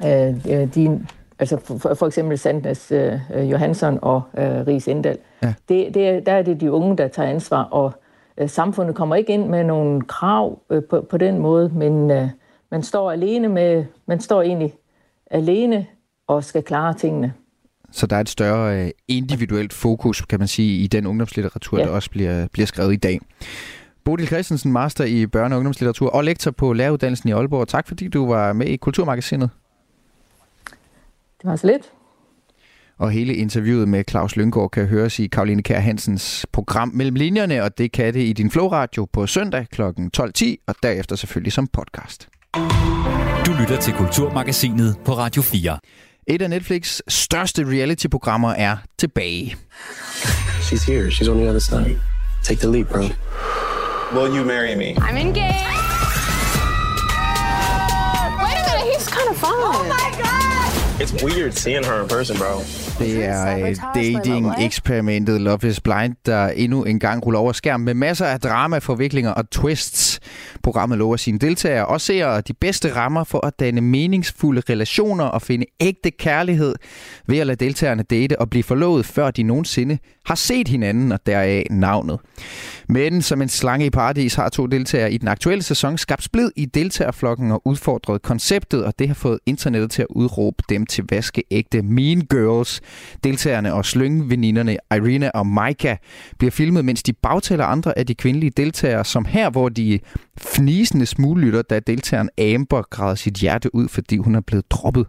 øh, 0.04 0.74
de, 0.74 1.06
altså 1.38 1.56
for, 1.78 1.94
for 1.94 2.06
eksempel 2.06 2.38
Sandnes 2.38 2.92
øh, 2.92 3.20
Johansson 3.50 3.98
og 4.02 4.22
øh, 4.38 4.66
Ries 4.66 4.88
Endal, 4.88 5.18
ja. 5.42 5.54
det, 5.68 5.94
det, 5.94 6.26
der 6.26 6.32
er 6.32 6.42
det 6.42 6.60
de 6.60 6.72
unge, 6.72 6.96
der 6.96 7.08
tager 7.08 7.28
ansvar, 7.30 7.62
og 7.62 7.92
Øh, 7.92 8.05
samfundet 8.46 8.96
kommer 8.96 9.16
ikke 9.16 9.32
ind 9.32 9.48
med 9.48 9.64
nogle 9.64 10.02
krav 10.02 10.62
øh, 10.70 10.82
på, 10.90 11.06
på 11.10 11.16
den 11.16 11.38
måde, 11.38 11.68
men 11.68 12.10
øh, 12.10 12.28
man 12.70 12.82
står 12.82 13.10
alene 13.10 13.48
med, 13.48 13.84
man 14.06 14.20
står 14.20 14.42
egentlig 14.42 14.74
alene 15.30 15.86
og 16.26 16.44
skal 16.44 16.62
klare 16.62 16.94
tingene. 16.94 17.32
Så 17.90 18.06
der 18.06 18.16
er 18.16 18.20
et 18.20 18.28
større 18.28 18.92
individuelt 19.08 19.72
fokus, 19.72 20.20
kan 20.20 20.38
man 20.38 20.48
sige, 20.48 20.84
i 20.84 20.86
den 20.86 21.06
ungdomslitteratur, 21.06 21.78
ja. 21.78 21.84
der 21.84 21.90
også 21.90 22.10
bliver, 22.10 22.46
bliver 22.52 22.66
skrevet 22.66 22.92
i 22.92 22.96
dag. 22.96 23.20
Bodil 24.04 24.26
Christensen, 24.26 24.72
master 24.72 25.04
i 25.04 25.24
børne- 25.24 25.52
og 25.52 25.56
ungdomslitteratur 25.56 26.10
og 26.10 26.24
lektor 26.24 26.50
på 26.50 26.72
læreruddannelsen 26.72 27.28
i 27.28 27.32
Aalborg. 27.32 27.68
Tak 27.68 27.88
fordi 27.88 28.08
du 28.08 28.26
var 28.26 28.52
med 28.52 28.66
i 28.66 28.76
Kulturmagasinet. 28.76 29.50
Det 31.42 31.50
var 31.50 31.56
så 31.56 31.66
lidt. 31.66 31.92
Og 32.98 33.10
hele 33.10 33.34
interviewet 33.34 33.88
med 33.88 34.04
Claus 34.10 34.36
Lyngård 34.36 34.70
kan 34.70 34.86
høres 34.86 35.18
i 35.18 35.26
Karoline 35.26 35.62
Kær 35.62 35.80
Hansens 35.80 36.46
program 36.52 36.90
Mellem 36.94 37.14
Linjerne, 37.14 37.62
og 37.62 37.78
det 37.78 37.92
kan 37.92 38.14
det 38.14 38.20
i 38.20 38.32
din 38.32 38.50
Flow 38.50 38.68
Radio 38.68 39.06
på 39.12 39.26
søndag 39.26 39.66
kl. 39.72 39.82
12.10, 39.82 40.54
og 40.66 40.74
derefter 40.82 41.16
selvfølgelig 41.16 41.52
som 41.52 41.66
podcast. 41.66 42.28
Du 43.46 43.52
lytter 43.60 43.80
til 43.80 43.94
Kulturmagasinet 43.94 44.96
på 45.04 45.12
Radio 45.16 45.42
4. 45.42 45.78
Et 46.26 46.42
af 46.42 46.50
Netflix 46.50 47.00
største 47.08 47.64
reality-programmer 47.64 48.50
er 48.50 48.76
tilbage. 48.98 49.56
She's 50.60 50.92
here. 50.92 51.08
She's 51.08 51.30
on 51.30 51.36
the 51.36 51.48
other 51.48 51.60
side. 51.60 52.00
Take 52.42 52.60
the 52.60 52.70
leap, 52.72 52.88
bro. 52.88 53.00
Will 54.14 54.36
you 54.38 54.44
marry 54.44 54.74
me? 54.76 54.96
I'm 54.96 55.16
engaged. 55.16 55.66
Wait 58.42 58.56
a 58.60 58.64
minute, 58.68 58.86
he's 58.92 59.06
kind 59.08 59.28
of 59.30 59.36
fun. 59.36 59.52
Oh 59.54 59.84
my 59.84 60.08
god! 60.22 61.02
It's 61.02 61.22
weird 61.24 61.52
seeing 61.54 61.84
her 61.84 62.02
in 62.02 62.08
person, 62.08 62.36
bro. 62.36 62.62
Det 62.98 63.24
er 63.24 63.74
dating-eksperimentet 63.94 65.40
Love 65.40 65.68
is 65.68 65.80
Blind, 65.80 66.14
der 66.26 66.48
endnu 66.48 66.84
en 66.84 66.98
gang 66.98 67.26
ruller 67.26 67.40
over 67.40 67.52
skærm 67.52 67.80
med 67.80 67.94
masser 67.94 68.26
af 68.26 68.40
drama, 68.40 68.78
forviklinger 68.78 69.30
og 69.30 69.50
twists. 69.50 70.20
Programmet 70.62 70.98
lover 70.98 71.16
sine 71.16 71.38
deltagere 71.38 71.86
og 71.86 72.00
seere 72.00 72.40
de 72.40 72.52
bedste 72.52 72.94
rammer 72.94 73.24
for 73.24 73.46
at 73.46 73.60
danne 73.60 73.80
meningsfulde 73.80 74.62
relationer 74.70 75.24
og 75.24 75.42
finde 75.42 75.66
ægte 75.80 76.10
kærlighed 76.10 76.74
ved 77.26 77.38
at 77.38 77.46
lade 77.46 77.64
deltagerne 77.64 78.02
date 78.02 78.40
og 78.40 78.50
blive 78.50 78.62
forlovet, 78.62 79.06
før 79.06 79.30
de 79.30 79.42
nogensinde 79.42 79.98
har 80.26 80.34
set 80.34 80.68
hinanden, 80.68 81.12
og 81.12 81.26
deraf 81.26 81.66
navnet. 81.70 82.18
Men 82.88 83.22
som 83.22 83.42
en 83.42 83.48
slange 83.48 83.86
i 83.86 83.90
paradis 83.90 84.34
har 84.34 84.48
to 84.48 84.66
deltagere 84.66 85.12
i 85.12 85.18
den 85.18 85.28
aktuelle 85.28 85.62
sæson 85.62 85.98
skabt 85.98 86.22
splid 86.22 86.50
i 86.56 86.64
deltagerflokken 86.64 87.50
og 87.50 87.62
udfordret 87.64 88.22
konceptet, 88.22 88.84
og 88.84 88.98
det 88.98 89.08
har 89.08 89.14
fået 89.14 89.38
internettet 89.46 89.90
til 89.90 90.02
at 90.02 90.08
udråbe 90.10 90.62
dem 90.68 90.86
til 90.86 91.04
vaskeægte 91.10 91.82
Mean 91.82 92.20
Girls. 92.20 92.80
Deltagerne 93.24 93.74
og 93.74 93.84
slyngveninderne 93.84 94.76
Irina 94.90 95.30
og 95.34 95.46
Maika 95.46 95.96
bliver 96.38 96.50
filmet, 96.50 96.84
mens 96.84 97.02
de 97.02 97.12
bagtaler 97.12 97.64
andre 97.64 97.98
af 97.98 98.06
de 98.06 98.14
kvindelige 98.14 98.50
deltagere, 98.56 99.04
som 99.04 99.24
her, 99.24 99.50
hvor 99.50 99.68
de 99.68 99.98
fnisende 100.38 101.06
smuglytter, 101.06 101.62
da 101.62 101.80
deltageren 101.80 102.28
Amber 102.38 102.82
græder 102.82 103.14
sit 103.14 103.34
hjerte 103.34 103.74
ud, 103.74 103.88
fordi 103.88 104.16
hun 104.16 104.34
er 104.34 104.40
blevet 104.40 104.70
droppet. 104.70 105.06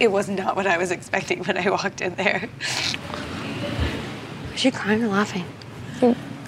It 0.00 0.08
was 0.08 0.28
not 0.28 0.56
what 0.56 0.66
I 0.66 0.78
was 0.80 0.90
expecting 0.90 1.40
when 1.46 1.56
I 1.56 1.70
walked 1.70 2.00
in 2.00 2.12
there. 2.12 2.40
Was 4.50 4.60
she 4.60 4.70
crying 4.70 5.04
or 5.04 5.08
laughing? 5.08 5.44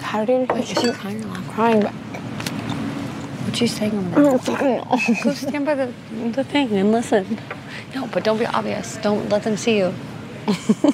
How 0.01 0.25
did 0.25 0.49
you? 0.49 0.55
Is 0.55 0.69
she 0.69 0.91
crying 0.91 1.23
or 1.23 1.27
laughing? 1.27 1.53
Crying. 1.53 1.81
But... 1.81 1.93
What 3.45 3.61
you 3.61 3.67
saying 3.67 3.97
on 3.97 4.11
that? 4.11 5.23
Go 5.23 5.33
stand 5.33 5.65
by 5.65 5.75
the, 5.75 5.93
the 6.31 6.43
thing 6.43 6.71
and 6.71 6.91
listen. 6.91 7.39
No, 7.95 8.07
but 8.07 8.23
don't 8.23 8.39
be 8.39 8.45
obvious. 8.45 8.97
Don't 8.97 9.29
let 9.29 9.43
them 9.43 9.57
see 9.57 9.77
you. 9.79 9.93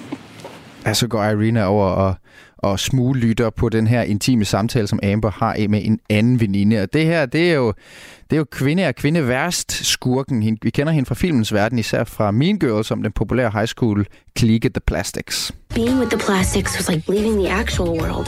Ja, 0.86 0.94
så 0.94 1.08
går 1.08 1.24
Irina 1.26 1.66
over 1.66 1.86
og, 1.86 2.16
og 2.64 2.80
smuglytter 2.80 3.50
på 3.50 3.70
den 3.70 3.88
her 3.88 4.02
intime 4.02 4.46
samtale, 4.46 4.88
som 4.88 5.00
Amber 5.04 5.32
har 5.32 5.68
med 5.70 5.82
en 5.86 6.00
anden 6.10 6.40
veninde. 6.40 6.82
Og 6.82 6.94
det 6.94 7.06
her, 7.06 7.26
det 7.26 7.50
er 7.50 7.54
jo, 7.54 7.74
det 8.30 8.36
er 8.36 8.38
jo 8.38 8.46
kvinde 8.52 8.84
er 8.84 8.92
kvinde 8.92 9.28
værst 9.28 9.72
skurken. 9.86 10.58
Vi 10.62 10.70
kender 10.70 10.94
hende 10.94 11.08
fra 11.08 11.16
filmens 11.16 11.54
verden, 11.54 11.80
især 11.80 12.04
fra 12.04 12.32
Mean 12.32 12.60
Girls, 12.60 12.88
som 12.88 13.04
den 13.04 13.12
populære 13.12 13.52
high 13.54 13.68
school 13.68 14.06
klike 14.36 14.70
The 14.70 14.82
Plastics. 14.88 15.52
Being 15.76 16.00
with 16.00 16.10
the 16.10 16.20
plastics 16.26 16.78
was 16.78 16.90
like 16.90 17.12
leaving 17.12 17.36
the 17.44 17.50
actual 17.50 17.90
world 18.02 18.28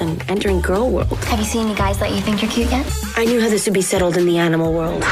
and 0.00 0.30
entering 0.30 0.62
girl 0.62 0.90
world. 0.90 1.24
Have 1.24 1.38
you 1.38 1.44
seen 1.44 1.66
any 1.66 1.74
guys 1.74 1.96
that 1.98 2.10
you 2.10 2.20
think 2.20 2.42
you're 2.42 2.52
cute 2.52 2.70
yet? 2.70 2.86
I 3.16 3.24
knew 3.24 3.40
how 3.40 3.50
this 3.50 3.66
would 3.66 3.74
be 3.74 3.82
settled 3.82 4.16
in 4.16 4.26
the 4.26 4.38
animal 4.38 4.72
world. 4.72 5.04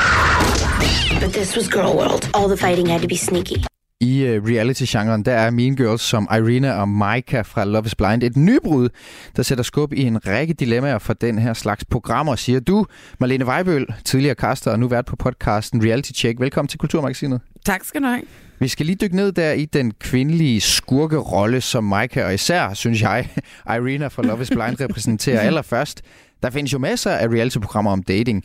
But 1.21 1.33
this 1.33 1.57
was 1.57 1.69
girl 1.69 1.97
world. 1.97 2.29
All 2.35 2.49
the 2.49 2.57
fighting 2.57 2.87
had 2.87 3.03
to 3.03 3.09
be 3.09 3.17
sneaky. 3.17 3.76
I 4.01 4.37
uh, 4.37 4.45
reality-genren, 4.49 5.23
der 5.25 5.33
er 5.33 5.51
Mean 5.51 5.77
Girls 5.77 6.03
som 6.03 6.29
Irina 6.33 6.73
og 6.73 6.89
Maika 6.89 7.41
fra 7.41 7.65
Love 7.65 7.87
is 7.87 7.95
Blind 7.95 8.23
et 8.23 8.37
nybrud, 8.37 8.89
der 9.37 9.43
sætter 9.43 9.65
skub 9.65 9.93
i 9.93 10.03
en 10.03 10.27
række 10.27 10.55
dilemmaer 10.55 10.99
for 10.99 11.13
den 11.13 11.39
her 11.39 11.55
slags 11.55 11.85
programmer, 11.85 12.37
siger 12.37 12.61
du, 12.61 12.87
Marlene 13.21 13.47
Weibøl, 13.47 13.87
tidligere 14.05 14.35
kaster 14.35 14.71
og 14.71 14.79
nu 14.79 14.89
vært 14.89 15.05
på 15.05 15.17
podcasten 15.17 15.85
Reality 15.85 16.11
Check. 16.13 16.41
Velkommen 16.41 16.69
til 16.69 16.79
Kulturmagasinet. 16.79 17.41
Tak 17.67 17.85
skal 17.85 18.03
du 18.03 18.07
have. 18.07 18.23
Vi 18.59 18.69
skal 18.69 18.87
lige 18.87 18.97
dykke 19.01 19.17
ned 19.17 19.33
der 19.33 19.53
i 19.53 19.65
den 19.65 19.93
kvindelige 20.01 20.61
skurkerolle, 20.61 21.61
som 21.61 21.85
Maika 21.85 22.25
og 22.25 22.35
især, 22.35 22.75
synes 22.75 23.03
jeg, 23.03 23.29
Irina 23.77 24.09
fra 24.09 24.23
Love 24.23 24.43
is 24.43 24.51
Blind 24.51 24.81
repræsenterer 24.81 25.41
allerførst. 25.49 26.03
Der 26.43 26.51
findes 26.51 26.73
jo 26.73 26.79
masser 26.79 27.11
af 27.11 27.29
reality-programmer 27.29 27.91
om 27.93 28.03
dating. 28.03 28.45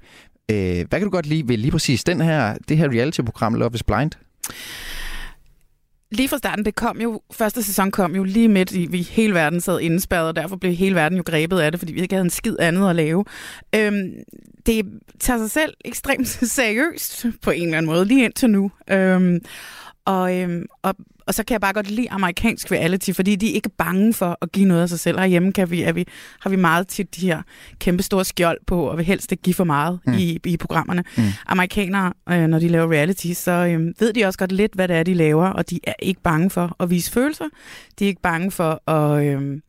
Øh, 0.51 0.57
hvad 0.57 0.99
kan 0.99 1.01
du 1.01 1.09
godt 1.09 1.25
lide 1.25 1.47
ved 1.47 1.57
lige 1.57 1.71
præcis 1.71 2.03
den 2.03 2.21
her, 2.21 2.55
det 2.69 2.77
her 2.77 2.89
reality-program 2.89 3.53
Love 3.53 3.71
is 3.73 3.83
Blind? 3.83 4.11
Lige 6.11 6.29
fra 6.29 6.37
starten, 6.37 6.65
det 6.65 6.75
kom 6.75 7.01
jo, 7.01 7.21
første 7.31 7.63
sæson 7.63 7.91
kom 7.91 8.15
jo 8.15 8.23
lige 8.23 8.47
midt 8.47 8.71
i, 8.71 8.85
vi 8.85 9.01
hele 9.01 9.33
verden 9.33 9.61
sad 9.61 9.79
indespærret, 9.79 10.27
og 10.27 10.35
derfor 10.35 10.55
blev 10.55 10.73
hele 10.73 10.95
verden 10.95 11.17
jo 11.17 11.23
grebet 11.25 11.59
af 11.59 11.71
det, 11.71 11.79
fordi 11.79 11.93
vi 11.93 12.01
ikke 12.01 12.15
havde 12.15 12.25
en 12.25 12.29
skid 12.29 12.55
andet 12.59 12.89
at 12.89 12.95
lave. 12.95 13.25
Øhm, 13.75 14.13
det 14.65 14.85
tager 15.19 15.39
sig 15.39 15.51
selv 15.51 15.73
ekstremt 15.85 16.27
seriøst 16.57 17.25
på 17.41 17.51
en 17.51 17.63
eller 17.63 17.77
anden 17.77 17.91
måde, 17.91 18.05
lige 18.05 18.25
indtil 18.25 18.49
nu. 18.49 18.71
Øhm, 18.89 19.39
og, 20.05 20.37
øhm, 20.37 20.65
og, 20.81 20.95
og 21.27 21.33
så 21.33 21.43
kan 21.43 21.53
jeg 21.53 21.61
bare 21.61 21.73
godt 21.73 21.91
lide 21.91 22.11
amerikansk 22.11 22.71
reality, 22.71 23.11
fordi 23.11 23.35
de 23.35 23.49
er 23.49 23.53
ikke 23.53 23.69
bange 23.69 24.13
for 24.13 24.37
at 24.41 24.51
give 24.51 24.65
noget 24.65 24.81
af 24.81 24.89
sig 24.89 24.99
selv. 24.99 25.19
Herhjemme 25.19 25.53
kan 25.53 25.71
vi, 25.71 25.81
er 25.81 25.91
vi, 25.91 26.05
har 26.39 26.49
vi 26.49 26.55
meget 26.55 26.87
tit 26.87 27.15
de 27.15 27.25
her 27.25 27.41
kæmpe 27.79 28.03
store 28.03 28.25
skjold 28.25 28.57
på, 28.67 28.83
og 28.83 28.97
vil 28.97 29.05
helst 29.05 29.31
ikke 29.31 29.43
give 29.43 29.53
for 29.53 29.63
meget 29.63 29.99
mm. 30.07 30.13
i, 30.13 30.39
i 30.45 30.57
programmerne. 30.57 31.03
Mm. 31.17 31.23
Amerikanere, 31.47 32.13
øh, 32.29 32.47
når 32.47 32.59
de 32.59 32.67
laver 32.67 32.91
reality, 32.91 33.33
så 33.33 33.51
øh, 33.51 33.93
ved 33.99 34.13
de 34.13 34.25
også 34.25 34.39
godt 34.39 34.51
lidt, 34.51 34.73
hvad 34.73 34.87
det 34.87 34.95
er, 34.95 35.03
de 35.03 35.13
laver, 35.13 35.47
og 35.47 35.69
de 35.69 35.79
er 35.83 35.93
ikke 35.99 36.21
bange 36.21 36.49
for 36.49 36.75
at 36.79 36.89
vise 36.89 37.11
følelser. 37.11 37.45
De 37.99 38.03
er 38.03 38.07
ikke 38.07 38.21
bange 38.21 38.51
for 38.51 38.89
at... 38.89 39.25
Øh, 39.25 39.59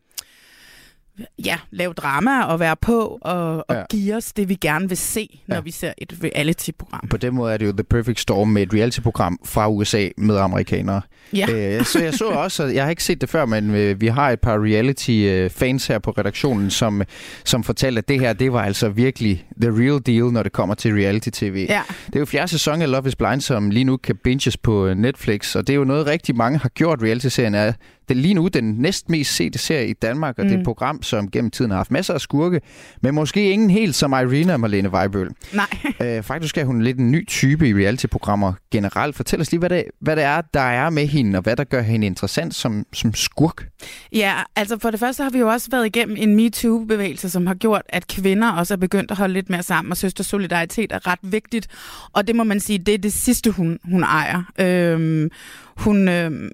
ja, 1.45 1.57
lave 1.71 1.93
drama 1.93 2.43
og 2.43 2.59
være 2.59 2.75
på 2.81 3.17
og, 3.21 3.57
og 3.69 3.75
Ja. 3.75 3.83
give 3.89 4.15
os 4.15 4.33
det, 4.33 4.49
vi 4.49 4.55
gerne 4.55 4.87
vil 4.87 4.97
se, 4.97 5.41
når 5.47 5.61
vi 5.61 5.71
ser 5.71 5.93
et 5.97 6.13
reality-program. 6.23 7.07
På 7.09 7.17
den 7.17 7.35
måde 7.35 7.53
er 7.53 7.57
det 7.57 7.65
jo 7.65 7.71
The 7.71 7.83
Perfect 7.83 8.19
Storm 8.19 8.47
med 8.49 8.61
et 8.63 8.73
reality-program 8.73 9.39
fra 9.45 9.69
USA 9.69 10.07
med 10.17 10.37
amerikanere. 10.37 11.01
Ja. 11.33 11.77
Øh, 11.77 11.85
så 11.85 11.99
jeg 12.03 12.13
så 12.13 12.25
også, 12.25 12.63
jeg 12.65 12.83
har 12.83 12.89
ikke 12.89 13.03
set 13.03 13.21
det 13.21 13.29
før, 13.29 13.45
men 13.45 13.75
øh, 13.75 14.01
vi 14.01 14.07
har 14.07 14.29
et 14.29 14.39
par 14.39 14.57
reality-fans 14.63 15.87
her 15.87 15.99
på 15.99 16.11
redaktionen, 16.11 16.69
som, 16.71 17.01
som 17.45 17.63
fortalte, 17.63 17.97
at 17.99 18.07
det 18.07 18.19
her, 18.19 18.33
det 18.33 18.53
var 18.53 18.61
altså 18.63 18.89
virkelig 18.89 19.45
the 19.61 19.71
real 19.71 20.01
deal, 20.05 20.31
når 20.33 20.43
det 20.43 20.51
kommer 20.51 20.75
til 20.75 20.93
reality-tv. 20.93 21.65
Ja. 21.69 21.81
Det 22.07 22.15
er 22.15 22.19
jo 22.19 22.25
fjerde 22.25 22.47
sæson 22.51 22.81
af 22.81 22.91
Love 22.91 23.07
is 23.07 23.15
Blind, 23.15 23.41
som 23.41 23.69
lige 23.69 23.83
nu 23.83 23.97
kan 23.97 24.15
binges 24.23 24.57
på 24.57 24.85
øh, 24.87 24.95
Netflix, 24.97 25.55
og 25.55 25.67
det 25.67 25.73
er 25.73 25.77
jo 25.77 25.83
noget, 25.83 26.05
rigtig 26.07 26.35
mange 26.35 26.59
har 26.59 26.69
gjort. 26.69 26.99
Reality-serien 27.03 27.55
er 27.55 27.73
det 28.09 28.17
er 28.17 28.21
lige 28.21 28.33
nu 28.33 28.47
den 28.47 28.73
næst 28.73 29.09
mest 29.09 29.35
sete 29.35 29.59
serie 29.59 29.87
i 29.87 29.93
Danmark, 29.93 30.39
og 30.39 30.43
mm. 30.43 30.47
det 30.49 30.55
er 30.55 30.57
et 30.57 30.61
Mm. 30.61 30.65
program, 30.65 31.03
som 31.03 31.31
gennem 31.31 31.51
tiden 31.51 31.71
har 31.71 31.77
haft 31.77 31.91
masser 31.91 32.13
af 32.13 32.21
skurke, 32.21 32.61
men 33.01 33.15
måske 33.15 33.49
ingen 33.51 33.69
helt 33.69 33.95
som 33.95 34.11
Irina 34.13 34.57
Marlene 34.57 34.89
Weibøl. 34.89 35.29
Nej. 35.53 35.65
Øh, 36.01 36.23
faktisk 36.23 36.57
er 36.57 36.65
hun 36.65 36.81
lidt 36.81 36.97
en 36.97 37.11
ny 37.11 37.27
type 37.27 37.69
i 37.69 37.73
reality-programmer 37.73 38.53
generelt. 38.71 39.15
Fortæl 39.15 39.41
os 39.41 39.51
lige, 39.51 39.59
hvad 39.59 39.69
det, 39.69 39.83
hvad 40.01 40.15
det 40.15 40.23
er, 40.23 40.41
der 40.53 40.59
er 40.59 40.89
med 40.89 41.07
hende, 41.07 41.37
og 41.37 41.43
hvad 41.43 41.55
der 41.55 41.63
gør 41.63 41.81
hende 41.81 42.07
interessant 42.07 42.55
som, 42.55 42.85
som 42.93 43.13
skurk. 43.13 43.67
Ja, 44.13 44.33
altså 44.55 44.79
for 44.79 44.91
det 44.91 44.99
første 44.99 45.23
har 45.23 45.29
vi 45.29 45.39
jo 45.39 45.47
også 45.47 45.67
været 45.71 45.85
igennem 45.85 46.15
en 46.19 46.35
MeToo-bevægelse, 46.35 47.29
som 47.29 47.47
har 47.47 47.53
gjort, 47.53 47.81
at 47.89 48.07
kvinder 48.07 48.51
også 48.51 48.73
er 48.73 48.77
begyndt 48.77 49.11
at 49.11 49.17
holde 49.17 49.33
lidt 49.33 49.49
mere 49.49 49.63
sammen, 49.63 49.91
og 49.91 49.97
søster 49.97 50.23
solidaritet 50.23 50.91
er 50.91 51.07
ret 51.07 51.19
vigtigt. 51.21 51.67
Og 52.13 52.27
det 52.27 52.35
må 52.35 52.43
man 52.43 52.59
sige, 52.59 52.79
det 52.79 52.93
er 52.93 52.97
det 52.97 53.13
sidste, 53.13 53.51
hun, 53.51 53.79
hun 53.83 54.03
ejer. 54.03 54.43
Øhm, 54.59 55.29
hun, 55.77 56.07
øhm, 56.07 56.49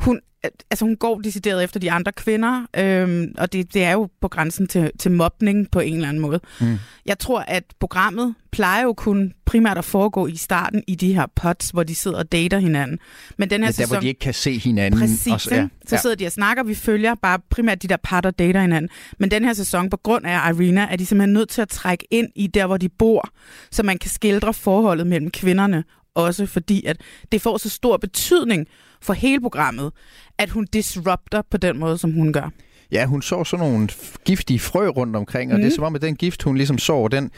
hun, 0.00 0.20
altså 0.44 0.84
hun 0.84 0.96
går 0.96 1.20
decideret 1.20 1.64
efter 1.64 1.80
de 1.80 1.90
andre 1.92 2.12
kvinder, 2.12 2.66
øhm, 2.76 3.34
og 3.38 3.52
det, 3.52 3.74
det 3.74 3.84
er 3.84 3.92
jo 3.92 4.08
på 4.20 4.28
grænsen 4.28 4.66
til, 4.66 4.90
til 4.98 5.10
mobning 5.10 5.70
på 5.70 5.80
en 5.80 5.94
eller 5.94 6.08
anden 6.08 6.20
måde. 6.20 6.40
Mm. 6.60 6.78
Jeg 7.06 7.18
tror, 7.18 7.40
at 7.40 7.64
programmet 7.80 8.34
plejer 8.52 8.82
jo 8.82 8.92
kun 8.92 9.32
primært 9.44 9.78
at 9.78 9.84
foregå 9.84 10.26
i 10.26 10.36
starten 10.36 10.82
i 10.86 10.94
de 10.94 11.14
her 11.14 11.26
pots, 11.36 11.70
hvor 11.70 11.82
de 11.82 11.94
sidder 11.94 12.18
og 12.18 12.32
dater 12.32 12.58
hinanden. 12.58 12.98
Men 13.36 13.50
den 13.50 13.60
her 13.60 13.66
Ja, 13.66 13.68
der, 13.68 13.72
sæson... 13.72 13.94
hvor 13.94 14.00
de 14.00 14.08
ikke 14.08 14.20
kan 14.20 14.34
se 14.34 14.58
hinanden. 14.58 15.00
Præcis, 15.00 15.32
og 15.32 15.40
så, 15.40 15.54
ja. 15.54 15.68
så 15.86 15.96
sidder 16.02 16.16
de 16.16 16.26
og 16.26 16.32
snakker, 16.32 16.62
vi 16.62 16.74
følger 16.74 17.14
bare 17.14 17.38
primært 17.50 17.82
de 17.82 17.88
der 17.88 17.96
par, 18.02 18.20
der 18.20 18.30
dater 18.30 18.60
hinanden. 18.60 18.90
Men 19.18 19.30
den 19.30 19.44
her 19.44 19.52
sæson, 19.52 19.90
på 19.90 19.96
grund 19.96 20.26
af 20.26 20.52
Irina, 20.52 20.86
er 20.90 20.96
de 20.96 21.06
simpelthen 21.06 21.32
nødt 21.32 21.48
til 21.48 21.62
at 21.62 21.68
trække 21.68 22.06
ind 22.10 22.28
i 22.36 22.46
der, 22.46 22.66
hvor 22.66 22.76
de 22.76 22.88
bor, 22.88 23.30
så 23.70 23.82
man 23.82 23.98
kan 23.98 24.10
skildre 24.10 24.54
forholdet 24.54 25.06
mellem 25.06 25.30
kvinderne, 25.30 25.84
også 26.14 26.46
fordi 26.46 26.84
at 26.84 26.96
det 27.32 27.42
får 27.42 27.56
så 27.56 27.68
stor 27.68 27.96
betydning 27.96 28.66
for 29.02 29.12
hele 29.12 29.40
programmet, 29.40 29.92
at 30.38 30.50
hun 30.50 30.66
disrupter 30.72 31.42
på 31.50 31.56
den 31.56 31.78
måde, 31.78 31.98
som 31.98 32.12
hun 32.12 32.32
gør. 32.32 32.50
Ja, 32.92 33.06
hun 33.06 33.22
så 33.22 33.44
sådan 33.44 33.66
nogle 33.66 33.88
giftige 34.24 34.58
frø 34.58 34.88
rundt 34.88 35.16
omkring, 35.16 35.52
og 35.52 35.56
mm. 35.56 35.60
det 35.60 35.66
er 35.66 35.70
Mhm. 35.70 35.74
som 35.74 35.84
om, 35.84 35.94
at 35.94 36.02
den 36.02 36.16
gift, 36.16 36.42
hun 36.42 36.56
ligesom 36.56 36.78
så, 36.78 37.08
den 37.08 37.30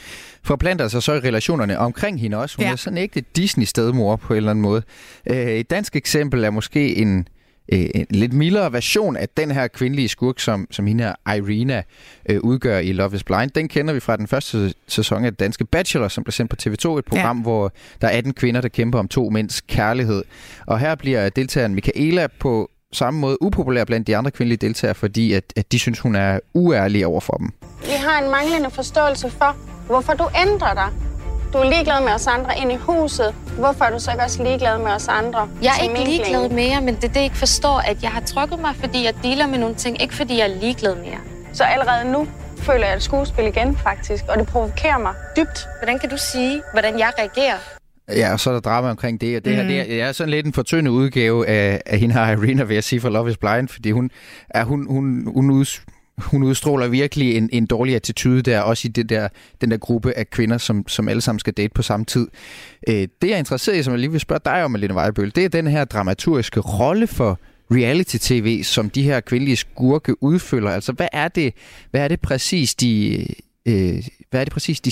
forplanter 0.43 0.89
sig 0.89 1.03
så 1.03 1.13
i 1.13 1.19
relationerne 1.19 1.79
omkring 1.79 2.21
hende 2.21 2.37
også. 2.37 2.57
Hun 2.57 2.65
Ja. 2.67 2.73
er 2.73 2.77
sådan 2.77 2.99
ikke 2.99 3.19
et 3.19 3.37
Disney-stedmor 3.37 4.17
på 4.17 4.33
en 4.33 4.37
eller 4.37 4.51
anden 4.51 4.63
måde. 4.63 4.83
Øh, 5.31 5.37
et 5.37 5.71
dansk 5.71 5.97
eksempel 5.97 6.45
er 6.45 6.51
måske 6.51 6.97
en, 6.97 7.29
øh, 7.73 7.87
en 7.95 8.07
lidt 8.11 8.33
mildere 8.33 8.73
version 8.73 9.17
af 9.17 9.29
den 9.29 9.51
her 9.51 9.69
kvindelige 9.69 10.09
skurk, 10.09 10.41
som, 10.41 10.67
som 10.71 10.87
hende 10.87 11.05
her 11.05 11.35
Irina 11.37 11.83
øh, 12.29 12.41
udgør 12.41 12.79
i 12.79 12.93
Love 12.93 13.15
is 13.15 13.25
Blind. 13.25 13.51
Den 13.51 13.69
kender 13.69 13.95
vi 13.95 14.01
fra 14.01 14.17
den 14.17 14.27
første 14.27 14.75
sæson 14.89 15.25
af 15.25 15.35
Danske 15.35 15.65
Bachelor, 15.65 16.09
som 16.09 16.25
blev 16.25 16.33
sendt 16.33 16.51
på 16.51 16.57
TV2, 16.63 16.99
et 16.99 17.05
program, 17.05 17.37
ja. 17.37 17.43
hvor 17.43 17.73
der 18.01 18.09
er 18.09 18.19
18 18.19 18.33
kvinder, 18.35 18.61
der 18.61 18.69
kæmper 18.69 18.99
om 18.99 19.09
to 19.09 19.31
mænds 19.31 19.61
kærlighed. 19.61 20.25
Og 20.67 20.79
her 20.79 20.95
bliver 20.95 21.29
deltageren 21.29 21.75
Michaela 21.75 22.27
på 22.39 22.71
samme 22.93 23.21
måde 23.21 23.43
upopulær 23.43 23.85
blandt 23.85 24.07
de 24.07 24.17
andre 24.17 24.31
kvindelige 24.31 24.67
deltagere, 24.67 24.95
fordi 24.95 25.33
at, 25.33 25.45
at 25.57 25.73
de 25.73 25.79
synes, 25.79 26.01
hun 26.01 26.15
er 26.15 26.39
uærlig 26.55 27.07
over 27.07 27.21
for 27.21 27.33
dem. 27.33 27.53
Vi 27.81 27.97
har 27.99 28.25
en 28.25 28.31
manglende 28.31 28.71
forståelse 28.71 29.31
for, 29.31 29.57
hvorfor 29.87 30.13
du 30.13 30.29
ændrer 30.47 30.75
dig. 30.75 31.10
Du 31.53 31.59
er 31.59 31.65
ligeglad 31.71 32.01
med 32.05 32.13
os 32.13 32.27
andre 32.27 32.59
ind 32.63 32.73
i 32.73 32.77
huset. 32.77 33.35
Hvorfor 33.59 33.85
er 33.85 33.91
du 33.91 33.99
så 33.99 34.11
ikke 34.11 34.23
også 34.25 34.43
ligeglad 34.43 34.79
med 34.79 34.87
os 34.93 35.09
andre? 35.09 35.49
Jeg 35.63 35.73
er 35.79 35.83
ikke 35.83 36.05
ligeglad 36.11 36.49
mere, 36.49 36.81
men 36.81 36.95
det 36.95 37.05
er 37.05 37.09
det, 37.09 37.17
jeg 37.17 37.25
ikke 37.25 37.37
forstår, 37.37 37.79
at 37.79 38.03
jeg 38.03 38.11
har 38.11 38.21
trykket 38.21 38.61
mig, 38.61 38.75
fordi 38.77 39.05
jeg 39.05 39.15
dealer 39.23 39.47
med 39.47 39.59
nogle 39.59 39.75
ting, 39.75 40.03
ikke 40.03 40.15
fordi 40.15 40.39
jeg 40.39 40.51
er 40.51 40.61
ligeglad 40.61 40.95
mere. 40.95 41.19
Så 41.53 41.65
allerede 41.65 42.13
nu 42.13 42.29
føler 42.59 42.87
jeg 42.87 42.97
et 42.97 43.03
skuespil 43.03 43.47
igen, 43.47 43.77
faktisk, 43.77 44.25
og 44.29 44.39
det 44.39 44.47
provokerer 44.47 44.99
mig 44.99 45.15
dybt. 45.37 45.67
Hvordan 45.81 45.99
kan 45.99 46.11
du 46.11 46.17
sige, 46.17 46.63
hvordan 46.73 46.99
jeg 46.99 47.13
reagerer? 47.19 47.57
Ja, 48.09 48.33
og 48.33 48.41
så 48.41 48.51
er 48.51 48.55
der 48.55 48.61
drama 48.61 48.91
omkring 48.91 49.21
det, 49.21 49.37
og 49.37 49.45
det 49.45 49.57
her 49.57 49.63
Mm. 49.63 49.69
det 49.69 49.81
er, 49.81 49.85
det 49.85 50.01
er 50.03 50.13
sådan 50.13 50.31
lidt 50.31 50.47
en 50.47 50.53
fortyndet 50.53 50.91
udgave 50.91 51.47
af, 51.47 51.81
af 51.87 51.99
hende 51.99 52.15
her 52.15 52.33
Irina, 52.33 52.63
vil 52.65 52.75
jeg 52.75 52.85
sige, 52.85 53.01
for 53.01 53.09
Love 53.09 53.31
is 53.31 53.37
Blind, 53.37 53.69
fordi 53.69 53.91
hun, 53.91 54.11
er, 54.51 54.65
hun, 54.65 54.87
hun, 54.91 55.33
hun, 55.35 55.51
ud, 55.51 55.81
hun 56.21 56.43
udstråler 56.43 56.89
virkelig 56.89 57.37
en, 57.37 57.49
en 57.53 57.67
dårlig 57.67 57.95
attitude 57.95 58.43
der, 58.43 58.61
også 58.61 58.89
i 58.89 58.91
det 58.91 59.09
der, 59.09 59.29
den 59.61 59.71
der 59.71 59.77
gruppe 59.77 60.13
af 60.13 60.31
kvinder, 60.31 60.59
som, 60.59 60.89
som 60.89 61.09
alle 61.09 61.21
sammen 61.21 61.39
skal 61.39 61.53
date 61.53 61.73
på 61.75 61.83
samme 61.83 62.07
tid. 62.07 62.29
Øh, 62.89 62.95
det 62.95 63.09
jeg 63.23 63.31
er 63.31 63.37
interesseret 63.37 63.77
i, 63.79 63.83
som 63.83 63.93
jeg 63.93 64.01
lige 64.01 64.11
vil 64.11 64.21
spørge 64.21 64.41
dig 64.45 64.65
om, 64.65 64.71
Malene 64.71 64.95
Vejbøl, 64.95 65.33
det 65.35 65.45
er 65.45 65.49
den 65.49 65.67
her 65.67 65.85
dramaturgiske 65.85 66.61
rolle 66.61 67.07
for 67.07 67.39
reality-tv, 67.71 68.63
som 68.63 68.91
de 68.91 69.03
her 69.03 69.21
kvindelige 69.21 69.57
skurke 69.57 70.23
udfylder. 70.23 70.71
Altså, 70.71 70.93
hvad 70.93 71.09
er 71.13 71.29
det, 71.29 71.55
hvad 71.91 72.01
er 72.01 72.09
det 72.09 72.21
præcis, 72.21 72.75
de, 72.75 73.27
øh, 73.67 74.05
hvad 74.31 74.41
er 74.41 74.45
det 74.45 74.53
præcis, 74.53 74.81
de, 74.81 74.91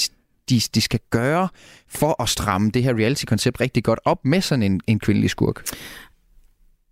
de, 0.50 0.60
de 0.74 0.80
skal 0.80 1.00
gøre 1.10 1.48
for 1.88 2.22
at 2.22 2.28
stramme 2.28 2.70
det 2.70 2.82
her 2.82 2.94
reality-koncept 2.94 3.60
rigtig 3.60 3.84
godt 3.84 4.00
op 4.04 4.24
med 4.24 4.40
sådan 4.40 4.62
en, 4.62 4.80
en 4.86 4.98
kvindelig 4.98 5.30
skurk? 5.30 5.64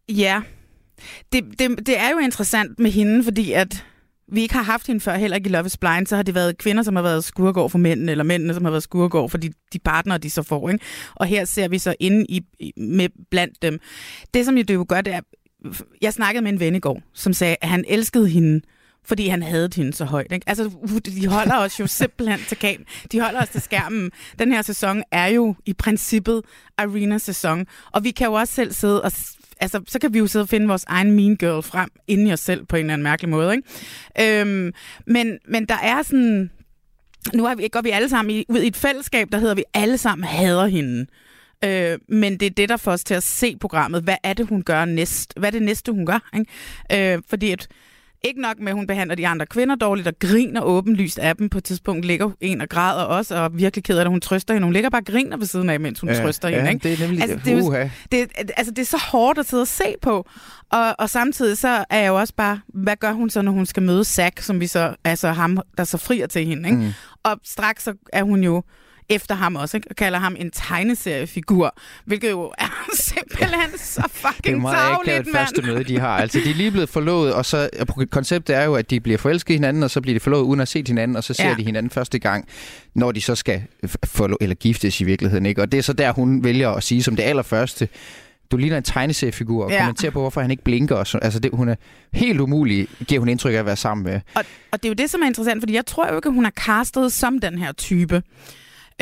Ja, 0.09 0.41
det, 1.33 1.45
det, 1.59 1.87
det 1.87 1.99
er 1.99 2.11
jo 2.11 2.19
interessant 2.19 2.79
med 2.79 2.91
hende, 2.91 3.25
fordi 3.25 3.53
at 3.53 3.85
vi 4.33 4.43
ikke 4.43 4.55
har 4.55 4.63
haft 4.63 4.87
hende 4.87 5.01
før, 5.01 5.17
heller 5.17 5.37
ikke 5.37 5.49
i 5.49 5.53
Love 5.53 5.67
is 5.67 5.77
Blind, 5.77 6.07
så 6.07 6.17
har 6.17 6.23
det 6.23 6.35
været 6.35 6.59
kvinder, 6.59 6.83
som 6.83 6.97
har 6.97 7.03
været 7.03 7.25
skurgård 7.25 7.71
for 7.71 7.79
mændene, 7.79 8.13
eller 8.13 8.25
mændene, 8.25 8.55
som 8.55 8.65
har 8.65 8.71
været 8.71 8.83
skurgård 8.83 9.31
for 9.31 9.39
de, 9.39 9.53
de 9.73 9.79
partnere, 9.79 10.19
de 10.19 10.31
så 10.31 10.43
får. 10.43 10.69
Ikke? 10.71 10.85
Og 11.15 11.27
her 11.27 11.45
ser 11.45 11.69
vi 11.69 11.79
så 11.79 11.95
inde 12.01 12.27
i, 12.29 12.43
med 12.77 13.09
blandt 13.31 13.63
dem. 13.63 13.81
Det, 14.35 14.45
som 14.45 14.57
jo 14.57 14.63
det 14.63 14.75
jo 14.75 14.87
gør, 14.89 15.01
det 15.01 15.15
er, 15.15 15.21
jeg 16.03 16.13
snakkede 16.13 16.43
med 16.43 16.53
en 16.53 16.61
ven 16.61 16.75
i 16.75 16.81
går, 16.81 17.03
som 17.15 17.33
sagde, 17.33 17.57
at 17.61 17.69
han 17.69 17.85
elskede 17.89 18.29
hende 18.29 18.61
fordi 19.07 19.29
han 19.29 19.43
havde 19.43 19.69
hende 19.77 19.93
så 19.93 20.05
højt. 20.05 20.33
Ikke? 20.33 20.49
Altså, 20.49 20.71
de 21.07 21.27
holder 21.27 21.57
os 21.57 21.81
jo 21.81 21.87
simpelthen 22.01 22.39
til 22.49 22.59
kam. 22.59 22.85
De 23.13 23.21
holder 23.21 23.43
os 23.43 23.49
til 23.49 23.61
skærmen. 23.61 24.11
Den 24.39 24.53
her 24.53 24.63
sæson 24.63 25.03
er 25.11 25.27
jo 25.27 25.55
i 25.67 25.73
princippet 25.73 26.43
Arena-sæson, 26.79 27.67
og 27.93 28.05
vi 28.05 28.11
kan 28.11 28.27
jo 28.27 28.33
også 28.33 28.55
selv 28.55 28.73
sidde 28.73 29.03
og 29.03 29.13
altså, 29.61 29.81
så 29.89 29.99
kan 29.99 30.15
vi 30.15 30.19
jo 30.19 30.27
sidde 30.27 30.43
og 30.43 30.49
finde 30.49 30.69
vores 30.69 30.85
egen 30.89 31.13
mean 31.13 31.37
girl 31.37 31.63
frem 31.63 31.91
inden 32.09 32.27
i 32.27 32.33
os 32.33 32.41
selv 32.41 32.65
på 32.65 32.77
en 32.77 32.81
eller 32.81 32.93
anden 32.93 33.03
mærkelig 33.03 33.29
måde. 33.29 33.55
Ikke? 33.57 34.41
Øhm, 34.41 34.73
men, 35.07 35.39
men 35.49 35.67
der 35.67 35.79
er 35.83 36.03
sådan... 36.03 36.51
Nu 37.35 37.47
er 37.47 37.55
vi, 37.55 37.69
går 37.69 37.81
vi 37.81 37.91
alle 37.91 38.09
sammen 38.09 38.37
i, 38.37 38.45
ud 38.49 38.59
i 38.59 38.67
et 38.67 38.77
fællesskab, 38.77 39.29
der 39.33 39.39
hedder, 39.39 39.55
vi 39.55 39.65
alle 39.75 39.99
sammen 39.99 40.25
hader 40.25 40.67
hende. 40.67 41.07
Øh, 41.65 41.99
men 42.09 42.41
det 42.41 42.47
er 42.47 42.51
det, 42.51 42.69
der 42.69 42.77
får 42.77 42.93
os 42.93 43.05
til 43.05 43.15
at 43.15 43.23
se 43.23 43.57
programmet. 43.61 44.03
Hvad 44.03 44.17
er 44.23 44.33
det, 44.33 44.47
hun 44.47 44.63
gør 44.63 44.85
næst? 44.85 45.33
Hvad 45.37 45.49
er 45.49 45.51
det 45.51 45.63
næste, 45.63 45.93
hun 45.93 46.07
gør? 46.07 46.31
Ikke? 46.35 47.15
Øh, 47.15 47.23
fordi 47.29 47.51
at 47.51 47.69
ikke 48.27 48.41
nok 48.41 48.59
med, 48.61 48.69
at 48.69 48.75
hun 48.75 48.87
behandler 48.87 49.15
de 49.15 49.27
andre 49.29 49.47
kvinder 49.47 49.75
dårligt 49.75 50.09
og 50.09 50.15
griner 50.21 50.63
åbenlyst 50.63 51.19
af 51.19 51.37
dem. 51.37 51.49
På 51.49 51.59
et 51.59 51.65
tidspunkt 51.65 52.05
ligger 52.05 52.31
en 52.41 52.61
og 52.61 52.69
græder 52.69 53.03
også, 53.03 53.37
og 53.37 53.59
virkelig 53.59 53.85
ked 53.85 53.97
af 53.97 54.01
at 54.01 54.09
hun 54.11 54.21
trøster 54.21 54.55
hende. 54.55 54.65
Hun 54.67 54.73
ligger 54.73 54.91
bare 54.91 55.01
og 55.01 55.07
griner 55.07 55.37
ved 55.37 55.47
siden 55.47 55.71
af, 55.71 55.81
mens 55.81 56.01
hun 56.01 56.11
Ja, 56.11 56.23
trøster 56.23 56.49
ja, 56.49 56.57
hende. 56.57 56.71
Ikke? 56.73 56.89
det 56.89 56.93
er 56.93 57.07
nemlig- 57.07 57.23
altså, 57.23 57.39
det, 57.45 57.53
er 57.53 57.59
jo, 57.59 57.89
det, 58.13 58.51
altså, 58.57 58.71
det 58.71 58.83
er 58.83 58.87
så 58.87 58.99
hårdt 59.13 59.39
at 59.39 59.47
sidde 59.47 59.61
og 59.61 59.69
se 59.69 59.95
på. 60.03 60.27
Og, 60.73 60.95
og 60.99 61.11
samtidig 61.11 61.59
så 61.59 61.85
er 61.91 61.99
jeg 61.99 62.09
jo 62.09 62.19
også 62.19 62.35
bare, 62.37 62.61
hvad 62.75 62.97
gør 62.97 63.13
hun 63.13 63.31
så, 63.31 63.43
når 63.43 63.53
hun 63.53 63.67
skal 63.67 63.83
møde 63.83 64.05
Zack, 64.05 64.41
som 64.41 64.61
vi 64.61 64.67
så, 64.67 64.95
altså 65.05 65.29
ham, 65.29 65.59
der 65.79 65.85
så 65.85 65.99
frier 65.99 66.27
til 66.27 66.47
hende. 66.47 66.69
Ikke? 66.69 66.81
Mm. 66.83 66.89
Og 67.25 67.37
straks 67.45 67.83
så 67.85 67.95
er 68.13 68.23
hun 68.23 68.45
jo 68.45 68.63
efter 69.09 69.35
ham 69.35 69.57
også, 69.57 69.77
ikke? 69.77 69.87
og 69.91 69.97
kalder 69.97 70.19
ham 70.19 70.37
en 70.39 70.51
tegneseriefigur, 70.51 71.75
hvilket 72.05 72.31
jo 72.31 72.53
er 72.59 72.85
simpelthen 73.15 73.79
så 73.79 74.03
Det 74.07 74.25
er 74.25 74.29
fucking 74.33 74.61
meget 74.63 74.93
akavet 75.03 75.27
første 75.33 75.63
møde, 75.63 75.85
de 75.85 75.99
har. 76.01 76.09
Altså, 76.19 76.39
de 76.45 76.51
er 76.51 76.55
lige 76.55 76.71
blevet 76.71 76.89
forlovet, 76.89 77.35
og 77.35 77.45
så 77.45 77.71
konceptet 78.11 78.57
er 78.57 78.65
jo, 78.65 78.75
at 78.75 78.91
de 78.91 79.01
bliver 79.01 79.19
forelsket 79.19 79.55
i 79.55 79.57
hinanden, 79.57 79.83
og 79.83 79.91
så 79.91 80.01
bliver 80.01 80.15
de 80.15 80.21
forlovet 80.21 80.45
uden 80.45 80.61
at 80.61 80.69
se 80.69 80.85
hinanden, 80.87 81.17
og 81.17 81.25
så 81.25 81.35
ser 81.35 81.49
Ja. 81.49 81.55
de 81.55 81.65
hinanden 81.65 81.91
første 81.91 82.19
gang, 82.19 82.49
når 82.95 83.13
de 83.13 83.21
så 83.21 83.35
skal 83.35 83.63
forlo- 84.07 84.37
eller 84.41 84.55
giftes 84.55 85.01
i 85.01 85.05
virkeligheden. 85.05 85.47
Ikke? 85.47 85.63
Og 85.63 85.73
det 85.73 85.79
er 85.79 85.83
så 85.83 85.93
der, 85.93 86.13
hun 86.13 86.45
vælger 86.45 86.71
at 86.71 86.83
sige 86.83 87.03
som 87.03 87.17
det 87.17 87.23
allerførste, 87.23 87.89
du 88.51 88.57
ligner 88.57 88.77
en 88.77 88.83
tegneseriefigur, 88.83 89.65
og 89.65 89.71
Ja. 89.71 89.79
kommenterer 89.79 90.11
på, 90.13 90.21
hvorfor 90.21 90.41
han 90.41 90.51
ikke 90.51 90.63
blinker. 90.65 90.95
Og 90.97 91.07
så, 91.07 91.19
altså, 91.19 91.39
det, 91.39 91.51
hun 91.55 91.69
er 91.69 91.75
helt 92.13 92.41
umulig, 92.41 92.89
giver 93.07 93.19
hun 93.19 93.29
indtryk 93.29 93.55
af 93.55 93.59
at 93.59 93.67
være 93.67 93.77
sammen 93.77 94.05
med. 94.05 94.21
Og, 94.35 94.45
og 94.73 94.83
det 94.83 94.85
er 94.85 94.91
jo 94.91 94.95
det, 94.95 95.11
som 95.11 95.23
er 95.23 95.27
interessant, 95.27 95.63
fordi 95.63 95.75
jeg 95.75 95.87
tror 95.87 96.09
jo 96.11 96.17
ikke, 96.17 96.29
at 96.29 96.35
hun 96.35 96.47
er 96.47 96.51
castet 96.51 97.13
som 97.13 97.39
den 97.39 97.59
her 97.59 97.73
type. 97.73 98.23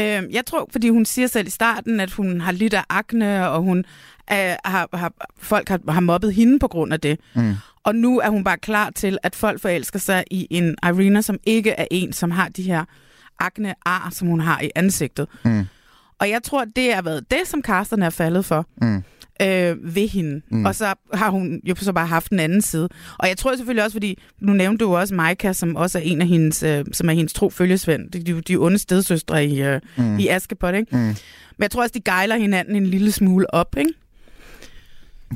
Øhm, 0.00 0.26
jeg 0.30 0.46
tror, 0.46 0.68
fordi 0.72 0.88
hun 0.88 1.04
siger 1.04 1.28
selv 1.28 1.46
i 1.46 1.50
starten, 1.50 2.00
at 2.00 2.12
hun 2.12 2.40
har 2.40 2.52
lidt 2.52 2.74
af 2.74 2.84
akne, 2.88 3.48
og 3.48 3.62
hun 3.62 3.78
øh, 4.32 4.54
har, 4.64 4.88
har, 4.96 5.12
folk 5.38 5.68
har, 5.68 5.80
har 5.92 6.00
mobbet 6.00 6.34
hende 6.34 6.58
på 6.58 6.68
grund 6.68 6.92
af 6.92 7.00
det. 7.00 7.20
Mm. 7.34 7.54
Og 7.84 7.94
nu 7.94 8.20
er 8.20 8.28
hun 8.28 8.44
bare 8.44 8.58
klar 8.58 8.90
til, 8.90 9.18
at 9.22 9.34
folk 9.36 9.60
forelsker 9.60 9.98
sig 9.98 10.24
i 10.30 10.46
en 10.50 10.76
Irina, 10.84 11.20
som 11.20 11.38
ikke 11.46 11.70
er 11.70 11.86
en, 11.90 12.12
som 12.12 12.30
har 12.30 12.48
de 12.48 12.62
her 12.62 12.84
akne-ar, 13.38 14.08
som 14.12 14.28
hun 14.28 14.40
har 14.40 14.60
i 14.60 14.70
ansigtet. 14.74 15.28
Mm. 15.44 15.66
Og 16.18 16.30
jeg 16.30 16.42
tror, 16.42 16.64
det 16.76 16.94
har 16.94 17.02
været 17.02 17.30
det, 17.30 17.40
som 17.44 17.62
casterne 17.62 18.06
er 18.06 18.10
faldet 18.10 18.44
for 18.44 18.66
Mm. 18.80 19.02
Øh, 19.42 19.94
ved 19.96 20.08
hende. 20.08 20.40
Mm. 20.50 20.64
Og 20.64 20.74
så 20.74 20.94
har 21.14 21.30
hun 21.30 21.60
jo 21.64 21.74
så 21.78 21.92
bare 21.92 22.06
haft 22.06 22.30
den 22.30 22.40
anden 22.40 22.62
side. 22.62 22.88
Og 23.18 23.28
jeg 23.28 23.36
tror 23.36 23.56
selvfølgelig 23.56 23.84
også, 23.84 23.94
fordi 23.94 24.18
nu 24.40 24.52
nævnte 24.52 24.84
du 24.84 24.96
også 24.96 25.14
Maika, 25.14 25.52
som 25.52 25.76
også 25.76 25.98
er 25.98 26.02
en 26.02 26.20
af 26.20 26.26
hendes, 26.26 26.62
øh, 26.62 26.84
som 26.92 27.08
er 27.08 27.12
hendes 27.12 27.32
tro 27.32 27.50
følgesvend. 27.50 28.10
De, 28.10 28.22
de, 28.22 28.40
de 28.40 28.56
onde 28.56 28.78
stedsøstre 28.78 29.44
i, 29.46 29.62
øh, 29.62 29.80
Mm. 29.96 30.18
i 30.18 30.28
Askepot, 30.28 30.74
ikke? 30.74 30.96
Mm. 30.96 30.98
Men 30.98 31.62
jeg 31.62 31.70
tror 31.70 31.82
også, 31.82 31.92
de 31.94 32.00
gejler 32.00 32.36
hinanden 32.36 32.76
en 32.76 32.86
lille 32.86 33.12
smule 33.12 33.54
op, 33.54 33.76
ikke? 33.78 33.90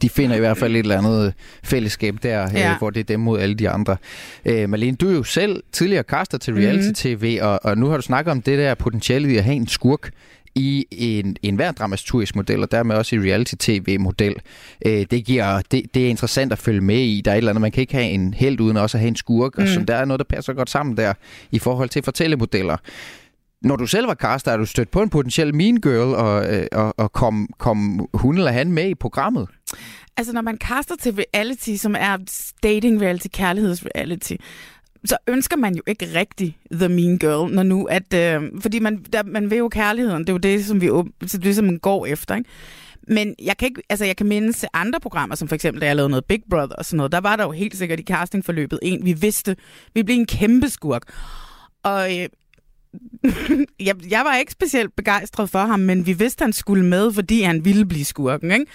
De 0.03 0.09
finder 0.09 0.37
i 0.37 0.39
hvert 0.39 0.59
fald 0.59 0.73
et 0.77 0.79
eller 0.79 0.99
andet 0.99 1.35
fællesskab 1.65 2.15
der, 2.23 2.31
ja. 2.41 2.59
Ja. 2.59 2.73
øh, 2.73 2.79
hvor 2.79 2.91
det 2.91 3.01
er 3.01 3.05
dem 3.05 3.21
mod 3.21 3.41
alle 3.41 3.55
de 3.55 3.69
andre. 3.69 3.97
Øh, 4.45 4.69
Malene, 4.71 4.97
du 4.97 5.09
er 5.09 5.13
jo 5.13 5.23
selv 5.23 5.63
tidligere 5.73 6.03
kaster 6.05 6.39
til 6.39 6.55
reality-tv, 6.55 7.39
og, 7.43 7.61
og 7.65 7.79
nu 7.79 7.87
har 7.87 7.97
du 7.97 8.03
snakket 8.03 8.31
om 8.33 8.43
det 8.43 8.59
der 8.59 8.75
potentiale 8.75 9.33
i 9.33 9.37
at 9.37 9.45
have 9.45 9.57
en 9.57 9.69
skurk 9.69 10.11
i 10.59 10.87
en, 10.91 11.37
en 11.43 11.55
hver 11.55 11.73
dramaturgisk 11.73 12.37
model, 12.37 12.63
og 12.63 12.71
dermed 12.71 12.97
også 12.97 13.17
i 13.17 13.19
reality-tv-model. 13.19 14.35
Øh, 14.87 15.07
det, 15.11 15.25
giver, 15.25 15.63
det, 15.71 15.83
det 15.95 16.05
er 16.05 16.09
interessant 16.09 16.53
at 16.53 16.59
følge 16.59 16.81
med 16.81 17.01
i. 17.01 17.23
Der 17.25 17.31
er 17.31 17.35
et 17.35 17.39
eller 17.39 17.51
andet, 17.51 17.61
man 17.61 17.73
kan 17.73 17.81
ikke 17.81 17.95
have 17.95 18.07
en 18.07 18.35
held 18.35 18.61
uden 18.61 18.77
også 18.77 18.97
at 18.97 19.01
have 19.01 19.09
en 19.09 19.17
skurk, 19.17 19.59
mm. 19.59 19.63
og 19.63 19.69
som 19.69 19.87
der 19.87 19.97
er 19.97 20.05
noget, 20.05 20.19
der 20.19 20.37
passer 20.37 20.53
godt 20.53 20.71
sammen 20.71 20.97
der 20.97 21.15
i 21.51 21.59
forhold 21.59 21.89
til 21.89 22.03
fortællemodeller. 22.03 22.77
Når 23.63 23.77
du 23.77 23.87
selv 23.87 24.07
var 24.07 24.15
caster, 24.15 24.53
er 24.53 24.57
du 24.57 24.67
stødt 24.67 24.91
på 24.91 25.03
en 25.03 25.11
potentiel 25.11 25.55
mean 25.55 25.77
girl, 25.77 26.15
og, 26.15 26.55
øh, 26.55 26.67
og, 26.73 26.95
og 26.99 27.13
kom, 27.13 27.49
kom 27.59 28.09
hun 28.15 28.39
eller 28.39 28.51
han 28.51 28.73
med 28.73 28.89
i 28.89 28.95
programmet? 28.95 29.49
Altså, 30.17 30.33
når 30.33 30.41
man 30.41 30.57
kaster 30.57 30.95
til 31.01 31.15
reality, 31.15 31.75
som 31.77 31.95
er 31.99 32.17
dating 32.63 33.01
reality, 33.01 33.27
kærlighedsreality, 33.33 34.35
så 35.05 35.17
ønsker 35.27 35.57
man 35.57 35.75
jo 35.75 35.83
ikke 35.87 36.07
rigtig 36.15 36.59
The 36.73 36.89
Mean 36.89 37.19
Girl, 37.19 37.55
når 37.55 37.63
nu 37.63 37.85
at... 37.85 38.15
Øh, 38.15 38.43
fordi 38.61 38.79
man, 38.79 39.05
der, 39.13 39.23
man 39.23 39.51
vil 39.51 39.59
jo 39.59 39.69
kærligheden, 39.69 40.21
det 40.21 40.29
er 40.29 40.33
jo 40.33 40.39
det, 40.39 40.65
som 40.65 40.81
vi 40.81 40.91
så 41.27 41.39
det, 41.39 41.57
som 41.57 41.65
man 41.65 41.79
går 41.79 42.07
efter, 42.07 42.37
ikke? 42.37 42.51
Men 43.09 43.35
jeg 43.43 43.57
kan, 43.57 43.69
ikke, 43.69 43.83
altså 43.89 44.05
jeg 44.05 44.17
kan 44.17 44.27
mindes 44.27 44.59
til 44.59 44.69
andre 44.75 45.01
programmer, 45.01 45.37
som 45.37 45.49
for 45.49 45.55
eksempel, 45.55 45.81
da 45.81 45.87
jeg 45.87 45.97
lavede 45.97 46.11
noget 46.11 46.25
Big 46.25 46.43
Brother 46.51 46.77
og 46.77 46.85
sådan 46.85 46.97
noget, 46.97 47.13
der 47.13 47.21
var 47.21 47.37
der 47.37 47.45
jo 47.45 47.51
helt 47.51 47.77
sikkert 47.77 48.01
i 48.01 48.03
castingforløbet 48.03 48.79
en, 48.83 49.05
vi 49.05 49.13
vidste, 49.13 49.57
vi 49.95 50.03
blev 50.03 50.17
en 50.17 50.27
kæmpe 50.27 50.69
skurk. 50.69 51.03
Og 51.83 52.17
øh, 52.17 52.29
jeg, 53.89 54.11
jeg 54.11 54.25
var 54.25 54.37
ikke 54.37 54.53
specielt 54.53 54.97
begejstret 54.97 55.51
for 55.51 55.59
ham, 55.59 55.81
men 55.81 56.07
vi 56.07 56.13
vidste, 56.13 56.43
han 56.43 56.53
skulle 56.53 56.85
med, 56.85 57.13
fordi 57.13 57.43
han 57.43 57.65
ville 57.65 57.87
blive 57.87 58.05
skurken. 58.05 58.51
Ikke? 58.51 58.67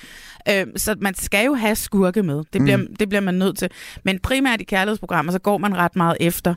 Øh, 0.49 0.65
så 0.75 0.95
man 1.01 1.15
skal 1.15 1.45
jo 1.45 1.53
have 1.53 1.75
skurke 1.75 2.23
med. 2.23 2.43
Det 2.53 2.61
bliver, 2.61 2.77
mm. 2.77 2.95
det 2.99 3.09
bliver 3.09 3.21
man 3.21 3.33
nødt 3.33 3.57
til. 3.57 3.69
Men 4.03 4.19
primært 4.19 4.61
i 4.61 4.63
kærlighedsprogrammer, 4.63 5.31
så 5.31 5.39
går 5.39 5.57
man 5.57 5.77
ret 5.77 5.95
meget 5.95 6.17
efter, 6.19 6.55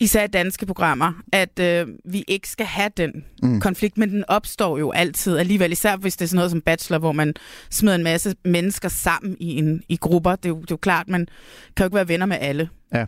især 0.00 0.26
danske 0.26 0.66
programmer, 0.66 1.12
at 1.32 1.58
øh, 1.60 1.86
vi 2.04 2.24
ikke 2.28 2.48
skal 2.48 2.66
have 2.66 2.90
den 2.96 3.24
Mm. 3.42 3.48
mm. 3.48 3.60
konflikt, 3.60 3.98
men 3.98 4.10
den 4.10 4.24
opstår 4.28 4.78
jo 4.78 4.90
altid 4.90 5.38
alligevel, 5.38 5.72
især 5.72 5.96
hvis 5.96 6.16
det 6.16 6.24
er 6.24 6.28
sådan 6.28 6.36
noget 6.36 6.50
som 6.50 6.60
Bachelor, 6.60 6.98
hvor 6.98 7.12
man 7.12 7.34
smider 7.70 7.94
en 7.94 8.02
masse 8.04 8.34
mennesker 8.44 8.88
sammen 8.88 9.36
i, 9.40 9.58
en, 9.58 9.82
i 9.88 9.96
grupper. 9.96 10.36
Det 10.36 10.44
er, 10.44 10.48
jo, 10.48 10.54
det 10.56 10.62
er 10.62 10.66
jo 10.70 10.76
klart, 10.76 11.08
man 11.08 11.26
kan 11.76 11.84
jo 11.84 11.86
ikke 11.86 11.94
være 11.96 12.08
venner 12.08 12.26
med 12.26 12.36
alle. 12.40 12.68
Ja. 12.94 13.04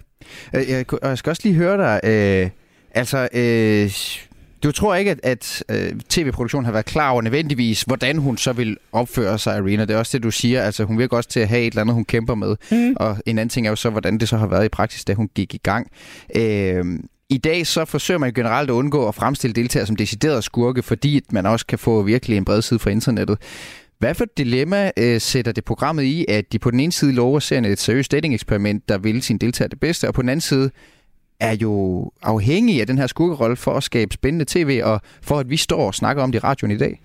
Øh, 0.54 0.68
Jeg, 0.70 0.92
og 0.92 1.08
jeg 1.08 1.18
skal 1.18 1.30
også 1.30 1.42
lige 1.44 1.54
høre 1.54 1.76
dig. 1.78 2.00
Øh, 2.10 2.50
altså, 2.94 3.28
øh, 3.34 3.90
du 4.66 4.72
tror 4.72 4.94
ikke, 4.94 5.10
at, 5.10 5.20
at 5.22 5.64
øh, 5.68 6.00
tv-produktionen 6.08 6.64
har 6.64 6.72
været 6.72 6.86
klar 6.86 7.10
over 7.10 7.22
nødvendigvis, 7.22 7.82
hvordan 7.82 8.18
hun 8.18 8.38
så 8.38 8.52
vil 8.52 8.76
opføre 8.92 9.38
sig, 9.38 9.56
Arena. 9.56 9.84
Det 9.84 9.94
er 9.94 9.98
også 9.98 10.18
det, 10.18 10.22
du 10.22 10.30
siger. 10.30 10.62
Altså, 10.62 10.84
hun 10.84 10.98
virker 10.98 11.16
også 11.16 11.28
til 11.28 11.40
at 11.40 11.48
have 11.48 11.60
et 11.60 11.66
eller 11.66 11.80
andet, 11.80 11.94
hun 11.94 12.04
kæmper 12.04 12.34
med. 12.34 12.56
Mm. 12.70 12.96
Og 12.96 13.16
en 13.26 13.38
anden 13.38 13.48
ting 13.48 13.66
er 13.66 13.70
jo 13.70 13.76
så, 13.76 13.90
hvordan 13.90 14.18
det 14.18 14.28
så 14.28 14.36
har 14.36 14.46
været 14.46 14.64
i 14.64 14.68
praksis, 14.68 15.04
da 15.04 15.14
hun 15.14 15.28
gik 15.34 15.54
i 15.54 15.60
gang. 15.62 15.90
Øh, 16.36 16.84
i 17.28 17.38
dag 17.38 17.66
så 17.66 17.84
forsøger 17.84 18.18
man 18.18 18.32
generelt 18.32 18.70
at 18.70 18.74
undgå 18.74 19.08
at 19.08 19.14
fremstille 19.14 19.54
deltagere 19.54 19.86
som 19.86 19.96
deciderede 19.96 20.42
skurke, 20.42 20.82
fordi 20.82 21.20
man 21.32 21.46
også 21.46 21.66
kan 21.66 21.78
få 21.78 22.02
virkelig 22.02 22.36
en 22.36 22.44
bred 22.44 22.62
side 22.62 22.78
fra 22.78 22.90
internettet. 22.90 23.38
Hvad 23.98 24.14
for 24.14 24.24
et 24.24 24.38
dilemma 24.38 24.90
øh, 24.96 25.20
sætter 25.20 25.52
det 25.52 25.64
programmet 25.64 26.02
i, 26.02 26.24
at 26.28 26.52
de 26.52 26.58
på 26.58 26.70
den 26.70 26.80
ene 26.80 26.92
side 26.92 27.12
lover 27.12 27.40
serien 27.40 27.64
et 27.64 27.78
seriøst 27.78 28.12
dating-eksperiment, 28.12 28.88
der 28.88 28.98
vil 28.98 29.22
sin 29.22 29.38
deltager 29.38 29.68
det 29.68 29.80
bedste, 29.80 30.08
og 30.08 30.14
på 30.14 30.22
den 30.22 30.28
anden 30.28 30.40
side 30.40 30.70
er 31.40 31.56
jo 31.56 32.10
afhængig 32.22 32.80
af 32.80 32.86
den 32.86 32.98
her 32.98 33.06
skurkerolle 33.06 33.56
for 33.56 33.74
at 33.74 33.82
skabe 33.82 34.14
spændende 34.14 34.44
tv, 34.48 34.80
og 34.84 35.00
for 35.22 35.38
at 35.38 35.50
vi 35.50 35.56
står 35.56 35.86
og 35.86 35.94
snakker 35.94 36.22
om 36.22 36.32
det 36.32 36.38
i 36.38 36.40
radioen 36.40 36.70
i 36.70 36.78
dag? 36.78 37.00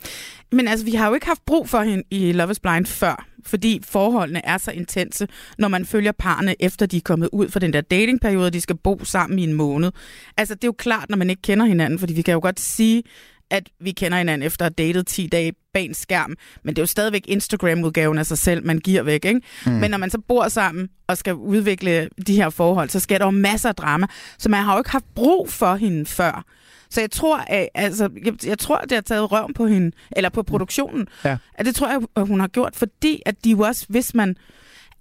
Men 0.52 0.68
altså, 0.68 0.86
vi 0.86 0.92
har 0.92 1.08
jo 1.08 1.14
ikke 1.14 1.26
haft 1.26 1.46
brug 1.46 1.70
for 1.70 1.82
hende 1.82 2.04
i 2.12 2.32
Love 2.32 2.52
is 2.52 2.60
Blind 2.60 2.86
før, 2.86 3.26
fordi 3.46 3.82
forholdene 3.84 4.46
er 4.46 4.58
så 4.58 4.72
intense, 4.72 5.28
når 5.58 5.68
man 5.68 5.86
følger 5.86 6.12
parne 6.12 6.56
efter 6.60 6.86
de 6.86 6.98
er 6.98 7.02
kommet 7.02 7.30
ud 7.32 7.50
fra 7.50 7.60
den 7.60 7.74
der 7.74 7.82
datingperiode, 7.82 8.52
de 8.52 8.62
skal 8.62 8.78
bo 8.78 9.00
sammen 9.04 9.40
i 9.40 9.44
en 9.44 9.54
måned. 9.54 9.92
Altså, 10.38 10.56
det 10.56 10.64
er 10.64 10.68
jo 10.68 10.76
klart, 10.78 11.10
når 11.10 11.18
man 11.18 11.30
ikke 11.30 11.42
kender 11.42 11.66
hinanden, 11.66 12.00
fordi 12.00 12.14
vi 12.14 12.22
kan 12.22 12.34
jo 12.34 12.40
godt 12.40 12.60
sige, 12.60 13.04
at 13.52 13.70
vi 13.80 13.92
kender 13.92 14.18
hinanden 14.18 14.48
efter 14.48 14.66
at 14.66 14.74
have 14.78 14.88
datet 14.88 15.08
10 15.08 15.28
dage 15.28 15.54
bag 15.74 15.86
en 15.86 15.94
skærm, 15.94 16.36
men 16.64 16.76
det 16.76 16.82
er 16.82 16.84
jo 16.84 16.88
stadigvæk 16.88 17.26
Instagram-udgaven 17.28 18.18
af 18.18 18.26
sig 18.26 18.38
selv, 18.38 18.66
man 18.66 18.80
giver 18.80 19.04
væk, 19.04 19.26
ikke? 19.26 19.42
Mm. 19.66 19.72
Mm. 19.72 19.78
Men 19.80 19.92
når 19.92 19.98
man 19.98 20.10
så 20.10 20.18
bor 20.28 20.48
sammen 20.48 20.90
og 21.08 21.18
skal 21.18 21.34
udvikle 21.34 22.10
de 22.28 22.36
her 22.36 22.50
forhold, 22.50 22.90
så 22.90 23.00
sker 23.00 23.18
der 23.18 23.26
jo 23.26 23.32
masser 23.32 23.70
af 23.70 23.76
drama, 23.76 24.08
så 24.38 24.50
man 24.50 24.64
har 24.64 24.74
jo 24.74 24.80
ikke 24.80 24.90
haft 24.90 25.16
brug 25.16 25.50
for 25.50 25.76
hende 25.76 26.06
før. 26.06 26.46
Så 26.90 27.02
jeg 27.02 27.12
tror, 27.12 27.38
at, 27.38 27.68
altså, 27.76 28.10
jeg, 28.26 28.46
jeg 28.46 28.60
tror, 28.60 28.78
det 28.78 28.92
har 28.92 29.02
taget 29.02 29.32
røven 29.32 29.54
på 29.54 29.68
hende, 29.68 29.92
eller 30.12 30.30
på 30.30 30.44
produktionen. 30.44 31.08
Ja. 31.26 31.38
At 31.54 31.66
det 31.66 31.76
tror 31.76 31.88
jeg, 31.88 32.02
at 32.16 32.28
hun 32.28 32.40
har 32.40 32.48
gjort, 32.48 32.76
fordi 32.76 33.22
at 33.26 33.44
de 33.44 33.52
jo 33.52 33.60
også, 33.60 33.86
hvis 33.90 34.14
man 34.14 34.36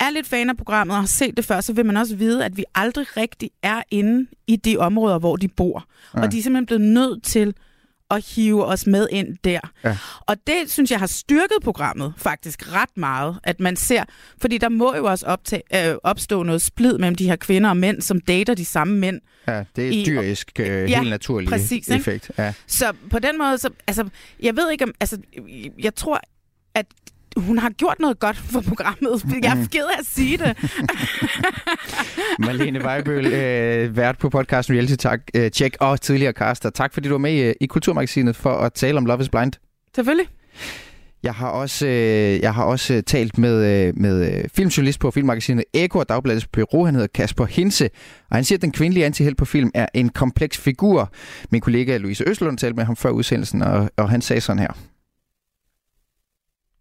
er 0.00 0.10
lidt 0.10 0.26
fan 0.26 0.50
af 0.50 0.56
programmet 0.56 0.94
og 0.94 1.02
har 1.02 1.06
set 1.06 1.36
det 1.36 1.44
før, 1.44 1.60
så 1.60 1.72
vil 1.72 1.86
man 1.86 1.96
også 1.96 2.16
vide, 2.16 2.44
at 2.44 2.56
vi 2.56 2.64
aldrig 2.74 3.16
rigtig 3.16 3.50
er 3.62 3.82
inde 3.90 4.26
i 4.46 4.56
de 4.56 4.76
områder, 4.76 5.18
hvor 5.18 5.36
de 5.36 5.48
bor. 5.48 5.84
Ja. 6.14 6.20
Og 6.22 6.32
de 6.32 6.38
er 6.38 6.42
simpelthen 6.42 6.66
blevet 6.66 6.82
nødt 6.82 7.22
til 7.22 7.54
at 8.10 8.24
hive 8.26 8.64
os 8.66 8.86
med 8.86 9.08
ind 9.10 9.36
der. 9.44 9.60
Ja. 9.84 9.96
Og 10.20 10.36
det 10.46 10.54
synes 10.66 10.90
jeg 10.90 10.98
har 10.98 11.06
styrket 11.06 11.56
programmet 11.64 12.14
faktisk 12.16 12.72
ret 12.74 12.96
meget, 12.96 13.38
at 13.44 13.60
man 13.60 13.76
ser, 13.76 14.04
fordi 14.40 14.58
der 14.58 14.68
må 14.68 14.94
jo 14.96 15.04
også 15.04 15.26
optage, 15.26 15.90
øh, 15.90 15.94
opstå 16.04 16.42
noget 16.42 16.62
splid 16.62 16.98
mellem 16.98 17.14
de 17.14 17.26
her 17.28 17.36
kvinder 17.36 17.70
og 17.70 17.76
mænd, 17.76 18.00
som 18.02 18.20
dater 18.20 18.54
de 18.54 18.64
samme 18.64 18.98
mænd. 18.98 19.20
Ja, 19.48 19.64
det 19.76 19.86
er 19.86 19.90
I- 19.92 20.04
dyrisk, 20.06 20.60
øh, 20.60 20.66
Ja, 20.90 20.98
helt 20.98 21.10
naturlig 21.10 21.48
præcis, 21.48 21.88
ikke? 21.88 21.94
effekt. 22.00 22.30
Ja. 22.38 22.52
Så 22.66 22.92
på 23.10 23.18
den 23.18 23.38
måde, 23.38 23.58
så, 23.58 23.70
altså, 23.86 24.08
jeg 24.42 24.56
ved 24.56 24.70
ikke 24.70 24.84
om, 24.84 24.94
altså, 25.00 25.18
jeg 25.78 25.94
tror, 25.94 26.20
at 26.74 26.86
hun 27.36 27.58
har 27.58 27.70
gjort 27.70 27.96
noget 28.00 28.18
godt 28.18 28.36
for 28.36 28.60
programmet. 28.60 29.24
Jeg 29.42 29.58
er 29.58 29.66
ked 29.72 29.84
af 29.84 29.98
at 29.98 30.06
sige 30.06 30.36
det. 30.36 30.56
Marlene 32.46 32.84
Weibøl, 32.84 33.26
øh, 33.26 33.96
vært 33.96 34.18
på 34.18 34.28
podcasten 34.28 34.74
Reality 34.74 34.94
tak, 34.94 35.20
øh, 35.34 35.50
Check 35.50 35.76
og 35.80 36.00
tidligere 36.00 36.32
caster. 36.32 36.70
Tak 36.70 36.94
fordi 36.94 37.08
du 37.08 37.14
var 37.14 37.18
med 37.18 37.32
i, 37.32 37.52
i 37.60 37.66
Kulturmagasinet 37.66 38.36
for 38.36 38.52
at 38.52 38.72
tale 38.72 38.98
om 38.98 39.06
Love 39.06 39.20
is 39.20 39.28
Blind. 39.28 39.52
Selvfølgelig. 39.94 40.26
Jeg 41.22 41.34
har 41.34 41.48
også, 41.48 41.86
øh, 41.86 42.40
jeg 42.40 42.54
har 42.54 42.64
også 42.64 42.94
øh, 42.94 43.02
talt 43.02 43.38
med, 43.38 43.86
øh, 43.86 43.92
med 43.96 44.32
øh, 44.32 44.44
filmjournalist 44.54 45.00
på 45.00 45.10
filmmagasinet 45.10 45.64
Eko 45.74 45.98
og 45.98 46.08
Dagbladets 46.08 46.46
Bureau. 46.46 46.84
Han 46.84 46.94
hedder 46.94 47.08
Kasper 47.14 47.44
Hinse, 47.44 47.90
og 48.30 48.36
han 48.36 48.44
siger, 48.44 48.56
at 48.58 48.62
den 48.62 48.72
kvindelige 48.72 49.06
antihelt 49.06 49.36
på 49.36 49.44
film 49.44 49.70
er 49.74 49.86
en 49.94 50.08
kompleks 50.08 50.58
figur. 50.58 51.12
Min 51.50 51.60
kollega 51.60 51.96
Louise 51.96 52.24
Østlund 52.28 52.58
talte 52.58 52.76
med 52.76 52.84
ham 52.84 52.96
før 52.96 53.10
udsendelsen, 53.10 53.62
og, 53.62 53.90
og 53.96 54.10
han 54.10 54.20
sagde 54.20 54.40
sådan 54.40 54.58
her. 54.58 54.72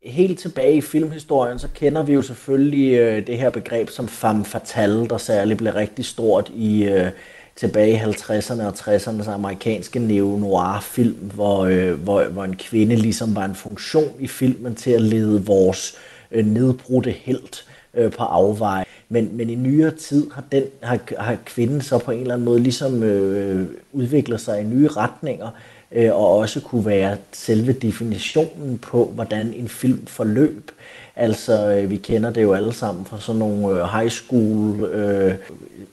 Helt 0.04 0.39
tilbage 0.39 0.76
i 0.76 0.82
filmhistorien, 0.82 1.60
så 1.60 1.68
kender 1.74 2.04
vi 2.04 2.14
jo 2.14 2.22
selvfølgelig 2.22 2.93
øh, 2.93 3.28
det 3.28 3.38
her 3.38 3.50
begreb 3.50 3.89
som 3.89 4.08
femme 4.08 4.45
fatale, 4.45 5.08
der 5.08 5.18
særligt 5.18 5.58
blev 5.58 5.74
rigtig 5.74 6.06
stort 6.06 6.52
i 6.56 6.84
øh, 6.84 7.12
tilbage 7.56 7.91
i 7.91 7.95
50'erne 7.95 8.64
og 8.64 8.74
60'ernes 8.74 9.30
amerikanske 9.30 10.00
neo-noir-film, 10.00 11.16
hvor, 11.16 11.66
øh, 11.66 11.91
hvor, 11.91 12.24
hvor 12.24 12.43
en 12.43 12.56
kvinde 12.56 12.95
ligesom 12.95 13.36
var 13.36 13.45
en 13.45 13.56
funktion 13.56 14.12
i 14.20 14.28
filmen 14.28 14.76
til 14.76 14.91
at 14.91 15.02
lede 15.02 15.45
vores 15.45 15.95
øh, 16.32 16.45
nedbrudte 16.45 17.12
helt 17.12 17.66
øh, 17.93 18.12
på 18.12 18.24
afveje. 18.24 18.86
Men, 19.10 19.38
men 19.38 19.50
i 19.50 19.56
nyere 19.56 19.91
tid 19.91 20.32
har, 20.32 20.43
den, 20.52 20.64
har, 20.84 21.00
har 21.18 21.38
kvinden 21.45 21.82
så 21.82 21.97
på 21.97 22.12
en 22.12 22.22
eller 22.22 22.34
anden 22.34 22.45
måde 22.45 22.60
ligesom 22.60 23.04
øh, 23.04 23.68
udviklet 23.93 24.41
sig 24.41 24.62
i 24.62 24.64
nye 24.64 24.88
retninger, 24.88 25.47
øh, 25.47 25.79
Øh, 25.92 26.16
og 26.16 26.38
også 26.38 26.62
kunne 26.62 26.86
være 26.86 27.18
selve 27.32 27.74
definitionen 27.74 28.78
på, 28.78 29.12
hvordan 29.16 29.54
en 29.54 29.68
film 29.68 30.06
forløb. 30.06 30.72
Altså, 31.16 31.72
øh, 31.72 31.90
vi 31.90 31.98
kender 31.98 32.30
det 32.30 32.42
jo 32.42 32.54
alle 32.54 32.74
sammen 32.74 33.06
fra 33.06 33.20
sådan 33.20 33.40
nogle 33.40 33.82
øh, 33.82 33.88
high 34.00 34.10
school 34.10 34.84
øh, 34.84 35.36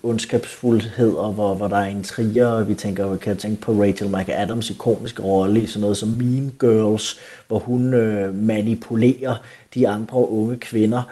ondskabsfuldheder, 0.02 1.32
hvor, 1.32 1.54
hvor 1.54 1.68
der 1.68 1.76
er 1.76 1.86
intriger, 1.86 2.46
og 2.46 2.68
vi 2.68 2.74
tænker, 2.74 3.08
vi 3.08 3.18
kan 3.18 3.36
tænke 3.36 3.60
på 3.60 3.72
Rachel 3.72 4.10
McAdams 4.10 4.70
ikoniske 4.70 5.22
rolle 5.22 5.60
i 5.60 5.66
sådan 5.66 5.80
noget 5.80 5.96
som 5.96 6.08
Mean 6.08 6.52
Girls, 6.60 7.18
hvor 7.48 7.58
hun 7.58 7.94
øh, 7.94 8.34
manipulerer 8.34 9.34
de 9.74 9.88
andre 9.88 10.28
unge 10.28 10.56
kvinder 10.56 11.02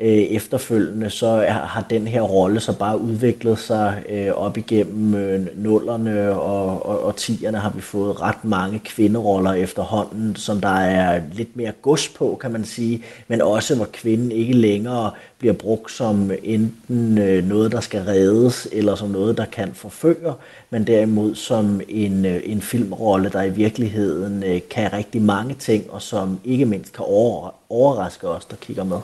øh, 0.00 0.08
efterfølgende, 0.08 1.10
så 1.10 1.44
har 1.48 1.86
den 1.90 2.06
her 2.06 2.22
rolle 2.22 2.60
så 2.60 2.78
bare 2.78 3.00
udviklet 3.00 3.58
sig 3.58 4.02
øh, 4.08 4.32
op 4.32 4.58
igennem 4.58 5.14
øh, 5.14 5.46
nullerne 5.56 6.30
og, 6.30 6.86
og, 6.86 7.04
og 7.04 7.16
tierne 7.16 7.58
har 7.58 7.70
vi 7.70 7.80
fået 7.80 8.20
ret 8.20 8.44
mange 8.44 8.78
kvinderoller 8.78 9.52
efterhånden, 9.52 10.36
som 10.36 10.60
der 10.60 10.68
er 10.68 11.20
lidt 11.32 11.56
mere 11.56 11.72
gods 11.82 12.08
på, 12.08 12.38
kan 12.40 12.52
man 12.52 12.64
sige, 12.64 13.02
men 13.28 13.42
også 13.42 13.76
hvor 13.76 13.88
kvinden 13.92 14.32
ikke 14.32 14.52
længere 14.52 15.10
bliver 15.38 15.54
brugt 15.54 15.92
som 15.92 16.30
enten 16.42 17.18
øh, 17.18 17.48
noget, 17.48 17.72
der 17.72 17.80
skal 17.80 18.00
reddes, 18.02 18.68
eller 18.72 18.94
som 18.94 19.08
noget, 19.08 19.38
der 19.38 19.44
kan 19.44 19.74
forføre, 19.74 20.34
men 20.70 20.86
derimod 20.86 21.34
som 21.34 21.80
en, 21.88 22.26
øh, 22.26 22.40
en 22.44 22.60
filmrolle, 22.60 23.28
der 23.28 23.42
i 23.42 23.50
virkeligheden 23.50 24.42
øh, 24.42 24.60
kan 24.70 24.92
rigtig 24.92 25.22
mange 25.22 25.54
ting, 25.54 25.90
og 25.90 26.02
som 26.02 26.40
ikke 26.44 26.64
mindst 26.64 26.92
kan 26.92 27.04
over, 27.08 27.54
overraske 27.68 28.28
os, 28.28 28.44
der 28.44 28.56
kigger 28.56 28.84
med. 28.84 28.98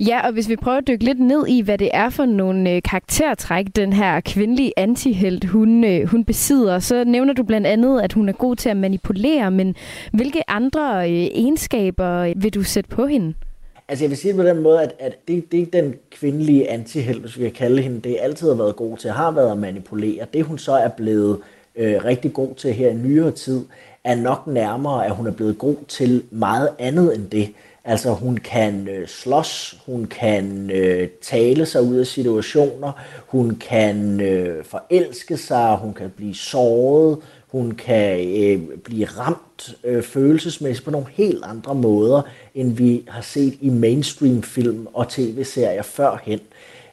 Ja, 0.00 0.26
og 0.26 0.32
hvis 0.32 0.48
vi 0.48 0.56
prøver 0.56 0.78
at 0.78 0.86
dykke 0.86 1.04
lidt 1.04 1.20
ned 1.20 1.46
i, 1.46 1.60
hvad 1.60 1.78
det 1.78 1.90
er 1.92 2.10
for 2.10 2.24
nogle 2.24 2.70
øh, 2.70 2.82
karaktertræk, 2.82 3.66
den 3.76 3.92
her 3.92 4.20
kvindelige 4.20 4.72
antihelt, 4.76 5.44
hun, 5.44 5.84
øh, 5.84 6.08
hun 6.08 6.24
besidder, 6.24 6.78
så 6.78 7.04
nævner 7.04 7.32
du 7.32 7.42
blandt 7.42 7.66
andet, 7.66 8.00
at 8.00 8.12
hun 8.12 8.28
er 8.28 8.32
god 8.32 8.56
til 8.56 8.68
at 8.68 8.76
manipulere, 8.76 9.50
men 9.50 9.74
hvilke 10.12 10.50
andre 10.50 11.10
øh, 11.10 11.16
egenskaber 11.16 12.18
øh, 12.18 12.32
vil 12.36 12.54
du 12.54 12.62
sætte 12.62 12.90
på 12.90 13.06
hende? 13.06 13.34
Altså 13.88 14.04
jeg 14.04 14.10
vil 14.10 14.18
sige 14.18 14.32
det 14.32 14.40
på 14.40 14.46
den 14.46 14.62
måde, 14.62 14.82
at, 14.82 14.92
at 14.98 15.28
det, 15.28 15.52
det 15.52 15.72
den 15.72 15.94
kvindelige 16.10 16.70
antihelt, 16.70 17.20
hvis 17.20 17.38
vi 17.38 17.42
kan 17.42 17.52
kalde 17.52 17.82
hende, 17.82 18.00
det 18.00 18.16
altid 18.20 18.48
har 18.48 18.54
været 18.54 18.76
god 18.76 18.96
til, 18.96 19.10
har 19.10 19.30
været 19.30 19.50
at 19.50 19.58
manipulere. 19.58 20.26
Det 20.34 20.44
hun 20.44 20.58
så 20.58 20.72
er 20.72 20.88
blevet 20.88 21.38
øh, 21.76 22.04
rigtig 22.04 22.32
god 22.32 22.54
til 22.54 22.72
her 22.72 22.90
i 22.90 22.94
nyere 22.94 23.30
tid, 23.30 23.64
er 24.04 24.14
nok 24.14 24.46
nærmere, 24.46 25.06
at 25.06 25.12
hun 25.12 25.26
er 25.26 25.32
blevet 25.32 25.58
god 25.58 25.76
til 25.88 26.22
meget 26.30 26.68
andet 26.78 27.16
end 27.16 27.30
det. 27.30 27.48
Altså 27.88 28.12
hun 28.12 28.36
kan 28.36 28.88
øh, 28.88 29.08
slås, 29.08 29.78
hun 29.86 30.04
kan 30.04 30.70
øh, 30.70 31.08
tale 31.22 31.66
sig 31.66 31.82
ud 31.82 31.96
af 31.96 32.06
situationer, 32.06 32.92
hun 33.26 33.56
kan 33.56 34.20
øh, 34.20 34.64
forelske 34.64 35.36
sig, 35.36 35.76
hun 35.76 35.94
kan 35.94 36.10
blive 36.16 36.34
såret, 36.34 37.18
hun 37.48 37.70
kan 37.70 38.20
øh, 38.20 38.60
blive 38.84 39.06
ramt 39.06 39.76
øh, 39.84 40.02
følelsesmæssigt 40.02 40.84
på 40.84 40.90
nogle 40.90 41.06
helt 41.10 41.44
andre 41.44 41.74
måder, 41.74 42.22
end 42.54 42.72
vi 42.72 43.04
har 43.08 43.22
set 43.22 43.54
i 43.60 43.70
mainstream-film 43.70 44.86
og 44.92 45.08
tv-serier 45.08 45.82
førhen. 45.82 46.40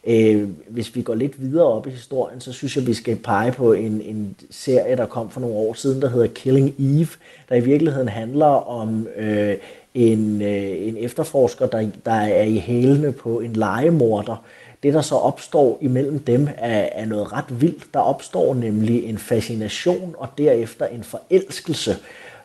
Øh, 0.07 0.49
hvis 0.67 0.95
vi 0.95 1.01
går 1.01 1.15
lidt 1.15 1.41
videre 1.41 1.65
op 1.65 1.87
i 1.87 1.89
historien, 1.89 2.41
så 2.41 2.53
synes 2.53 2.75
jeg, 2.75 2.87
vi 2.87 2.93
skal 2.93 3.15
pege 3.15 3.51
på 3.51 3.73
en, 3.73 4.01
en 4.01 4.35
serie, 4.49 4.95
der 4.95 5.05
kom 5.05 5.29
for 5.29 5.41
nogle 5.41 5.55
år 5.55 5.73
siden, 5.73 6.01
der 6.01 6.09
hedder 6.09 6.27
Killing 6.27 6.75
Eve, 6.79 7.07
der 7.49 7.55
i 7.55 7.59
virkeligheden 7.59 8.09
handler 8.09 8.45
om 8.69 9.07
øh, 9.17 9.55
en, 9.93 10.41
øh, 10.41 10.87
en 10.87 10.97
efterforsker, 10.97 11.67
der, 11.67 11.87
der 12.05 12.11
er 12.11 12.43
i 12.43 12.57
hælene 12.57 13.11
på 13.11 13.39
en 13.39 13.53
legemorder. 13.53 14.43
Det, 14.83 14.93
der 14.93 15.01
så 15.01 15.15
opstår 15.15 15.77
imellem 15.81 16.19
dem, 16.19 16.47
er, 16.57 16.89
er 16.91 17.05
noget 17.05 17.33
ret 17.33 17.61
vildt. 17.61 17.83
Der 17.93 17.99
opstår 17.99 18.53
nemlig 18.53 19.05
en 19.05 19.17
fascination 19.17 20.15
og 20.17 20.27
derefter 20.37 20.85
en 20.85 21.03
forelskelse. 21.03 21.95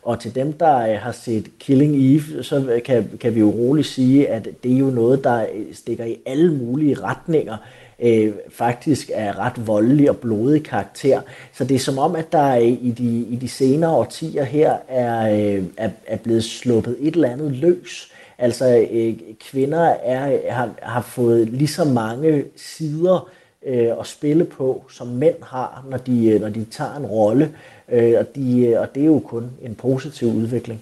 Og 0.03 0.21
til 0.21 0.35
dem, 0.35 0.53
der 0.53 0.79
øh, 0.79 0.99
har 0.99 1.13
set 1.13 1.51
Killing 1.59 1.97
Eve, 1.97 2.43
så 2.43 2.81
kan, 2.85 3.11
kan 3.21 3.35
vi 3.35 3.41
jo 3.41 3.51
roligt 3.51 3.87
sige, 3.87 4.29
at 4.29 4.49
det 4.63 4.73
er 4.73 4.79
jo 4.79 4.91
noget, 4.91 5.25
der 5.25 5.43
øh, 5.55 5.75
stikker 5.75 6.05
i 6.05 6.17
alle 6.27 6.55
mulige 6.55 7.01
retninger 7.01 7.57
øh, 8.03 8.33
faktisk 8.51 9.11
er 9.15 9.39
ret 9.39 9.67
voldelig 9.67 10.11
og 10.11 10.17
blodig 10.17 10.65
karakter. 10.65 11.21
Så 11.53 11.65
det 11.65 11.75
er 11.75 11.79
som 11.79 11.99
om, 11.99 12.17
at 12.17 12.33
der 12.33 12.55
i 12.55 12.95
de, 12.99 13.27
i 13.31 13.37
de 13.37 13.49
senere 13.49 13.91
årtier 13.91 14.45
her 14.45 14.77
er, 14.89 15.33
øh, 15.33 15.65
er, 15.77 15.91
er 16.07 16.17
blevet 16.17 16.45
sluppet 16.45 16.97
et 17.01 17.15
eller 17.15 17.31
andet 17.31 17.53
løs. 17.53 18.13
Altså 18.39 18.87
øh, 18.91 19.15
kvinder 19.51 19.85
er, 20.03 20.53
har, 20.53 20.71
har 20.83 21.03
fået 21.03 21.49
lige 21.49 21.69
så 21.69 21.85
mange 21.85 22.45
sider 22.57 23.29
øh, 23.67 23.89
at 24.01 24.07
spille 24.07 24.45
på, 24.45 24.85
som 24.91 25.07
mænd 25.07 25.35
har, 25.43 25.85
når 25.91 25.99
de, 25.99 26.39
når 26.39 26.49
de 26.49 26.65
tager 26.65 26.97
en 26.97 27.07
rolle. 27.07 27.55
Øh, 27.89 28.15
og, 28.19 28.27
de, 28.37 28.77
og 28.79 28.95
det 28.95 29.03
er 29.03 29.07
jo 29.07 29.19
kun 29.19 29.51
en 29.63 29.75
positiv 29.75 30.29
udvikling. 30.29 30.81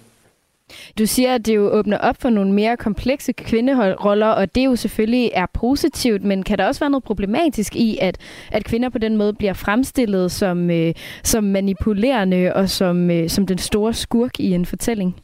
Du 0.99 1.05
siger, 1.05 1.35
at 1.35 1.45
det 1.45 1.55
jo 1.55 1.69
åbner 1.69 1.97
op 1.97 2.21
for 2.21 2.29
nogle 2.29 2.53
mere 2.53 2.77
komplekse 2.77 3.31
kvinderoller, 3.31 4.27
og 4.27 4.55
det 4.55 4.65
jo 4.65 4.75
selvfølgelig 4.75 5.31
er 5.33 5.45
positivt, 5.53 6.23
men 6.23 6.43
kan 6.43 6.57
der 6.57 6.65
også 6.65 6.79
være 6.79 6.89
noget 6.89 7.03
problematisk 7.03 7.75
i, 7.75 7.97
at, 8.01 8.17
at 8.51 8.65
kvinder 8.65 8.89
på 8.89 8.97
den 8.97 9.17
måde 9.17 9.33
bliver 9.33 9.53
fremstillet 9.53 10.31
som, 10.31 10.69
øh, 10.69 10.93
som 11.23 11.43
manipulerende 11.43 12.53
og 12.55 12.69
som, 12.69 13.11
øh, 13.11 13.29
som 13.29 13.47
den 13.47 13.57
store 13.57 13.93
skurk 13.93 14.39
i 14.39 14.51
en 14.51 14.65
fortælling? 14.65 15.15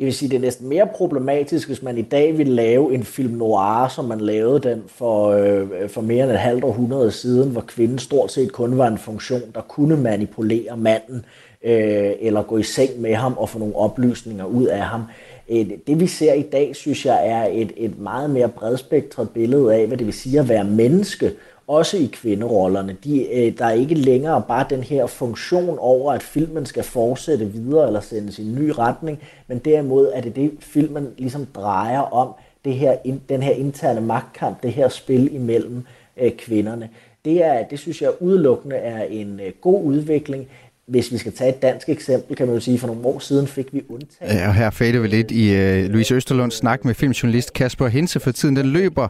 Jeg 0.00 0.06
vil 0.06 0.14
sige, 0.14 0.28
det 0.28 0.36
er 0.36 0.40
næsten 0.40 0.68
mere 0.68 0.88
problematisk, 0.94 1.68
hvis 1.68 1.82
man 1.82 1.98
i 1.98 2.02
dag 2.02 2.38
vil 2.38 2.48
lave 2.48 2.94
en 2.94 3.04
film 3.04 3.34
noir, 3.34 3.88
som 3.88 4.04
man 4.04 4.20
lavede 4.20 4.60
den 4.60 4.82
for, 4.86 5.28
øh, 5.28 5.88
for 5.88 6.00
mere 6.00 6.24
end 6.24 6.32
et 6.32 6.38
halvt 6.38 6.64
århundrede 6.64 7.10
siden, 7.10 7.50
hvor 7.50 7.60
kvinden 7.60 7.98
stort 7.98 8.32
set 8.32 8.52
kun 8.52 8.78
var 8.78 8.86
en 8.86 8.98
funktion, 8.98 9.42
der 9.54 9.60
kunne 9.60 9.96
manipulere 9.96 10.76
manden 10.76 11.24
øh, 11.64 12.12
eller 12.20 12.42
gå 12.42 12.58
i 12.58 12.62
seng 12.62 13.00
med 13.00 13.14
ham 13.14 13.34
og 13.38 13.48
få 13.48 13.58
nogle 13.58 13.76
oplysninger 13.76 14.44
ud 14.44 14.64
af 14.64 14.82
ham. 14.82 15.02
Øh, 15.50 15.66
det 15.86 16.00
vi 16.00 16.06
ser 16.06 16.32
i 16.32 16.42
dag, 16.42 16.76
synes 16.76 17.06
jeg, 17.06 17.28
er 17.28 17.48
et, 17.52 17.72
et 17.76 17.98
meget 17.98 18.30
mere 18.30 18.48
bredspektret 18.48 19.30
billede 19.30 19.74
af, 19.74 19.86
hvad 19.86 19.98
det 19.98 20.06
vil 20.06 20.14
sige 20.14 20.40
at 20.40 20.48
være 20.48 20.64
menneske, 20.64 21.32
også 21.70 21.96
i 21.96 22.10
kvinderollerne. 22.12 22.96
De, 23.04 23.32
øh, 23.32 23.58
der 23.58 23.64
er 23.64 23.70
ikke 23.72 23.94
længere 23.94 24.42
bare 24.48 24.66
den 24.70 24.82
her 24.82 25.06
funktion 25.06 25.78
over, 25.78 26.12
at 26.12 26.22
filmen 26.22 26.66
skal 26.66 26.82
fortsætte 26.82 27.46
videre 27.46 27.86
eller 27.86 28.00
sendes 28.00 28.38
i 28.38 28.48
en 28.48 28.54
ny 28.54 28.72
retning, 28.78 29.18
men 29.46 29.58
derimod 29.58 30.10
er 30.14 30.20
det 30.20 30.36
det, 30.36 30.52
filmen 30.60 31.08
ligesom 31.18 31.46
drejer 31.46 32.00
om, 32.00 32.34
det 32.64 32.74
her, 32.74 32.96
den 33.28 33.42
her 33.42 33.52
interne 33.52 34.00
magtkamp, 34.00 34.62
det 34.62 34.72
her 34.72 34.88
spil 34.88 35.34
imellem 35.34 35.86
øh, 36.16 36.32
kvinderne. 36.32 36.88
Det, 37.24 37.44
er, 37.44 37.64
det 37.64 37.78
synes 37.78 38.02
jeg 38.02 38.22
udelukkende 38.22 38.76
er 38.76 39.04
en 39.04 39.40
øh, 39.40 39.52
god 39.60 39.84
udvikling 39.84 40.48
hvis 40.90 41.12
vi 41.12 41.18
skal 41.18 41.32
tage 41.32 41.50
et 41.50 41.62
dansk 41.62 41.88
eksempel, 41.88 42.36
kan 42.36 42.46
man 42.46 42.54
jo 42.54 42.60
sige, 42.60 42.78
for 42.78 42.86
nogle 42.86 43.04
år 43.04 43.18
siden 43.18 43.46
fik 43.46 43.66
vi 43.72 43.82
undtaget. 43.88 44.34
Ja, 44.34 44.48
og 44.48 44.54
her 44.54 44.70
fader 44.70 45.00
vi 45.00 45.08
lidt 45.08 45.30
i 45.30 45.50
uh, 45.50 45.90
Louise 45.90 46.14
Østerlunds 46.14 46.54
snak 46.54 46.84
med 46.84 46.94
filmjournalist 46.94 47.52
Kasper 47.52 47.88
Hense, 47.88 48.20
for 48.20 48.30
tiden 48.30 48.56
den 48.56 48.66
løber. 48.66 49.08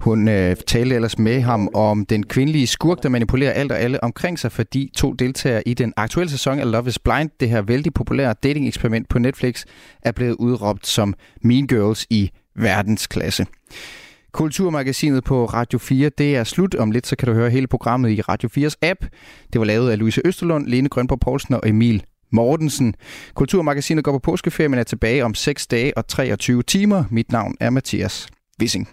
Hun 0.00 0.28
uh, 0.28 0.34
talte 0.66 0.94
ellers 0.94 1.18
med 1.18 1.40
ham 1.40 1.68
om 1.74 2.06
den 2.06 2.26
kvindelige 2.26 2.66
skurk, 2.66 3.02
der 3.02 3.08
manipulerer 3.08 3.52
alt 3.52 3.72
og 3.72 3.78
alle 3.78 4.04
omkring 4.04 4.38
sig, 4.38 4.52
fordi 4.52 4.90
to 4.96 5.12
deltagere 5.12 5.68
i 5.68 5.74
den 5.74 5.92
aktuelle 5.96 6.30
sæson 6.30 6.58
af 6.58 6.70
Love 6.70 6.88
is 6.88 6.98
Blind, 6.98 7.30
det 7.40 7.48
her 7.48 7.62
vældig 7.62 7.94
populære 7.94 8.34
dating-eksperiment 8.42 9.08
på 9.08 9.18
Netflix, 9.18 9.64
er 10.02 10.12
blevet 10.12 10.36
udråbt 10.38 10.86
som 10.86 11.14
Mean 11.42 11.66
Girls 11.66 12.06
i 12.10 12.30
verdensklasse. 12.56 13.46
Kulturmagasinet 14.36 15.24
på 15.24 15.44
Radio 15.44 15.78
4, 15.78 16.10
det 16.18 16.36
er 16.36 16.44
slut. 16.44 16.74
Om 16.74 16.90
lidt, 16.90 17.06
så 17.06 17.16
kan 17.16 17.28
du 17.28 17.34
høre 17.34 17.50
hele 17.50 17.66
programmet 17.66 18.10
i 18.10 18.20
Radio 18.20 18.48
4's 18.58 18.74
app. 18.82 19.04
Det 19.52 19.58
var 19.58 19.64
lavet 19.64 19.90
af 19.90 19.98
Louise 19.98 20.20
Østerlund, 20.24 20.66
Lene 20.66 20.88
Grønborg 20.88 21.20
Poulsen 21.20 21.54
og 21.54 21.68
Emil 21.68 22.04
Mortensen. 22.32 22.94
Kulturmagasinet 23.34 24.04
går 24.04 24.12
på 24.12 24.18
påskeferie, 24.18 24.68
men 24.68 24.78
er 24.78 24.84
tilbage 24.84 25.24
om 25.24 25.34
6 25.34 25.66
dage 25.66 25.96
og 25.96 26.08
23 26.08 26.62
timer. 26.62 27.04
Mit 27.10 27.32
navn 27.32 27.54
er 27.60 27.70
Mathias 27.70 28.28
Wissing. 28.60 28.88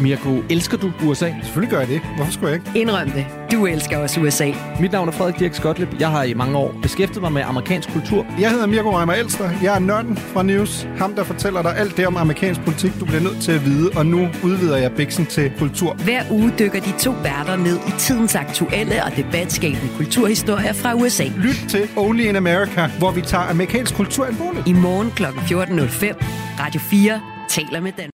Mirko, 0.00 0.42
elsker 0.50 0.76
du 0.76 0.92
USA? 1.04 1.32
Selvfølgelig 1.42 1.70
gør 1.70 1.78
jeg 1.78 1.88
det. 1.88 2.00
Hvorfor 2.16 2.32
skulle 2.32 2.52
jeg 2.52 2.60
ikke? 2.66 2.80
Indrøm 2.80 3.10
det. 3.10 3.26
Du 3.52 3.66
elsker 3.66 3.98
også 3.98 4.20
USA. 4.20 4.52
Mit 4.80 4.92
navn 4.92 5.08
er 5.08 5.12
Frederik 5.12 5.38
Dirk 5.38 5.54
Skotlip. 5.54 5.88
Jeg 6.00 6.10
har 6.10 6.22
i 6.22 6.34
mange 6.34 6.58
år 6.58 6.74
beskæftiget 6.82 7.22
mig 7.22 7.32
med 7.32 7.42
amerikansk 7.42 7.92
kultur. 7.92 8.26
Jeg 8.40 8.50
hedder 8.50 8.66
Mirko 8.66 8.96
Reimer 8.98 9.12
Elster. 9.14 9.50
Jeg 9.62 9.74
er 9.74 9.78
nørden 9.78 10.16
fra 10.16 10.42
News. 10.42 10.88
Ham, 10.98 11.14
der 11.14 11.24
fortæller 11.24 11.62
dig 11.62 11.76
alt 11.76 11.96
det 11.96 12.06
om 12.06 12.16
amerikansk 12.16 12.60
politik, 12.60 12.92
du 13.00 13.04
bliver 13.04 13.20
nødt 13.20 13.42
til 13.42 13.52
at 13.52 13.64
vide. 13.64 13.90
Og 13.96 14.06
nu 14.06 14.28
udvider 14.44 14.76
jeg 14.76 14.92
biksen 14.92 15.26
til 15.26 15.52
kultur. 15.58 15.94
Hver 15.94 16.22
uge 16.30 16.52
dykker 16.58 16.80
de 16.80 16.92
to 16.98 17.10
værter 17.10 17.56
ned 17.56 17.78
i 17.88 17.90
tidens 17.98 18.34
aktuelle 18.34 19.04
og 19.04 19.16
debatskabende 19.16 19.88
kulturhistorier 19.96 20.72
fra 20.72 20.94
USA. 20.94 21.24
Lyt 21.24 21.60
til 21.68 21.88
Only 21.96 22.20
in 22.22 22.36
America, 22.36 22.90
hvor 22.98 23.10
vi 23.10 23.20
tager 23.20 23.44
amerikansk 23.44 23.94
kultur 23.94 24.24
alvorligt. 24.24 24.68
I 24.68 24.72
morgen 24.72 25.10
kl. 25.10 25.24
14.05. 25.24 26.24
Radio 26.60 26.80
4 26.80 27.20
taler 27.48 27.80
med 27.80 27.92
den. 27.92 28.10